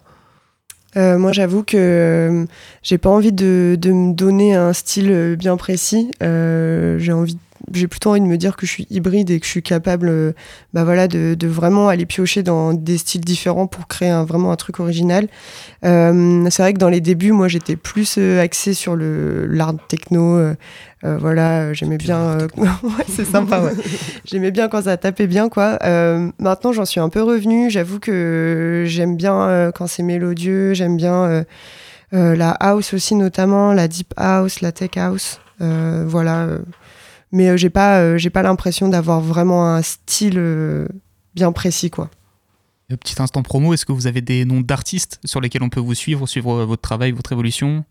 Euh, 0.96 1.18
moi, 1.18 1.32
j'avoue 1.32 1.62
que 1.62 1.76
euh, 1.76 2.44
j'ai 2.82 2.98
pas 2.98 3.10
envie 3.10 3.32
de, 3.32 3.76
de 3.78 3.92
me 3.92 4.12
donner 4.12 4.54
un 4.54 4.72
style 4.72 5.10
euh, 5.10 5.36
bien 5.36 5.56
précis. 5.56 6.10
Euh, 6.22 6.98
j'ai 6.98 7.12
envie, 7.12 7.38
j'ai 7.72 7.86
plutôt 7.88 8.10
envie 8.10 8.20
de 8.20 8.26
me 8.26 8.36
dire 8.36 8.56
que 8.56 8.66
je 8.66 8.70
suis 8.72 8.86
hybride 8.90 9.30
et 9.30 9.38
que 9.40 9.46
je 9.46 9.50
suis 9.50 9.62
capable, 9.62 10.08
euh, 10.08 10.32
bah 10.72 10.84
voilà, 10.84 11.08
de, 11.08 11.34
de 11.34 11.46
vraiment 11.46 11.88
aller 11.88 12.06
piocher 12.06 12.42
dans 12.42 12.72
des 12.74 12.98
styles 12.98 13.20
différents 13.20 13.66
pour 13.66 13.86
créer 13.88 14.08
un, 14.10 14.24
vraiment 14.24 14.52
un 14.52 14.56
truc 14.56 14.80
original. 14.80 15.28
Euh, 15.84 16.46
c'est 16.50 16.62
vrai 16.62 16.72
que 16.74 16.78
dans 16.78 16.88
les 16.88 17.00
débuts, 17.00 17.32
moi, 17.32 17.48
j'étais 17.48 17.76
plus 17.76 18.16
euh, 18.18 18.40
axée 18.40 18.74
sur 18.74 18.96
le 18.96 19.46
l'art 19.46 19.74
techno. 19.88 20.36
euh, 20.36 20.54
voilà, 21.02 21.72
j'aimais 21.72 21.98
bien. 21.98 22.38
ouais, 22.56 23.04
c'est 23.08 23.24
sympa. 23.24 23.60
Ouais. 23.60 23.72
J'aimais 24.24 24.50
bien 24.52 24.68
quand 24.68 24.82
ça 24.82 24.96
tapait 24.96 25.26
bien, 25.26 25.48
quoi. 25.48 25.78
Maintenant, 26.38 26.72
j'en 26.72 26.84
suis 26.84 27.00
un 27.00 27.08
peu 27.08 27.22
revenue. 27.22 27.70
J'avoue 27.70 27.98
que 27.98 28.84
j'aime 28.86 29.16
bien 29.16 29.72
quand 29.74 29.86
c'est 29.88 30.04
mélodieux. 30.04 30.74
J'aime 30.74 30.96
bien 30.96 31.44
euh, 32.14 32.36
la 32.36 32.50
house 32.50 32.92
aussi, 32.94 33.14
notamment 33.14 33.72
la 33.72 33.88
deep 33.88 34.12
house, 34.16 34.60
la 34.60 34.70
tech 34.72 34.90
house. 34.96 35.40
Euh, 35.60 36.04
voilà. 36.06 36.40
euh. 36.44 36.58
Mais 37.32 37.48
euh, 37.48 37.56
j'ai 37.56 37.70
pas, 37.70 38.00
euh, 38.00 38.18
j'ai 38.18 38.30
pas 38.30 38.42
l'impression 38.42 38.88
d'avoir 38.88 39.20
vraiment 39.20 39.66
un 39.74 39.82
style 39.82 40.38
euh, 40.38 40.86
bien 41.34 41.50
précis, 41.52 41.90
quoi. 41.90 42.10
Euh, 42.92 42.96
Petit 42.96 43.20
instant 43.20 43.42
promo, 43.42 43.72
est-ce 43.72 43.86
que 43.86 43.92
vous 43.92 44.06
avez 44.06 44.20
des 44.20 44.44
noms 44.44 44.60
d'artistes 44.60 45.18
sur 45.24 45.40
lesquels 45.40 45.62
on 45.62 45.70
peut 45.70 45.80
vous 45.80 45.94
suivre, 45.94 46.26
suivre 46.26 46.52
euh, 46.60 46.64
votre 46.66 46.82
travail, 46.82 47.12
votre 47.12 47.32
évolution? 47.32 47.84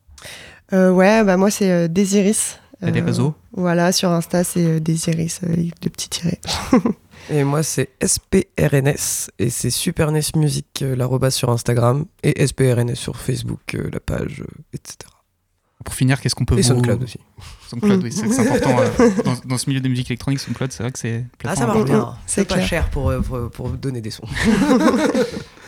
Euh, 0.74 0.92
ouais, 0.92 1.24
bah 1.24 1.36
moi 1.38 1.50
c'est 1.52 1.70
euh, 1.72 1.82
y 1.82 1.86
a 1.86 1.88
des 1.88 3.02
Euh, 3.02 3.04
réseaux? 3.06 3.36
Voilà, 3.54 3.92
sur 3.92 4.10
Insta 4.12 4.44
c'est 4.44 4.66
euh, 4.66 4.80
Desiris, 4.80 5.40
euh, 5.44 5.52
avec 5.54 5.84
le 5.84 5.90
petit 5.90 6.10
tiret. 6.10 6.40
Et 7.30 7.44
moi, 7.44 7.62
c'est 7.62 7.90
SPRNS 8.04 9.30
et 9.38 9.50
c'est 9.52 9.70
Super 9.70 10.12
NES 10.12 10.22
Music, 10.36 10.66
euh, 10.82 10.96
l'arrobas 10.96 11.30
sur 11.30 11.50
Instagram, 11.52 12.06
et 12.24 12.46
SPRNS 12.46 12.96
sur 12.96 13.16
Facebook, 13.16 13.76
euh, 13.76 13.90
la 13.94 14.00
page, 14.00 14.42
euh, 14.42 14.62
etc. 14.74 14.98
Pour 15.84 15.96
finir, 15.96 16.22
qu'est-ce 16.22 16.36
qu'on 16.36 16.46
peut 16.46 16.58
Et 16.58 16.62
vous... 16.62 16.68
SoundCloud 16.68 17.04
aussi. 17.04 17.20
SoundCloud, 17.70 18.04
oui, 18.04 18.12
c'est 18.12 18.28
c'est 18.30 18.48
important. 18.48 18.78
euh, 18.80 19.10
dans, 19.26 19.36
dans 19.46 19.58
ce 19.58 19.70
milieu 19.70 19.82
des 19.82 19.90
musiques 19.90 20.10
électroniques, 20.12 20.40
SoundCloud, 20.40 20.72
c'est 20.72 20.84
vrai 20.84 20.92
que 20.92 21.00
c'est... 21.00 21.26
Ah, 21.44 21.56
ça 21.56 21.66
marche 21.68 21.86
bien. 21.86 22.16
C'est 22.28 22.48
pas 22.48 22.62
cher 22.62 22.90
pour, 22.90 23.10
euh, 23.10 23.22
pour, 23.22 23.50
pour 23.50 23.70
donner 23.70 24.02
des 24.02 24.12
sons. 24.12 24.28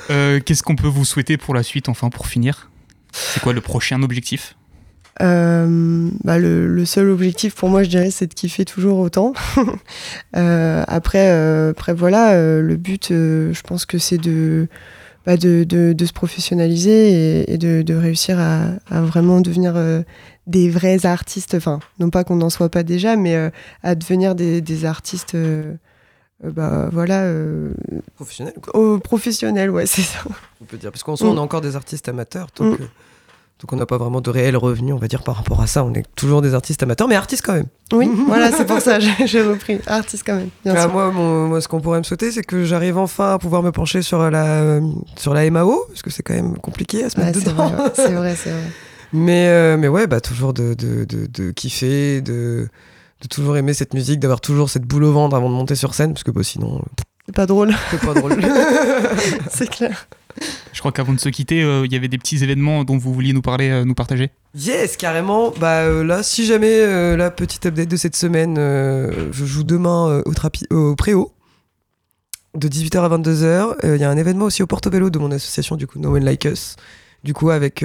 Euh, 0.10 0.42
Qu'est-ce 0.46 0.64
qu'on 0.64 0.76
peut 0.76 0.90
vous 0.90 1.06
souhaiter 1.06 1.38
pour 1.38 1.54
la 1.54 1.64
suite, 1.64 1.88
enfin, 1.88 2.10
pour 2.10 2.28
finir? 2.28 2.70
C'est 3.14 3.42
quoi 3.42 3.54
le 3.54 3.62
prochain 3.62 4.04
objectif? 4.04 4.58
Euh, 5.22 6.10
bah, 6.26 6.38
le, 6.40 6.68
le 6.68 6.86
seul 6.86 7.10
objectif 7.10 7.56
pour 7.56 7.70
moi, 7.70 7.84
je 7.84 7.90
dirais, 7.90 8.12
c'est 8.12 8.28
de 8.28 8.34
kiffer 8.34 8.66
toujours 8.66 9.00
autant. 9.00 9.32
Euh, 10.36 10.84
après, 10.88 11.30
euh, 11.30 11.70
après, 11.72 11.94
voilà, 11.94 12.32
euh, 12.34 12.62
le 12.62 12.76
but, 12.76 13.12
euh, 13.12 13.54
je 13.54 13.62
pense 13.62 13.86
que 13.86 13.98
c'est 14.00 14.18
de, 14.18 14.68
bah, 15.26 15.38
de, 15.38 15.64
de, 15.64 15.94
de 15.94 16.06
se 16.06 16.14
professionnaliser 16.14 17.12
et, 17.42 17.54
et 17.54 17.58
de, 17.58 17.82
de 17.82 17.94
réussir 17.96 18.40
à, 18.40 18.68
à 18.90 19.02
vraiment 19.02 19.42
devenir 19.42 19.74
euh, 19.76 20.02
des 20.48 20.70
vrais 20.70 21.06
artistes. 21.06 21.56
Enfin, 21.56 21.80
non 22.00 22.10
pas 22.10 22.24
qu'on 22.24 22.36
n'en 22.36 22.50
soit 22.50 22.70
pas 22.70 22.84
déjà, 22.84 23.16
mais 23.16 23.36
euh, 23.36 23.50
à 23.84 23.96
devenir 23.96 24.36
des, 24.36 24.62
des 24.62 24.86
artistes. 24.86 25.36
euh, 25.36 25.74
bah 26.44 26.90
voilà 26.92 27.22
euh, 27.22 27.72
Professionnel, 28.16 28.54
quoi, 28.62 29.00
professionnels 29.00 29.70
ouais 29.70 29.86
c'est 29.86 30.02
ça 30.02 30.20
on 30.62 30.66
peut 30.66 30.76
dire. 30.78 30.92
Parce 30.92 31.04
qu'en 31.04 31.16
soi, 31.16 31.30
on 31.30 31.34
Mm. 31.34 31.38
est 31.38 31.40
encore 31.40 31.62
des 31.62 31.76
artistes 31.78 32.10
amateurs, 32.10 32.48
donc, 32.58 32.80
Mm. 32.80 32.84
Donc 33.64 33.72
on 33.72 33.78
n'a 33.78 33.86
pas 33.86 33.98
vraiment 33.98 34.20
de 34.20 34.30
réels 34.30 34.58
revenus, 34.58 34.94
on 34.94 34.98
va 34.98 35.08
dire, 35.08 35.24
par 35.24 35.38
rapport 35.38 35.62
à 35.62 35.68
ça. 35.68 35.86
On 35.86 35.94
est 35.94 36.04
toujours 36.18 36.42
des 36.42 36.54
artistes 36.54 36.84
amateurs, 36.84 37.08
mais 37.08 37.16
artistes 37.16 37.44
quand 37.46 37.54
même. 37.54 37.68
oui 37.94 38.12
voilà 38.28 38.52
c'est 38.52 38.66
pour 38.66 38.82
ça 38.82 39.00
j'ai 39.00 39.42
repris 39.42 39.80
artiste 39.88 40.24
quand 40.26 40.36
même 40.36 40.50
bien 40.66 40.74
Ah, 40.76 40.82
sûr 40.82 40.92
moi, 40.92 41.12
mon- 41.12 41.48
moi, 41.48 41.62
ce 41.62 41.70
qu'on 41.70 41.80
pourrait 41.80 42.00
me 42.00 42.04
souhaiter, 42.04 42.30
c'est 42.32 42.44
que 42.44 42.66
j'arrive 42.66 42.98
enfin 42.98 43.34
à 43.36 43.40
pouvoir 43.40 43.64
me 43.64 43.72
pencher 43.72 44.02
sur 44.02 44.30
la, 44.30 44.82
sur 45.18 45.34
la 45.34 45.50
MAO, 45.50 45.86
parce 45.88 46.02
que 46.02 46.10
c'est 46.10 46.24
quand 46.24 46.34
même 46.34 46.58
compliqué 46.58 47.06
à 47.06 47.10
se 47.10 47.18
Ouais, 47.18 47.26
mettre 47.26 47.40
c'est 47.40 47.46
dedans. 47.52 47.68
vrai, 47.70 47.84
ouais, 47.86 47.92
c'est 47.96 48.12
vrai 48.14 48.36
c'est 48.36 48.50
vrai 48.52 48.64
Mais, 49.14 49.48
euh, 49.48 49.78
mais 49.78 49.88
ouais, 49.88 50.08
bah, 50.08 50.20
toujours 50.20 50.54
de, 50.54 50.74
de, 50.74 51.06
de, 51.06 51.28
de 51.28 51.52
kiffer, 51.52 52.20
de, 52.22 52.68
de 53.22 53.28
toujours 53.30 53.56
aimer 53.56 53.74
cette 53.74 53.94
musique, 53.94 54.20
d'avoir 54.20 54.42
toujours 54.42 54.70
cette 54.70 54.84
boule 54.84 55.04
au 55.06 55.14
ventre 55.14 55.36
avant 55.38 55.50
de 55.50 55.56
monter 55.56 55.76
sur 55.76 55.94
scène, 55.94 56.12
parce 56.14 56.24
que 56.24 56.32
bah, 56.32 56.42
sinon, 56.44 56.78
euh, 56.78 57.04
c'est 57.28 57.36
pas 57.36 57.46
drôle 57.46 57.74
c'est 57.92 58.02
pas 58.02 58.14
drôle. 58.14 58.36
c'est 59.50 59.70
clair 59.70 60.08
Je 60.74 60.80
crois 60.80 60.92
qu'avant 60.92 61.14
de 61.14 61.20
se 61.20 61.30
quitter, 61.30 61.62
euh, 61.64 61.86
il 61.86 61.94
y 61.94 61.96
avait 61.96 62.08
des 62.08 62.18
petits 62.18 62.44
événements 62.44 62.84
dont 62.84 62.98
vous 62.98 63.14
vouliez 63.14 63.32
nous 63.34 63.42
parler, 63.42 63.70
euh, 63.70 63.86
nous 63.86 63.94
partager. 63.94 64.32
yes, 64.56 64.98
carrément. 64.98 65.52
Bah 65.60 65.82
euh, 65.82 66.04
là, 66.04 66.24
si 66.24 66.46
jamais 66.46 67.16
la 67.16 67.32
petite 67.32 67.66
update 67.66 67.88
de 67.90 67.96
cette 67.96 68.16
semaine, 68.16 68.56
je 68.58 69.46
joue 69.46 69.64
demain 69.64 70.22
au, 70.26 70.32
trapi- 70.34 70.72
au 70.74 70.96
Préau. 70.96 71.32
De 72.56 72.68
18h 72.68 73.00
à 73.00 73.10
22h. 73.18 73.96
Il 73.96 74.02
y 74.02 74.04
a 74.04 74.10
un 74.10 74.18
événement 74.18 74.46
aussi 74.46 74.62
au 74.62 74.68
Portobello 74.68 75.10
de 75.10 75.18
mon 75.20 75.32
association, 75.32 75.76
du 75.76 75.88
coup, 75.88 75.98
No 76.00 76.16
One 76.16 76.24
Like 76.24 76.46
Us. 76.46 76.76
Du 77.24 77.34
coup, 77.34 77.50
avec 77.50 77.84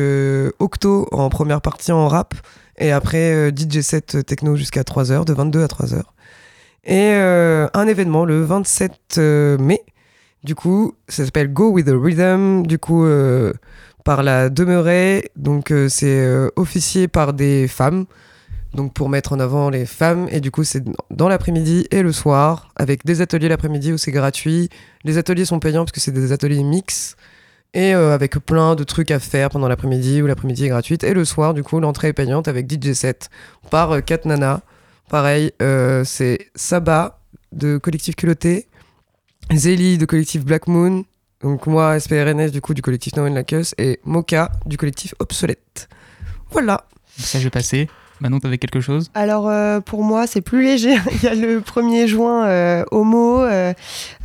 Octo 0.58 1.08
en 1.12 1.28
première 1.28 1.60
partie 1.60 1.92
en 1.92 2.08
rap. 2.08 2.34
Et 2.78 2.92
après, 2.92 3.50
DJ 3.56 3.80
set 3.80 4.24
techno 4.26 4.56
jusqu'à 4.56 4.82
3h, 4.82 5.24
de 5.24 5.32
22 5.32 5.62
à 5.62 5.66
3h. 5.66 6.02
Et 6.84 7.12
un 7.12 7.86
événement 7.86 8.24
le 8.24 8.42
27 8.44 8.92
euh, 9.18 9.58
mai. 9.58 9.82
Du 10.44 10.54
coup, 10.54 10.94
ça 11.08 11.24
s'appelle 11.24 11.52
Go 11.52 11.70
with 11.70 11.86
the 11.86 11.94
Rhythm. 11.94 12.66
Du 12.66 12.78
coup, 12.78 13.04
euh, 13.04 13.52
par 14.08 14.22
la 14.22 14.48
Demeurée. 14.48 15.30
Donc, 15.36 15.70
euh, 15.70 15.86
c'est 15.90 16.06
euh, 16.20 16.48
officié 16.56 17.08
par 17.08 17.34
des 17.34 17.68
femmes. 17.68 18.06
Donc, 18.72 18.94
pour 18.94 19.10
mettre 19.10 19.34
en 19.34 19.38
avant 19.38 19.68
les 19.68 19.84
femmes. 19.84 20.28
Et 20.30 20.40
du 20.40 20.50
coup, 20.50 20.64
c'est 20.64 20.82
dans 21.10 21.28
l'après-midi 21.28 21.86
et 21.90 22.00
le 22.00 22.10
soir. 22.10 22.72
Avec 22.76 23.04
des 23.04 23.20
ateliers 23.20 23.48
l'après-midi 23.48 23.92
où 23.92 23.98
c'est 23.98 24.10
gratuit. 24.10 24.70
Les 25.04 25.18
ateliers 25.18 25.44
sont 25.44 25.60
payants 25.60 25.84
parce 25.84 25.92
que 25.92 26.00
c'est 26.00 26.12
des 26.12 26.32
ateliers 26.32 26.62
mix. 26.62 27.16
Et 27.74 27.94
euh, 27.94 28.14
avec 28.14 28.38
plein 28.38 28.76
de 28.76 28.82
trucs 28.82 29.10
à 29.10 29.18
faire 29.18 29.50
pendant 29.50 29.68
l'après-midi 29.68 30.22
où 30.22 30.26
l'après-midi 30.26 30.64
est 30.64 30.70
gratuite. 30.70 31.04
Et 31.04 31.12
le 31.12 31.26
soir, 31.26 31.52
du 31.52 31.62
coup, 31.62 31.78
l'entrée 31.78 32.08
est 32.08 32.14
payante 32.14 32.48
avec 32.48 32.66
DJ 32.66 32.94
set 32.94 33.28
par 33.70 34.02
Kat 34.02 34.20
Nana. 34.24 34.62
Pareil, 35.10 35.52
c'est 36.04 36.48
Saba 36.54 37.20
de 37.52 37.76
Collectif 37.76 38.16
Culotté, 38.16 38.68
Zélie 39.54 39.98
de 39.98 40.04
Collectif 40.06 40.44
Black 40.44 40.66
Moon, 40.66 41.04
donc 41.42 41.66
moi, 41.66 41.98
SPRNS 41.98 42.50
du 42.50 42.60
coup 42.60 42.74
du 42.74 42.82
collectif 42.82 43.16
No 43.16 43.24
One 43.24 43.34
Like 43.34 43.52
Us, 43.52 43.74
et 43.78 43.98
Moka 44.04 44.50
du 44.66 44.76
collectif 44.76 45.14
Obsolète. 45.18 45.88
Voilà. 46.50 46.84
Ça, 47.16 47.38
je 47.38 47.44
vais 47.44 47.50
passer. 47.50 47.88
Manon, 48.20 48.40
t'avais 48.40 48.58
quelque 48.58 48.80
chose? 48.80 49.10
Alors 49.14 49.48
euh, 49.48 49.78
pour 49.80 50.02
moi, 50.02 50.26
c'est 50.26 50.40
plus 50.40 50.62
léger. 50.64 50.96
Il 51.14 51.22
y 51.22 51.26
a 51.28 51.34
le 51.36 51.60
1er 51.60 52.06
juin 52.08 52.46
euh, 52.46 52.84
Homo. 52.90 53.42
euh, 53.42 53.72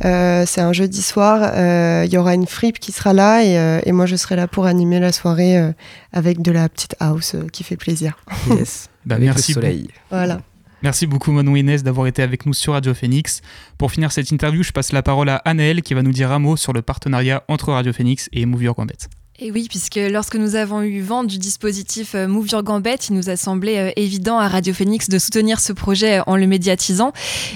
euh, 0.04 0.44
c'est 0.46 0.60
un 0.60 0.72
jeudi 0.72 1.00
soir. 1.00 1.40
euh, 1.54 2.02
Il 2.04 2.12
y 2.12 2.18
aura 2.18 2.34
une 2.34 2.46
fripe 2.46 2.80
qui 2.80 2.90
sera 2.90 3.12
là 3.12 3.44
et, 3.44 3.56
euh, 3.56 3.80
et 3.86 3.92
moi 3.92 4.06
je 4.06 4.16
serai 4.16 4.34
là 4.34 4.48
pour 4.48 4.66
animer 4.66 4.98
la 4.98 5.12
soirée 5.12 5.58
euh, 5.58 5.70
avec 6.12 6.42
de 6.42 6.50
la 6.50 6.68
petite 6.68 6.96
house 6.98 7.36
euh, 7.36 7.46
qui 7.52 7.62
fait 7.62 7.76
plaisir. 7.76 8.18
Yes. 8.50 8.88
Bah, 9.06 9.16
Avec 9.16 9.26
merci 9.28 9.52
le 9.52 9.54
soleil. 9.54 9.88
Voilà. 10.10 10.40
Merci 10.84 11.06
beaucoup 11.06 11.32
Manon 11.32 11.56
Inès 11.56 11.82
d'avoir 11.82 12.06
été 12.08 12.20
avec 12.20 12.44
nous 12.44 12.52
sur 12.52 12.74
Radio 12.74 12.92
Phoenix. 12.92 13.40
Pour 13.78 13.90
finir 13.90 14.12
cette 14.12 14.30
interview, 14.30 14.62
je 14.62 14.70
passe 14.70 14.92
la 14.92 15.02
parole 15.02 15.30
à 15.30 15.36
Anaël 15.36 15.80
qui 15.80 15.94
va 15.94 16.02
nous 16.02 16.12
dire 16.12 16.30
un 16.30 16.38
mot 16.38 16.58
sur 16.58 16.74
le 16.74 16.82
partenariat 16.82 17.42
entre 17.48 17.72
Radio 17.72 17.94
Phoenix 17.94 18.28
et 18.34 18.44
Movie 18.44 18.66
Gambit. 18.66 19.08
Et 19.40 19.50
oui, 19.50 19.66
puisque 19.68 19.96
lorsque 19.96 20.36
nous 20.36 20.54
avons 20.54 20.82
eu 20.82 21.00
vent 21.00 21.24
du 21.24 21.38
dispositif 21.38 22.14
euh, 22.14 22.28
Move 22.28 22.50
Your 22.50 22.62
Gambette, 22.62 23.08
il 23.08 23.16
nous 23.16 23.30
a 23.30 23.34
semblé 23.34 23.78
euh, 23.78 23.90
évident 23.96 24.38
à 24.38 24.46
Radio 24.46 24.72
Phoenix 24.72 25.08
de 25.08 25.18
soutenir 25.18 25.58
ce 25.58 25.72
projet 25.72 26.20
euh, 26.20 26.22
en 26.28 26.36
le 26.36 26.46
médiatisant. 26.46 27.12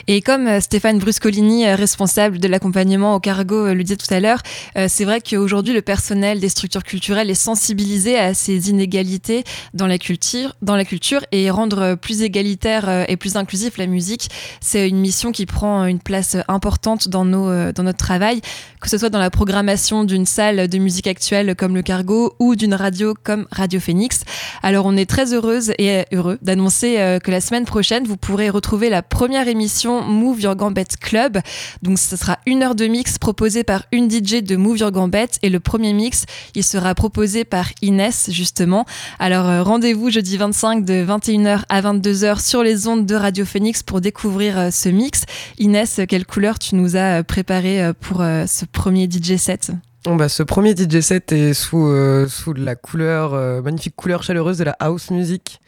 Et 0.08 0.20
comme 0.20 0.60
Stéphane 0.60 0.98
Bruscolini, 0.98 1.72
responsable 1.72 2.40
de 2.40 2.48
l'accompagnement 2.48 3.14
au 3.14 3.20
cargo, 3.20 3.72
le 3.72 3.84
disait 3.84 3.96
tout 3.96 4.12
à 4.12 4.18
l'heure, 4.18 4.42
c'est 4.88 5.04
vrai 5.04 5.20
qu'aujourd'hui 5.20 5.72
le 5.74 5.82
personnel 5.82 6.40
des 6.40 6.48
structures 6.48 6.82
culturelles 6.82 7.30
est 7.30 7.34
sensibilisé 7.34 8.18
à 8.18 8.34
ces 8.34 8.70
inégalités 8.70 9.44
dans 9.74 9.86
la 9.86 9.98
culture, 9.98 10.56
dans 10.62 10.76
la 10.76 10.84
culture 10.84 11.20
et 11.30 11.50
rendre 11.50 11.94
plus 11.94 12.22
égalitaire 12.22 13.04
et 13.08 13.16
plus 13.16 13.36
inclusif 13.36 13.76
la 13.76 13.86
musique. 13.86 14.30
C'est 14.60 14.88
une 14.88 14.98
mission 14.98 15.30
qui 15.30 15.46
prend 15.46 15.84
une 15.84 16.00
place 16.00 16.36
importante 16.48 17.08
dans, 17.08 17.24
dans 17.24 17.82
notre 17.82 17.98
travail, 17.98 18.40
que 18.80 18.88
ce 18.88 18.98
soit 18.98 19.10
dans 19.10 19.18
la 19.18 19.30
programmation 19.30 20.04
d'une 20.04 20.26
salle 20.26 20.68
de 20.68 20.78
musique 20.78 21.06
actuelle 21.06 21.54
comme 21.54 21.67
le 21.74 21.82
Cargo 21.82 22.34
ou 22.38 22.56
d'une 22.56 22.74
radio 22.74 23.14
comme 23.22 23.46
Radio 23.50 23.80
Phoenix. 23.80 24.22
Alors 24.62 24.86
on 24.86 24.96
est 24.96 25.08
très 25.08 25.32
heureuse 25.32 25.72
et 25.78 26.04
heureux 26.12 26.38
d'annoncer 26.42 26.98
euh, 26.98 27.18
que 27.18 27.30
la 27.30 27.40
semaine 27.40 27.64
prochaine, 27.64 28.04
vous 28.04 28.16
pourrez 28.16 28.50
retrouver 28.50 28.90
la 28.90 29.02
première 29.02 29.48
émission 29.48 30.02
Move 30.02 30.40
Your 30.40 30.56
Gambette 30.56 30.96
Club. 30.96 31.38
Donc 31.82 31.98
ce 31.98 32.16
sera 32.16 32.38
une 32.46 32.62
heure 32.62 32.74
de 32.74 32.86
mix 32.86 33.18
proposée 33.18 33.64
par 33.64 33.84
une 33.92 34.10
DJ 34.10 34.42
de 34.42 34.56
Move 34.56 34.78
Your 34.78 34.90
Gambette 34.90 35.38
et 35.42 35.50
le 35.50 35.60
premier 35.60 35.92
mix, 35.92 36.24
il 36.54 36.64
sera 36.64 36.94
proposé 36.94 37.44
par 37.44 37.66
Inès 37.82 38.30
justement. 38.30 38.84
Alors 39.18 39.48
euh, 39.48 39.62
rendez-vous 39.62 40.10
jeudi 40.10 40.36
25 40.36 40.84
de 40.84 41.04
21h 41.04 41.62
à 41.68 41.82
22h 41.82 42.40
sur 42.44 42.62
les 42.62 42.88
ondes 42.88 43.06
de 43.06 43.14
Radio 43.14 43.44
Phoenix 43.44 43.82
pour 43.82 44.00
découvrir 44.00 44.58
euh, 44.58 44.70
ce 44.70 44.88
mix. 44.88 45.24
Inès, 45.58 46.00
quelle 46.08 46.26
couleur 46.26 46.58
tu 46.58 46.74
nous 46.74 46.96
as 46.96 47.22
préparé 47.22 47.92
pour 48.00 48.18
ce 48.18 48.64
premier 48.64 49.08
DJ 49.10 49.36
set? 49.36 49.72
Bon 50.08 50.26
ce 50.26 50.42
premier 50.42 50.74
DJ 50.74 51.00
set 51.00 51.32
est 51.32 51.52
sous, 51.52 51.86
euh, 51.86 52.26
sous 52.28 52.54
la 52.54 52.76
couleur, 52.76 53.34
euh, 53.34 53.60
magnifique 53.60 53.94
couleur 53.94 54.22
chaleureuse 54.22 54.56
de 54.56 54.64
la 54.64 54.74
house 54.80 55.10
music. 55.10 55.60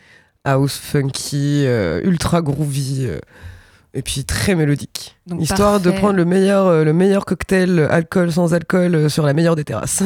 House 0.44 0.78
funky, 0.78 1.66
euh, 1.66 2.00
ultra 2.04 2.40
groovy 2.40 3.06
et 3.92 4.00
puis 4.00 4.24
très 4.24 4.54
mélodique. 4.54 5.19
Histoire 5.38 5.80
de 5.80 5.90
prendre 5.90 6.14
le 6.14 6.24
meilleur, 6.24 6.66
euh, 6.66 6.84
le 6.84 6.92
meilleur 6.92 7.24
cocktail 7.24 7.86
alcool 7.90 8.32
sans 8.32 8.52
alcool 8.52 8.94
euh, 8.94 9.08
sur 9.08 9.24
la 9.24 9.32
meilleure 9.32 9.54
des 9.54 9.64
terrasses. 9.64 10.02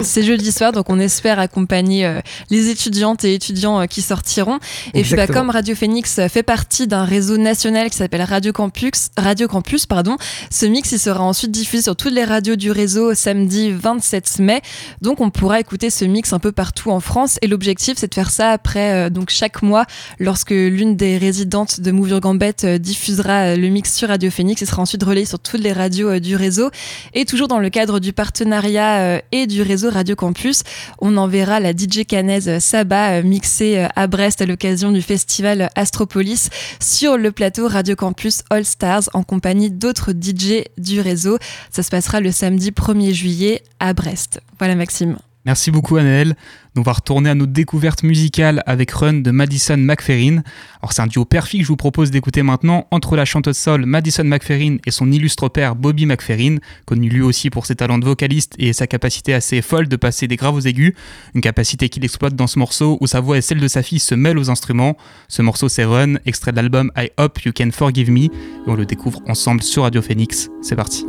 c'est 0.00 0.22
jeudi 0.22 0.52
soir, 0.52 0.72
donc 0.72 0.90
on 0.90 0.98
espère 0.98 1.38
accompagner 1.38 2.04
euh, 2.04 2.20
les 2.50 2.68
étudiantes 2.68 3.24
et 3.24 3.34
étudiants 3.34 3.86
qui 3.86 4.02
sortiront. 4.02 4.58
Et 4.92 5.02
puis 5.02 5.14
bah, 5.14 5.26
comme 5.26 5.50
Radio 5.50 5.74
Phoenix 5.74 6.20
fait 6.28 6.42
partie 6.42 6.86
d'un 6.86 7.04
réseau 7.04 7.38
national 7.38 7.90
qui 7.90 7.96
s'appelle 7.96 8.22
Radio 8.22 8.52
Campus, 8.52 9.08
Radio 9.16 9.48
Campus, 9.48 9.86
pardon, 9.86 10.16
ce 10.50 10.66
mix 10.66 10.92
il 10.92 10.98
sera 10.98 11.22
ensuite 11.22 11.50
diffusé 11.50 11.84
sur 11.84 11.96
toutes 11.96 12.12
les 12.12 12.24
radios 12.24 12.56
du 12.56 12.70
réseau 12.70 13.14
samedi 13.14 13.70
27 13.70 14.40
mai. 14.40 14.60
Donc 15.00 15.20
on 15.20 15.30
pourra 15.30 15.60
écouter 15.60 15.90
ce 15.90 16.04
mix 16.04 16.32
un 16.32 16.38
peu 16.38 16.52
partout 16.52 16.90
en 16.90 17.00
France. 17.00 17.38
Et 17.40 17.46
l'objectif 17.46 17.94
c'est 17.96 18.08
de 18.08 18.14
faire 18.14 18.30
ça 18.30 18.50
après 18.50 19.10
donc 19.10 19.30
chaque 19.30 19.62
mois 19.62 19.86
lorsque 20.18 20.50
l'une 20.50 20.96
des 20.96 21.18
résidentes 21.18 21.80
de 21.80 21.90
Move 21.92 22.10
Your 22.10 22.20
Gambette 22.20 22.66
diffusera 22.66 23.56
le 23.56 23.68
mix 23.68 23.94
sur 23.94 24.08
Radio 24.08 24.17
Phoenix. 24.28 24.60
Il 24.60 24.66
sera 24.66 24.82
ensuite 24.82 25.02
relayé 25.02 25.24
sur 25.24 25.38
toutes 25.38 25.60
les 25.60 25.72
radios 25.72 26.10
euh, 26.10 26.20
du 26.20 26.34
réseau. 26.34 26.70
Et 27.14 27.24
toujours 27.24 27.46
dans 27.48 27.60
le 27.60 27.70
cadre 27.70 28.00
du 28.00 28.12
partenariat 28.12 28.98
euh, 28.98 29.20
et 29.30 29.46
du 29.46 29.62
réseau 29.62 29.90
Radio 29.90 30.16
Campus, 30.16 30.62
on 31.00 31.16
enverra 31.16 31.60
la 31.60 31.72
DJ 31.72 32.04
canaise 32.06 32.58
Saba 32.58 33.12
euh, 33.12 33.22
mixée 33.22 33.86
à 33.94 34.06
Brest 34.08 34.42
à 34.42 34.46
l'occasion 34.46 34.90
du 34.90 35.02
festival 35.02 35.70
Astropolis 35.76 36.50
sur 36.80 37.16
le 37.16 37.30
plateau 37.30 37.68
Radio 37.68 37.94
Campus 37.94 38.42
All 38.50 38.64
Stars 38.64 39.08
en 39.14 39.22
compagnie 39.22 39.70
d'autres 39.70 40.12
DJ 40.12 40.64
du 40.76 41.00
réseau. 41.00 41.38
Ça 41.70 41.82
se 41.82 41.90
passera 41.90 42.20
le 42.20 42.32
samedi 42.32 42.72
1er 42.72 43.12
juillet 43.12 43.62
à 43.78 43.92
Brest. 43.92 44.40
Voilà 44.58 44.74
Maxime. 44.74 45.16
Merci 45.48 45.70
beaucoup 45.70 45.96
Annelle. 45.96 46.36
On 46.76 46.82
va 46.82 46.92
retourner 46.92 47.30
à 47.30 47.34
notre 47.34 47.54
découverte 47.54 48.02
musicale 48.02 48.62
avec 48.66 48.90
Run 48.90 49.14
de 49.14 49.30
Madison 49.30 49.78
McFerrin. 49.78 50.42
Alors 50.82 50.92
c'est 50.92 51.00
un 51.00 51.06
duo 51.06 51.24
perfide 51.24 51.60
que 51.60 51.64
je 51.64 51.68
vous 51.68 51.76
propose 51.78 52.10
d'écouter 52.10 52.42
maintenant 52.42 52.86
entre 52.90 53.16
la 53.16 53.24
chanteuse 53.24 53.56
soul 53.56 53.86
Madison 53.86 54.24
McFerrin 54.24 54.76
et 54.84 54.90
son 54.90 55.10
illustre 55.10 55.48
père 55.48 55.74
Bobby 55.74 56.04
McFerrin, 56.04 56.56
connu 56.84 57.08
lui 57.08 57.22
aussi 57.22 57.48
pour 57.48 57.64
ses 57.64 57.76
talents 57.76 57.96
de 57.96 58.04
vocaliste 58.04 58.56
et 58.58 58.74
sa 58.74 58.86
capacité 58.86 59.32
assez 59.32 59.62
folle 59.62 59.88
de 59.88 59.96
passer 59.96 60.28
des 60.28 60.36
graves 60.36 60.56
aux 60.56 60.60
aigus, 60.60 60.92
une 61.34 61.40
capacité 61.40 61.88
qu'il 61.88 62.04
exploite 62.04 62.34
dans 62.34 62.46
ce 62.46 62.58
morceau 62.58 62.98
où 63.00 63.06
sa 63.06 63.20
voix 63.20 63.38
et 63.38 63.40
celle 63.40 63.58
de 63.58 63.68
sa 63.68 63.82
fille 63.82 64.00
se 64.00 64.14
mêlent 64.14 64.38
aux 64.38 64.50
instruments. 64.50 64.98
Ce 65.28 65.40
morceau 65.40 65.70
c'est 65.70 65.86
Run, 65.86 66.16
extrait 66.26 66.50
de 66.50 66.56
l'album 66.56 66.92
I 66.94 67.08
Hope 67.16 67.40
You 67.40 67.52
Can 67.56 67.70
Forgive 67.72 68.10
Me 68.10 68.24
et 68.24 68.30
on 68.66 68.74
le 68.74 68.84
découvre 68.84 69.22
ensemble 69.26 69.62
sur 69.62 69.84
Radio 69.84 70.02
Phoenix. 70.02 70.50
C'est 70.60 70.76
parti. 70.76 71.06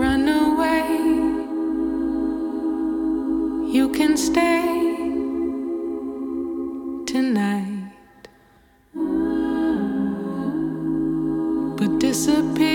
Disappear 12.19 12.68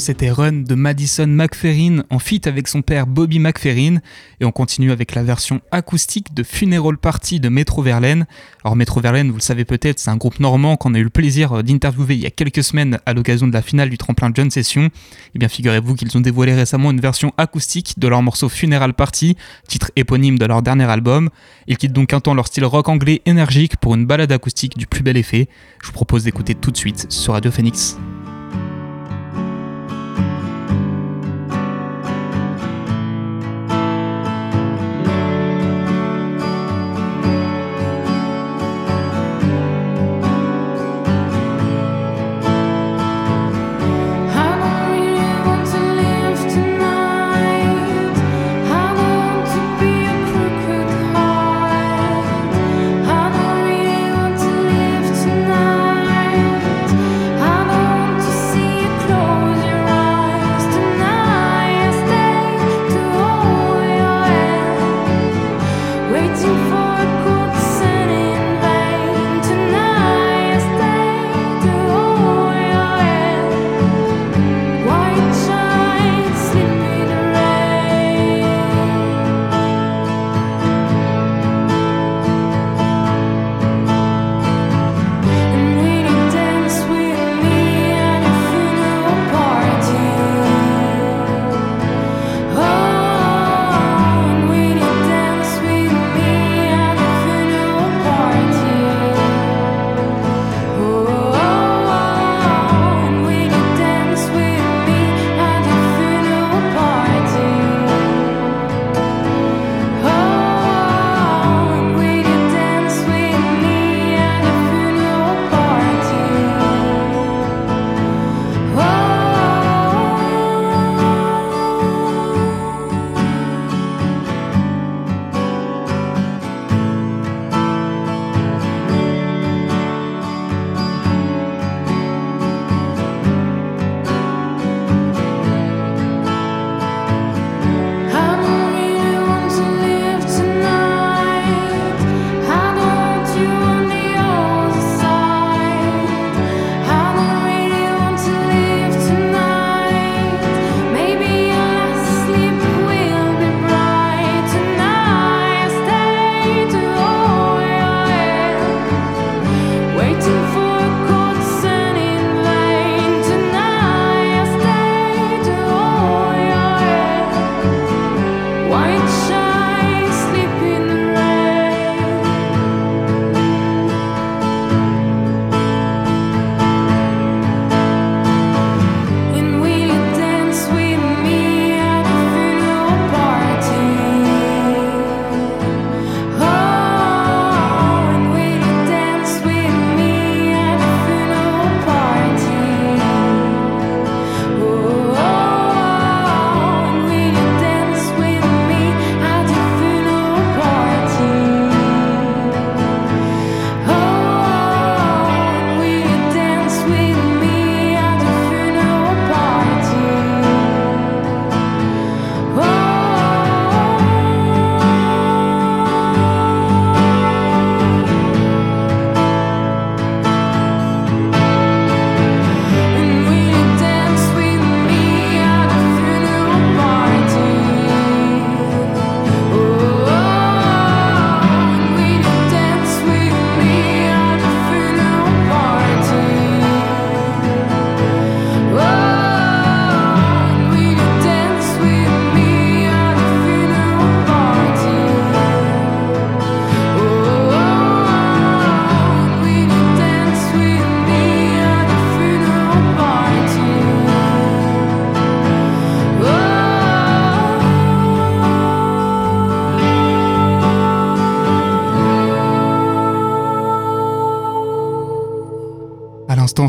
c'était 0.00 0.30
Run 0.30 0.64
de 0.64 0.74
Madison 0.74 1.26
McFerrin 1.26 2.02
en 2.10 2.18
feat 2.18 2.46
avec 2.46 2.66
son 2.66 2.82
père 2.82 3.06
Bobby 3.06 3.38
McFerrin. 3.38 3.98
Et 4.40 4.44
on 4.44 4.50
continue 4.50 4.90
avec 4.90 5.14
la 5.14 5.22
version 5.22 5.60
acoustique 5.70 6.34
de 6.34 6.42
Funeral 6.42 6.96
Party 6.96 7.38
de 7.38 7.48
Metro 7.48 7.82
Verlaine. 7.82 8.26
Alors, 8.64 8.76
Metro 8.76 9.00
Verlaine, 9.00 9.28
vous 9.28 9.36
le 9.36 9.42
savez 9.42 9.64
peut-être, 9.64 9.98
c'est 9.98 10.10
un 10.10 10.16
groupe 10.16 10.40
normand 10.40 10.76
qu'on 10.76 10.94
a 10.94 10.98
eu 10.98 11.04
le 11.04 11.10
plaisir 11.10 11.62
d'interviewer 11.62 12.14
il 12.14 12.20
y 12.20 12.26
a 12.26 12.30
quelques 12.30 12.64
semaines 12.64 12.98
à 13.06 13.12
l'occasion 13.12 13.46
de 13.46 13.52
la 13.52 13.62
finale 13.62 13.90
du 13.90 13.98
tremplin 13.98 14.30
John 14.34 14.50
Session. 14.50 14.84
Et 14.84 14.90
eh 15.34 15.38
bien, 15.38 15.48
figurez-vous 15.48 15.94
qu'ils 15.94 16.16
ont 16.16 16.20
dévoilé 16.20 16.54
récemment 16.54 16.90
une 16.90 17.00
version 17.00 17.32
acoustique 17.36 17.98
de 17.98 18.08
leur 18.08 18.22
morceau 18.22 18.48
Funeral 18.48 18.94
Party, 18.94 19.36
titre 19.68 19.90
éponyme 19.96 20.38
de 20.38 20.46
leur 20.46 20.62
dernier 20.62 20.90
album. 20.90 21.28
Ils 21.68 21.76
quittent 21.76 21.92
donc 21.92 22.12
un 22.14 22.20
temps 22.20 22.34
leur 22.34 22.46
style 22.46 22.64
rock 22.64 22.88
anglais 22.88 23.22
énergique 23.26 23.76
pour 23.76 23.94
une 23.94 24.06
balade 24.06 24.32
acoustique 24.32 24.78
du 24.78 24.86
plus 24.86 25.02
bel 25.02 25.16
effet. 25.16 25.48
Je 25.82 25.86
vous 25.88 25.92
propose 25.92 26.24
d'écouter 26.24 26.54
tout 26.54 26.70
de 26.70 26.76
suite 26.76 27.06
sur 27.12 27.34
Radio 27.34 27.50
Phoenix. 27.50 27.98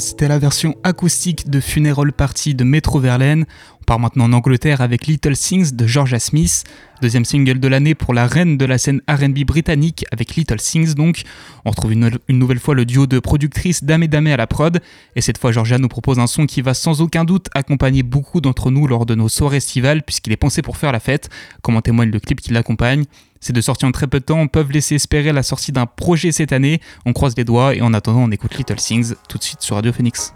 C'était 0.01 0.27
la 0.27 0.39
version 0.39 0.75
acoustique 0.83 1.49
de 1.49 1.59
Funeral 1.59 2.11
Party 2.11 2.55
de 2.55 2.63
Metro 2.63 2.99
Verlaine. 2.99 3.45
On 3.81 3.83
part 3.85 3.99
maintenant 3.99 4.25
en 4.25 4.33
Angleterre 4.33 4.81
avec 4.81 5.05
Little 5.05 5.37
Things 5.37 5.75
de 5.75 5.85
Georgia 5.85 6.19
Smith, 6.19 6.63
deuxième 7.01 7.23
single 7.23 7.59
de 7.59 7.67
l'année 7.67 7.93
pour 7.93 8.13
la 8.13 8.25
reine 8.25 8.57
de 8.57 8.65
la 8.65 8.79
scène 8.79 9.01
RB 9.07 9.45
britannique 9.45 10.05
avec 10.11 10.35
Little 10.35 10.57
Things 10.57 10.95
donc. 10.95 11.21
On 11.65 11.69
retrouve 11.69 11.93
une, 11.93 12.09
nouvelle 12.29 12.59
fois 12.59 12.73
le 12.73 12.85
duo 12.85 13.05
de 13.05 13.19
productrices 13.19 13.83
Dame 13.83 14.01
et 14.03 14.07
Dame 14.07 14.27
à 14.27 14.37
la 14.37 14.47
prod, 14.47 14.81
et 15.15 15.21
cette 15.21 15.37
fois 15.37 15.51
Georgia 15.51 15.77
nous 15.77 15.87
propose 15.87 16.17
un 16.19 16.27
son 16.27 16.47
qui 16.47 16.61
va 16.61 16.73
sans 16.73 17.01
aucun 17.01 17.23
doute 17.23 17.47
accompagner 17.53 18.01
beaucoup 18.01 18.41
d'entre 18.41 18.71
nous 18.71 18.87
lors 18.87 19.05
de 19.05 19.13
nos 19.13 19.29
soirées 19.29 19.57
estivales 19.57 20.01
puisqu'il 20.01 20.33
est 20.33 20.37
pensé 20.37 20.63
pour 20.63 20.77
faire 20.77 20.91
la 20.91 20.99
fête, 20.99 21.29
comme 21.61 21.75
en 21.75 21.81
témoigne 21.81 22.09
le 22.09 22.19
clip 22.19 22.41
qui 22.41 22.51
l'accompagne. 22.51 23.05
Ces 23.41 23.53
deux 23.53 23.61
sorties 23.61 23.85
en 23.85 23.91
très 23.91 24.07
peu 24.07 24.19
de 24.19 24.25
temps 24.25 24.47
peuvent 24.47 24.71
laisser 24.71 24.95
espérer 24.95 25.33
la 25.33 25.43
sortie 25.43 25.71
d'un 25.71 25.87
projet 25.87 26.31
cette 26.31 26.53
année. 26.53 26.79
On 27.05 27.13
croise 27.13 27.35
les 27.35 27.43
doigts 27.43 27.75
et 27.75 27.81
en 27.81 27.93
attendant, 27.93 28.21
on 28.21 28.31
écoute 28.31 28.55
Little 28.55 28.75
Things 28.75 29.15
tout 29.27 29.39
de 29.39 29.43
suite 29.43 29.61
sur 29.61 29.75
Radio 29.75 29.91
Phoenix. 29.91 30.33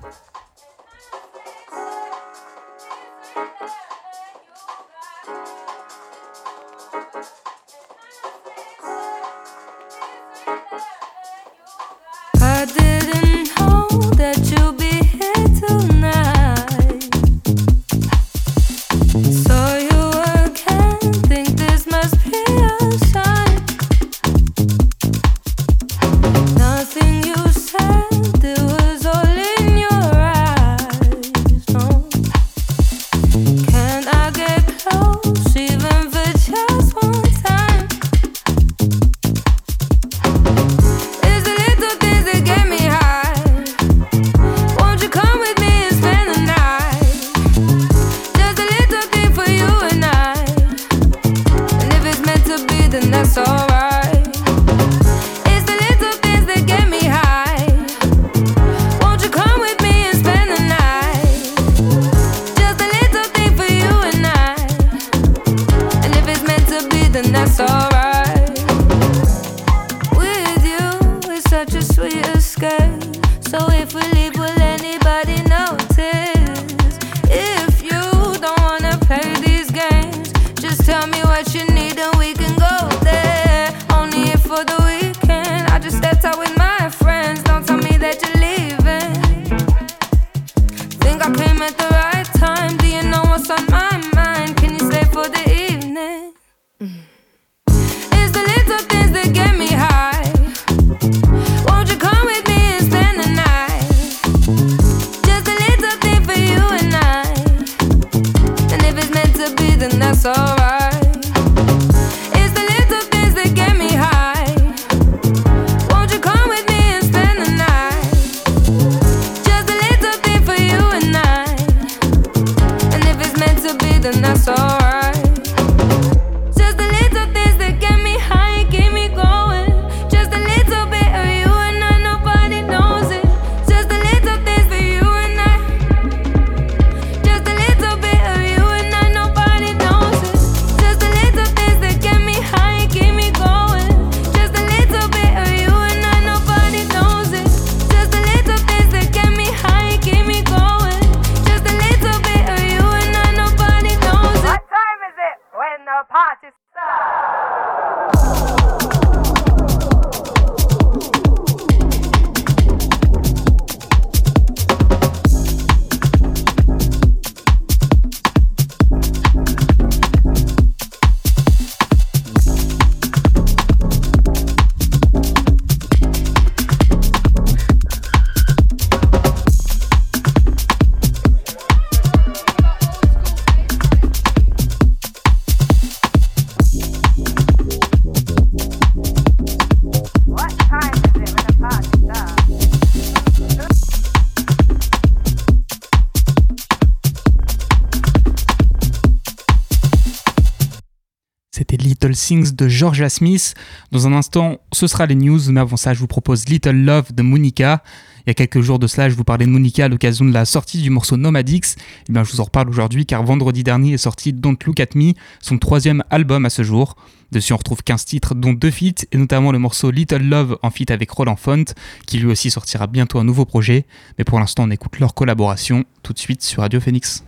De 202.55 202.69
Georgia 202.69 203.09
Smith. 203.09 203.53
Dans 203.91 204.07
un 204.07 204.13
instant, 204.13 204.57
ce 204.71 204.87
sera 204.87 205.05
les 205.05 205.15
news, 205.15 205.39
mais 205.49 205.59
avant 205.59 205.75
ça, 205.75 205.93
je 205.93 205.99
vous 205.99 206.07
propose 206.07 206.47
Little 206.47 206.71
Love 206.71 207.13
de 207.13 207.21
Monica. 207.21 207.83
Il 208.25 208.29
y 208.29 208.31
a 208.31 208.33
quelques 208.33 208.61
jours 208.61 208.79
de 208.79 208.87
cela, 208.87 209.09
je 209.09 209.15
vous 209.15 209.23
parlais 209.23 209.45
de 209.45 209.51
Monica 209.51 209.85
à 209.85 209.87
l'occasion 209.87 210.25
de 210.25 210.31
la 210.31 210.45
sortie 210.45 210.81
du 210.81 210.89
morceau 210.89 211.17
Nomadix. 211.17 211.75
Eh 212.09 212.13
bien, 212.13 212.23
je 212.23 212.31
vous 212.31 212.39
en 212.39 212.45
reparle 212.45 212.69
aujourd'hui 212.69 213.05
car 213.05 213.23
vendredi 213.23 213.63
dernier 213.63 213.93
est 213.93 213.97
sorti 213.97 214.31
Don't 214.31 214.57
Look 214.65 214.79
at 214.79 214.95
Me, 214.95 215.13
son 215.41 215.57
troisième 215.57 216.03
album 216.09 216.45
à 216.45 216.49
ce 216.49 216.63
jour. 216.63 216.95
Dessus, 217.31 217.53
on 217.53 217.57
retrouve 217.57 217.83
15 217.83 218.05
titres, 218.05 218.33
dont 218.33 218.53
deux 218.53 218.71
feats, 218.71 219.05
et 219.11 219.17
notamment 219.17 219.51
le 219.51 219.59
morceau 219.59 219.91
Little 219.91 220.23
Love 220.23 220.57
en 220.63 220.69
feat 220.69 220.89
avec 220.91 221.11
Roland 221.11 221.35
Font, 221.35 221.65
qui 222.07 222.19
lui 222.19 222.27
aussi 222.27 222.49
sortira 222.49 222.87
bientôt 222.87 223.19
un 223.19 223.25
nouveau 223.25 223.45
projet. 223.45 223.85
Mais 224.17 224.23
pour 224.23 224.39
l'instant, 224.39 224.63
on 224.63 224.71
écoute 224.71 224.99
leur 224.99 225.13
collaboration 225.13 225.83
tout 226.01 226.13
de 226.13 226.19
suite 226.19 226.41
sur 226.41 226.61
Radio 226.61 226.79
Phoenix. 226.79 227.23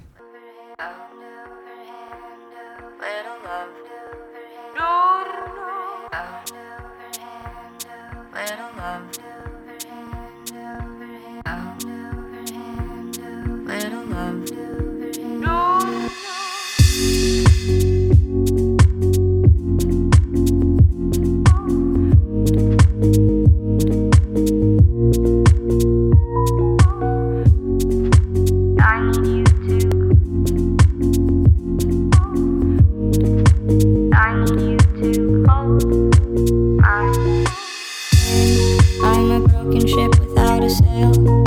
yourself. 40.82 41.46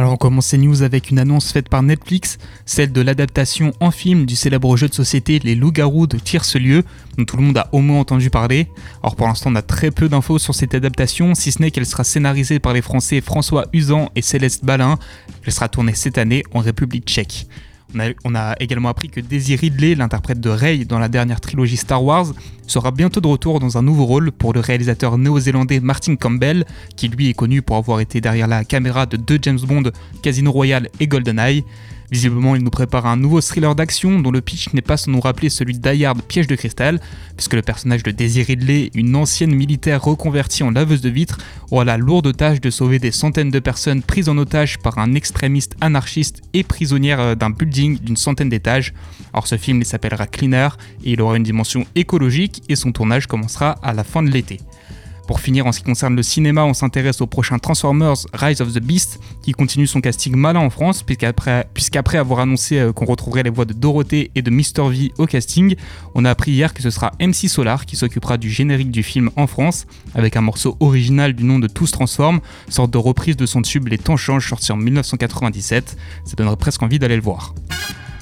Alors 0.00 0.14
on 0.14 0.16
commence 0.16 0.46
ces 0.46 0.56
news 0.56 0.80
avec 0.80 1.10
une 1.10 1.18
annonce 1.18 1.52
faite 1.52 1.68
par 1.68 1.82
Netflix, 1.82 2.38
celle 2.64 2.90
de 2.90 3.02
l'adaptation 3.02 3.74
en 3.80 3.90
film 3.90 4.24
du 4.24 4.34
célèbre 4.34 4.74
jeu 4.74 4.88
de 4.88 4.94
société 4.94 5.38
Les 5.40 5.54
Loups-Garous 5.54 6.06
de 6.06 6.16
Tierce-Lieu, 6.16 6.84
dont 7.18 7.26
tout 7.26 7.36
le 7.36 7.42
monde 7.42 7.58
a 7.58 7.68
au 7.72 7.80
moins 7.80 8.00
entendu 8.00 8.30
parler. 8.30 8.68
Alors 9.02 9.14
pour 9.14 9.26
l'instant 9.26 9.50
on 9.52 9.56
a 9.56 9.60
très 9.60 9.90
peu 9.90 10.08
d'infos 10.08 10.38
sur 10.38 10.54
cette 10.54 10.74
adaptation, 10.74 11.34
si 11.34 11.52
ce 11.52 11.60
n'est 11.60 11.70
qu'elle 11.70 11.84
sera 11.84 12.04
scénarisée 12.04 12.60
par 12.60 12.72
les 12.72 12.80
Français 12.80 13.20
François 13.20 13.66
Usan 13.74 14.08
et 14.16 14.22
Céleste 14.22 14.64
Balin. 14.64 14.98
Elle 15.44 15.52
sera 15.52 15.68
tournée 15.68 15.92
cette 15.92 16.16
année 16.16 16.44
en 16.54 16.60
République 16.60 17.04
tchèque. 17.04 17.46
On 18.24 18.34
a, 18.34 18.54
également 18.60 18.88
appris 18.88 19.08
que 19.08 19.20
Daisy 19.20 19.56
Ridley, 19.56 19.94
l'interprète 19.94 20.40
de 20.40 20.50
Rey 20.50 20.84
dans 20.84 20.98
la 20.98 21.08
dernière 21.08 21.40
trilogie 21.40 21.76
Star 21.76 22.02
Wars, 22.02 22.26
sera 22.66 22.90
bientôt 22.90 23.20
de 23.20 23.26
retour 23.26 23.60
dans 23.60 23.78
un 23.78 23.82
nouveau 23.82 24.04
rôle 24.04 24.32
pour 24.32 24.52
le 24.52 24.60
réalisateur 24.60 25.18
néo-zélandais 25.18 25.80
Martin 25.80 26.16
Campbell, 26.16 26.64
qui 26.96 27.08
lui 27.08 27.28
est 27.28 27.34
connu 27.34 27.62
pour 27.62 27.76
avoir 27.76 28.00
été 28.00 28.20
derrière 28.20 28.46
la 28.46 28.64
caméra 28.64 29.06
de 29.06 29.16
deux 29.16 29.38
James 29.42 29.60
Bond, 29.60 29.90
Casino 30.22 30.52
Royale 30.52 30.88
et 31.00 31.06
GoldenEye. 31.06 31.64
Visiblement, 32.10 32.56
il 32.56 32.64
nous 32.64 32.70
prépare 32.70 33.06
un 33.06 33.16
nouveau 33.16 33.40
thriller 33.40 33.74
d'action 33.76 34.18
dont 34.18 34.32
le 34.32 34.40
pitch 34.40 34.72
n'est 34.72 34.82
pas 34.82 34.96
sans 34.96 35.12
nous 35.12 35.20
rappeler 35.20 35.48
celui 35.48 35.78
Die 35.78 36.04
Piège 36.26 36.48
de 36.48 36.56
cristal, 36.56 37.00
puisque 37.36 37.54
le 37.54 37.62
personnage 37.62 38.02
de 38.02 38.10
Daisy 38.10 38.42
Ridley, 38.42 38.90
une 38.94 39.14
ancienne 39.14 39.54
militaire 39.54 40.02
reconvertie 40.02 40.64
en 40.64 40.72
laveuse 40.72 41.02
de 41.02 41.08
vitres, 41.08 41.38
aura 41.70 41.84
la 41.84 41.96
lourde 41.96 42.36
tâche 42.36 42.60
de 42.60 42.70
sauver 42.70 42.98
des 42.98 43.12
centaines 43.12 43.50
de 43.50 43.58
personnes 43.60 44.02
prises 44.02 44.28
en 44.28 44.36
otage 44.38 44.78
par 44.78 44.98
un 44.98 45.14
extrémiste 45.14 45.76
anarchiste 45.80 46.42
et 46.52 46.64
prisonnière 46.64 47.20
euh, 47.20 47.34
d'un 47.36 47.50
building 47.50 47.98
d'une 48.00 48.16
centaine 48.16 48.48
d'étages. 48.48 48.92
Or, 49.32 49.46
ce 49.46 49.56
film 49.56 49.84
s'appellera 49.84 50.26
Cleaner 50.26 50.70
et 51.04 51.12
il 51.12 51.22
aura 51.22 51.36
une 51.36 51.44
dimension 51.44 51.86
écologique 51.94 52.62
et 52.68 52.74
son 52.74 52.90
tournage 52.90 53.28
commencera 53.28 53.76
à 53.82 53.92
la 53.92 54.02
fin 54.02 54.24
de 54.24 54.30
l'été. 54.30 54.58
Pour 55.30 55.38
finir, 55.38 55.64
en 55.64 55.70
ce 55.70 55.78
qui 55.78 55.84
concerne 55.84 56.16
le 56.16 56.24
cinéma, 56.24 56.64
on 56.64 56.74
s'intéresse 56.74 57.20
au 57.20 57.28
prochain 57.28 57.60
Transformers 57.60 58.16
Rise 58.32 58.60
of 58.60 58.72
the 58.72 58.80
Beast, 58.80 59.20
qui 59.42 59.52
continue 59.52 59.86
son 59.86 60.00
casting 60.00 60.34
malin 60.34 60.58
en 60.58 60.70
France, 60.70 61.04
puisqu'après 61.04 62.18
avoir 62.18 62.40
annoncé 62.40 62.80
euh, 62.80 62.92
qu'on 62.92 63.04
retrouverait 63.04 63.44
les 63.44 63.50
voix 63.50 63.64
de 63.64 63.72
Dorothée 63.72 64.32
et 64.34 64.42
de 64.42 64.50
Mr. 64.50 64.90
V 64.90 65.12
au 65.18 65.26
casting, 65.26 65.76
on 66.16 66.24
a 66.24 66.30
appris 66.30 66.50
hier 66.50 66.74
que 66.74 66.82
ce 66.82 66.90
sera 66.90 67.12
MC 67.20 67.48
Solar 67.48 67.86
qui 67.86 67.94
s'occupera 67.94 68.38
du 68.38 68.50
générique 68.50 68.90
du 68.90 69.04
film 69.04 69.30
en 69.36 69.46
France, 69.46 69.86
avec 70.16 70.36
un 70.36 70.40
morceau 70.40 70.76
original 70.80 71.32
du 71.32 71.44
nom 71.44 71.60
de 71.60 71.68
Tous 71.68 71.92
Transforme, 71.92 72.40
sorte 72.68 72.90
de 72.90 72.98
reprise 72.98 73.36
de 73.36 73.46
son 73.46 73.62
tube 73.62 73.86
Les 73.86 73.98
temps 73.98 74.16
changent 74.16 74.48
sorti 74.48 74.72
en 74.72 74.76
1997. 74.78 75.96
Ça 76.24 76.34
donnerait 76.34 76.56
presque 76.56 76.82
envie 76.82 76.98
d'aller 76.98 77.14
le 77.14 77.22
voir. 77.22 77.54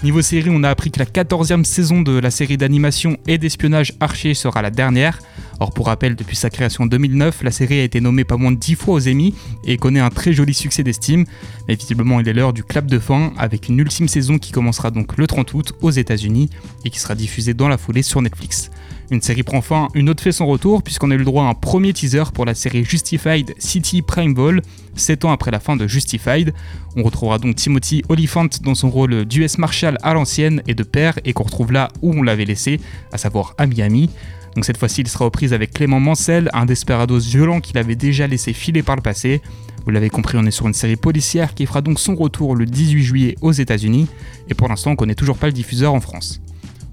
Niveau 0.05 0.23
série, 0.23 0.49
on 0.49 0.63
a 0.63 0.71
appris 0.71 0.93
que 0.93 1.01
la 1.01 1.07
14e 1.07 1.65
saison 1.65 2.03
de 2.03 2.17
la 2.21 2.31
série 2.31 2.57
d'animation 2.57 3.17
et 3.27 3.37
d'espionnage 3.37 3.95
Archer 3.99 4.35
sera 4.35 4.63
la 4.63 4.71
dernière. 4.71 5.19
Or, 5.61 5.73
pour 5.73 5.87
rappel, 5.87 6.15
depuis 6.15 6.37
sa 6.37 6.51
création 6.51 6.85
en 6.85 6.87
2009, 6.87 7.43
la 7.43 7.51
série 7.51 7.81
a 7.81 7.83
été 7.83 8.01
nommée 8.01 8.25
pas 8.25 8.37
moins 8.37 8.53
de 8.53 8.59
10 8.59 8.75
fois 8.77 8.95
aux 8.95 9.09
Emmy 9.09 9.35
et 9.65 9.77
connaît 9.77 10.01
un 10.01 10.11
très 10.11 10.33
joli 10.33 10.55
succès 10.55 10.85
d'estime. 10.85 11.25
Mais 11.67 11.75
visiblement, 11.75 12.21
il 12.21 12.29
est 12.29 12.33
l'heure 12.33 12.53
du 12.53 12.63
clap 12.63 12.87
de 12.87 12.99
fin 12.99 13.33
avec 13.37 13.69
une 13.69 13.79
ultime 13.79 14.09
saison 14.09 14.39
qui 14.39 14.53
commencera 14.53 14.91
donc 14.91 15.17
le 15.17 15.27
30 15.27 15.55
août 15.55 15.73
aux 15.83 15.91
États-Unis 15.91 16.49
et 16.85 16.91
qui 16.91 17.01
sera 17.01 17.15
diffusée 17.15 17.55
dans 17.55 17.69
la 17.69 17.79
foulée 17.79 18.03
sur 18.03 18.23
Netflix. 18.23 18.71
Une 19.11 19.23
série 19.23 19.43
prend 19.43 19.63
fin, 19.63 19.89
une 19.95 20.11
autre 20.11 20.23
fait 20.23 20.33
son 20.33 20.47
retour, 20.47 20.83
puisqu'on 20.83 21.11
a 21.11 21.15
eu 21.15 21.19
le 21.19 21.25
droit 21.25 21.45
à 21.45 21.47
un 21.47 21.55
premier 21.55 21.95
teaser 21.95 22.25
pour 22.35 22.45
la 22.45 22.55
série 22.55 22.85
Justified 22.85 23.55
City 23.59 24.03
Prime 24.03 24.35
Ball, 24.35 24.61
7 24.97 25.25
ans 25.25 25.33
après 25.33 25.51
la 25.51 25.61
fin 25.61 25.77
de 25.77 25.87
Justified. 25.87 26.53
On 26.95 27.03
retrouvera 27.03 27.39
donc 27.39 27.57
Timothy 27.57 28.03
Oliphant 28.11 28.49
dans 28.63 28.75
son 28.75 28.91
rôle 28.91 29.25
d'US 29.25 29.57
Marshal 29.57 29.97
à 30.03 30.13
l'ancienne 30.13 30.63
et 30.67 30.75
de 30.75 30.83
père, 30.83 31.19
et 31.25 31.33
qu'on 31.33 31.45
retrouve 31.45 31.73
là 31.73 31.89
où 32.03 32.13
on 32.13 32.23
l'avait 32.23 32.45
laissé, 32.45 32.81
à 33.11 33.17
savoir 33.17 33.55
à 33.57 33.67
Miami. 33.67 34.11
Donc 34.59 34.65
cette 34.65 34.79
fois-ci, 34.79 35.03
il 35.03 35.09
sera 35.09 35.27
reprise 35.27 35.53
avec 35.53 35.73
Clément 35.73 36.01
Mansell, 36.01 36.51
un 36.53 36.67
desperados 36.67 37.21
violent 37.21 37.61
qu'il 37.61 37.79
avait 37.79 37.95
déjà 37.95 38.27
laissé 38.27 38.53
filer 38.53 38.83
par 38.83 38.97
le 38.97 39.03
passé. 39.03 39.41
Vous 39.85 39.93
l'avez 39.93 40.11
compris, 40.11 40.37
on 40.37 40.45
est 40.47 40.51
sur 40.51 40.67
une 40.67 40.75
série 40.75 40.97
policière 40.97 41.55
qui 41.55 41.65
fera 41.65 41.81
donc 41.81 42.01
son 42.01 42.17
retour 42.17 42.57
le 42.57 42.67
18 42.67 43.03
juillet 43.05 43.35
aux 43.41 43.53
États-Unis, 43.53 44.09
et 44.49 44.55
pour 44.55 44.67
l'instant, 44.67 44.91
on 44.91 44.97
connaît 44.97 45.15
toujours 45.15 45.39
pas 45.39 45.47
le 45.47 45.53
diffuseur 45.53 45.95
en 45.95 46.01
France. 46.01 46.41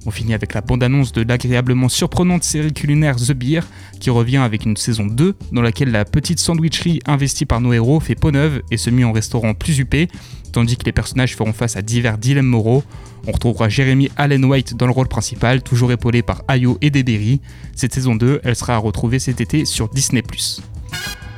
On 0.07 0.11
finit 0.11 0.35
avec 0.35 0.53
la 0.53 0.61
bande-annonce 0.61 1.11
de 1.13 1.23
l'agréablement 1.23 1.89
surprenante 1.89 2.43
série 2.43 2.73
culinaire 2.73 3.15
The 3.15 3.31
Beer, 3.31 3.61
qui 3.99 4.11
revient 4.11 4.37
avec 4.37 4.65
une 4.65 4.77
saison 4.77 5.07
2, 5.07 5.35
dans 5.51 5.61
laquelle 5.63 5.89
la 5.89 6.05
petite 6.05 6.39
sandwicherie 6.39 6.99
investie 7.07 7.45
par 7.45 7.59
nos 7.59 7.73
héros 7.73 7.99
fait 7.99 8.13
peau 8.13 8.29
neuve 8.29 8.61
et 8.69 8.77
se 8.77 8.91
met 8.91 9.03
en 9.03 9.11
restaurant 9.11 9.55
plus 9.55 9.79
huppé, 9.79 10.07
tandis 10.51 10.77
que 10.77 10.85
les 10.85 10.91
personnages 10.91 11.35
feront 11.35 11.53
face 11.53 11.75
à 11.75 11.81
divers 11.81 12.19
dilemmes 12.19 12.45
moraux. 12.45 12.83
On 13.27 13.31
retrouvera 13.31 13.67
Jeremy 13.67 14.09
Allen 14.15 14.45
White 14.45 14.75
dans 14.77 14.85
le 14.85 14.91
rôle 14.91 15.07
principal, 15.07 15.63
toujours 15.63 15.91
épaulé 15.91 16.21
par 16.21 16.43
Ayo 16.47 16.77
et 16.81 16.91
Deberry. 16.91 17.41
Cette 17.75 17.93
saison 17.93 18.15
2, 18.15 18.41
elle 18.43 18.55
sera 18.55 18.75
à 18.75 18.77
retrouver 18.77 19.17
cet 19.17 19.41
été 19.41 19.65
sur 19.65 19.89
Disney+. 19.89 20.21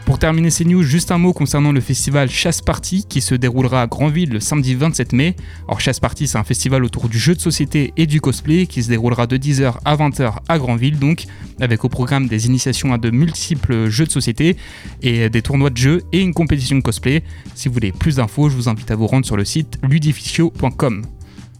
Pour 0.08 0.20
terminer 0.20 0.52
ces 0.52 0.64
news, 0.64 0.84
juste 0.84 1.12
un 1.12 1.18
mot 1.18 1.34
concernant 1.34 1.74
le 1.74 1.82
festival 1.82 2.30
Chasse 2.30 2.62
Party 2.62 3.06
qui 3.10 3.20
se 3.20 3.36
déroulera 3.36 3.82
à 3.82 3.88
Granville 3.88 4.30
le 4.30 4.40
samedi 4.40 4.74
27 4.74 5.12
mai. 5.12 5.36
Alors 5.68 5.82
Chasse 5.82 6.00
Party, 6.00 6.28
c'est 6.28 6.38
un 6.38 6.46
festival 6.46 6.86
autour 6.86 7.10
du 7.10 7.20
jeu 7.20 7.36
de 7.36 7.42
société 7.42 7.92
et 7.98 8.06
du 8.06 8.22
cosplay 8.22 8.68
qui 8.68 8.82
se 8.84 8.88
déroulera 8.88 9.28
de 9.28 9.36
10h 9.36 9.74
à 9.84 9.98
20h 9.98 10.38
à 10.48 10.60
Granville 10.60 10.98
donc, 10.98 11.26
avec 11.60 11.84
au 11.84 11.90
programme 11.90 12.30
des 12.30 12.46
initiations 12.46 12.94
à 12.94 12.98
de 12.98 13.10
multiples 13.10 13.90
jeux 13.90 14.06
de 14.06 14.12
société 14.12 14.56
et 15.02 15.30
des 15.30 15.42
tournois 15.42 15.72
de 15.72 15.78
jeux 15.78 16.04
et 16.14 16.22
une 16.22 16.34
compétition 16.34 16.78
de 16.78 16.82
cosplay. 16.82 17.22
Si 17.54 17.68
vous 17.68 17.74
voulez 17.74 17.92
plus 17.92 18.16
d'infos, 18.16 18.48
je 18.48 18.56
vous 18.56 18.70
invite 18.70 18.90
à 18.90 18.96
vous 18.96 19.08
rendre 19.08 19.26
sur 19.26 19.36
le 19.36 19.44
site 19.44 19.78
ludificio.com. 19.84 21.06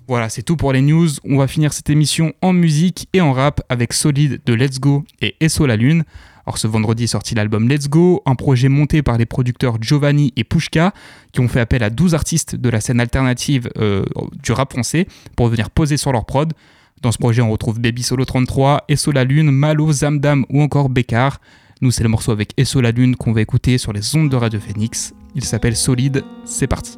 Voilà, 0.08 0.30
c'est 0.30 0.44
tout 0.44 0.56
pour 0.56 0.72
les 0.72 0.82
news. 0.82 1.10
On 1.26 1.36
va 1.36 1.48
finir 1.48 1.74
cette 1.74 1.90
émission 1.90 2.32
en 2.42 2.54
musique 2.54 3.10
et 3.12 3.20
en 3.20 3.34
rap 3.34 3.60
avec 3.68 3.92
Solide 3.92 4.40
de 4.46 4.54
Let's 4.54 4.80
Go 4.80 5.04
et 5.20 5.36
Esso 5.42 5.66
la 5.66 5.76
Lune. 5.76 6.06
Alors 6.48 6.58
ce 6.58 6.68
vendredi 6.68 7.04
est 7.04 7.08
sorti 7.08 7.36
l'album 7.36 7.68
Let's 7.68 7.90
Go, 7.90 8.22
un 8.26 8.36
projet 8.36 8.70
monté 8.70 9.02
par 9.02 9.18
les 9.18 9.26
producteurs 9.26 9.82
Giovanni 9.82 10.32
et 10.38 10.46
Pushka, 10.46 10.94
qui 11.34 11.42
ont 11.42 11.50
fait 11.50 11.60
appel 11.60 11.84
à 11.84 11.90
12 11.90 12.16
artistes 12.16 12.56
de 12.56 12.70
la 12.70 12.80
scène 12.80 13.02
alternative 13.02 13.70
euh, 13.78 14.06
du 14.42 14.54
rap 14.54 14.72
français 14.72 15.08
pour 15.36 15.50
venir 15.50 15.70
poser 15.70 15.98
sur 15.98 16.14
leur 16.14 16.26
prod. 16.26 16.54
Dans 17.02 17.12
ce 17.12 17.18
projet, 17.18 17.42
on 17.42 17.52
retrouve 17.52 17.82
Baby 17.82 18.02
Solo 18.02 18.24
33, 18.24 18.86
Esso 18.88 19.12
la 19.12 19.26
Lune, 19.26 19.52
Malo, 19.52 19.92
Zamdam 19.92 20.46
ou 20.50 20.62
encore 20.62 20.88
Bekar. 20.88 21.42
Nous, 21.82 21.92
c'est 21.92 22.04
le 22.04 22.10
morceau 22.10 22.32
avec 22.32 22.54
Esso 22.56 22.80
la 22.80 22.92
Lune 22.92 23.18
qu'on 23.18 23.34
va 23.34 23.42
écouter 23.42 23.78
sur 23.78 23.92
les 23.92 24.16
ondes 24.16 24.30
de 24.30 24.38
Radio 24.38 24.62
Phoenix. 24.62 25.14
Il 25.36 25.44
s'appelle 25.44 25.76
Solide, 25.76 26.24
c'est 26.46 26.68
parti. 26.68 26.98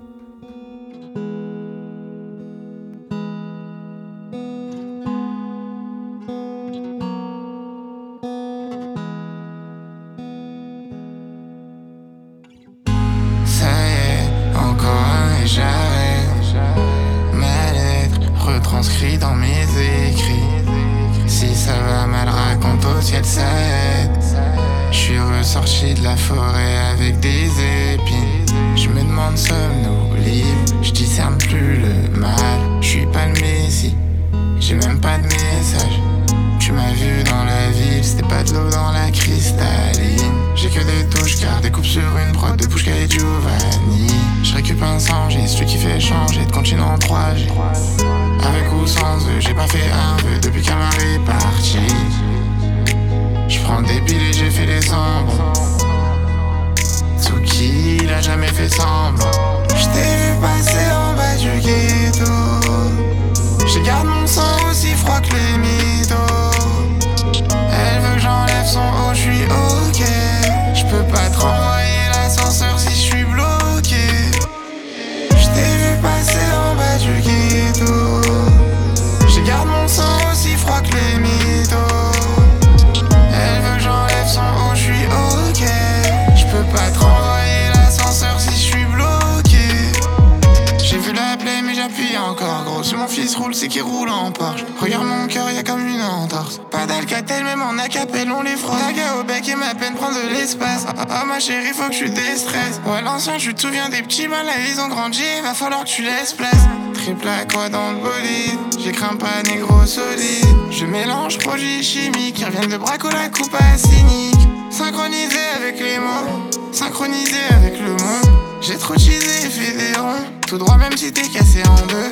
Ils 104.22 104.82
ont 104.82 104.90
grandi, 104.90 105.24
va 105.44 105.54
falloir 105.54 105.84
que 105.84 105.90
tu 105.90 106.04
laisses 106.04 106.34
place. 106.34 106.68
Triple 106.94 107.28
à 107.28 107.46
quoi 107.46 107.70
dans 107.70 107.92
le 107.92 108.00
bolide, 108.00 108.60
j'ai 108.78 108.92
crains 108.92 109.16
pas 109.16 109.42
négro 109.44 109.86
solide. 109.86 110.46
Je 110.72 110.86
mélange 110.86 111.38
produits 111.38 111.82
chimiques 111.82 112.36
qui 112.36 112.46
reviennent 112.46 112.70
de 112.70 112.78
braco 112.78 113.10
la 113.10 113.30
coupe 113.30 113.56
à 113.56 113.78
cynique. 113.78 114.36
Synchronisé 114.70 115.40
avec 115.56 115.80
les 115.80 116.00
mots, 116.00 116.50
synchronisé 116.72 117.38
avec 117.52 117.80
le 117.80 117.92
monde. 117.92 118.60
J'ai 118.62 118.78
trop 118.78 118.96
cheesé 118.96 119.46
et 119.46 119.50
fait 119.50 119.78
des 119.78 119.98
ronds, 119.98 120.26
tout 120.46 120.58
droit 120.58 120.78
même 120.78 120.96
si 120.98 121.14
t'es 121.14 121.28
cassé 121.30 121.64
en 121.66 121.88
deux. 121.88 122.12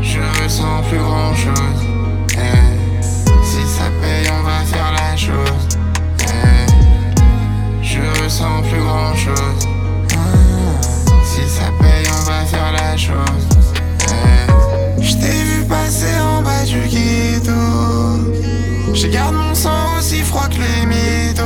Je 0.00 0.20
ressens 0.42 0.82
plus 0.88 0.98
grand 0.98 1.34
chose. 1.34 1.82
Eh, 2.34 3.02
si 3.42 3.68
ça 3.68 3.90
paye, 4.00 4.30
on 4.32 4.42
va 4.44 4.64
faire 4.64 4.92
la 4.92 5.16
chose. 5.16 5.78
Eh, 6.20 7.82
je 7.82 8.22
ressens 8.22 8.62
plus 8.70 8.80
grand 8.80 9.16
chose 9.16 9.71
ça 11.48 11.70
paye, 11.80 12.06
on 12.20 12.24
va 12.24 12.44
faire 12.44 12.72
la 12.72 12.96
chose. 12.96 13.48
Eh, 14.08 15.02
je 15.02 15.12
t'ai 15.14 15.44
vu 15.44 15.64
passer 15.64 16.18
en 16.20 16.42
bas 16.42 16.64
du 16.64 16.80
ghetto. 16.88 17.52
Je 18.94 19.06
garde 19.06 19.34
mon 19.34 19.54
sang 19.54 19.96
aussi 19.98 20.20
froid 20.20 20.48
que 20.48 20.56
les 20.56 20.86
mythos. 20.86 21.44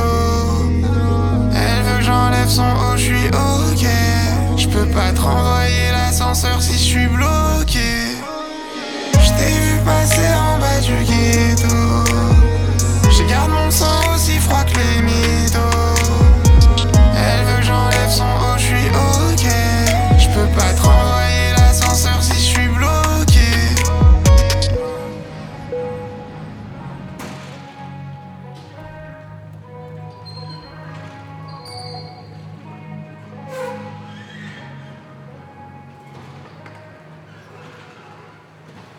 Elle 1.53 1.83
veut 1.83 1.99
que 1.99 2.03
j'enlève 2.03 2.49
son 2.49 2.63
haut, 2.63 2.97
je 2.97 3.03
suis 3.03 3.27
ok. 3.27 3.87
Je 4.57 4.67
peux 4.67 4.85
pas 4.87 5.11
te 5.13 5.21
renvoyer 5.21 5.91
l'ascenseur 5.91 6.61
si 6.61 6.73
je 6.73 6.83
suis 6.83 7.07
bloqué. 7.07 8.17
Je 9.13 9.29
t'ai 9.37 9.53
vu 9.53 9.79
passer 9.85 10.27
en 10.35 10.59
bas 10.59 10.79
du 10.81 11.05
ghetto. 11.05 11.86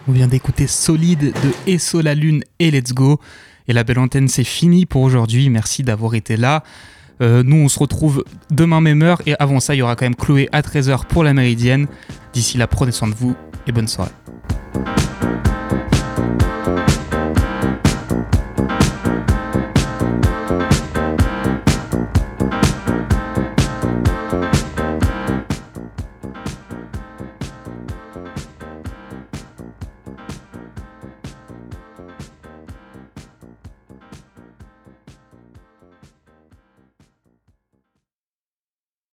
On 0.09 0.13
vient 0.13 0.27
d'écouter 0.27 0.67
Solide 0.67 1.35
de 1.35 1.71
Esso 1.71 2.01
la 2.01 2.15
Lune 2.15 2.43
et 2.59 2.71
Let's 2.71 2.95
Go. 2.95 3.21
Et 3.69 3.75
la 3.75 3.85
belle 3.85 3.99
antenne, 3.99 4.27
c'est 4.27 4.43
fini 4.43 4.87
pour 4.87 5.03
aujourd'hui. 5.03 5.51
Merci 5.51 5.83
d'avoir 5.83 6.15
été 6.15 6.39
là. 6.39 6.65
Euh, 7.21 7.43
nous, 7.45 7.57
on 7.57 7.69
se 7.69 7.79
retrouve 7.79 8.25
demain 8.51 8.81
même 8.81 9.03
heure. 9.03 9.21
Et 9.27 9.35
avant 9.39 9.61
ça, 9.61 9.75
il 9.75 9.79
y 9.79 9.83
aura 9.83 9.97
quand 9.97 10.07
même 10.07 10.17
Chloé 10.17 10.49
à 10.51 10.63
13h 10.63 11.05
pour 11.05 11.25
la 11.25 11.35
Méridienne. 11.35 11.89
D'ici 12.33 12.57
là, 12.57 12.67
prenez 12.67 12.93
soin 12.93 13.09
de 13.09 13.15
vous 13.15 13.37
et 13.67 13.73
bonne 13.73 13.87
soirée. 13.87 14.13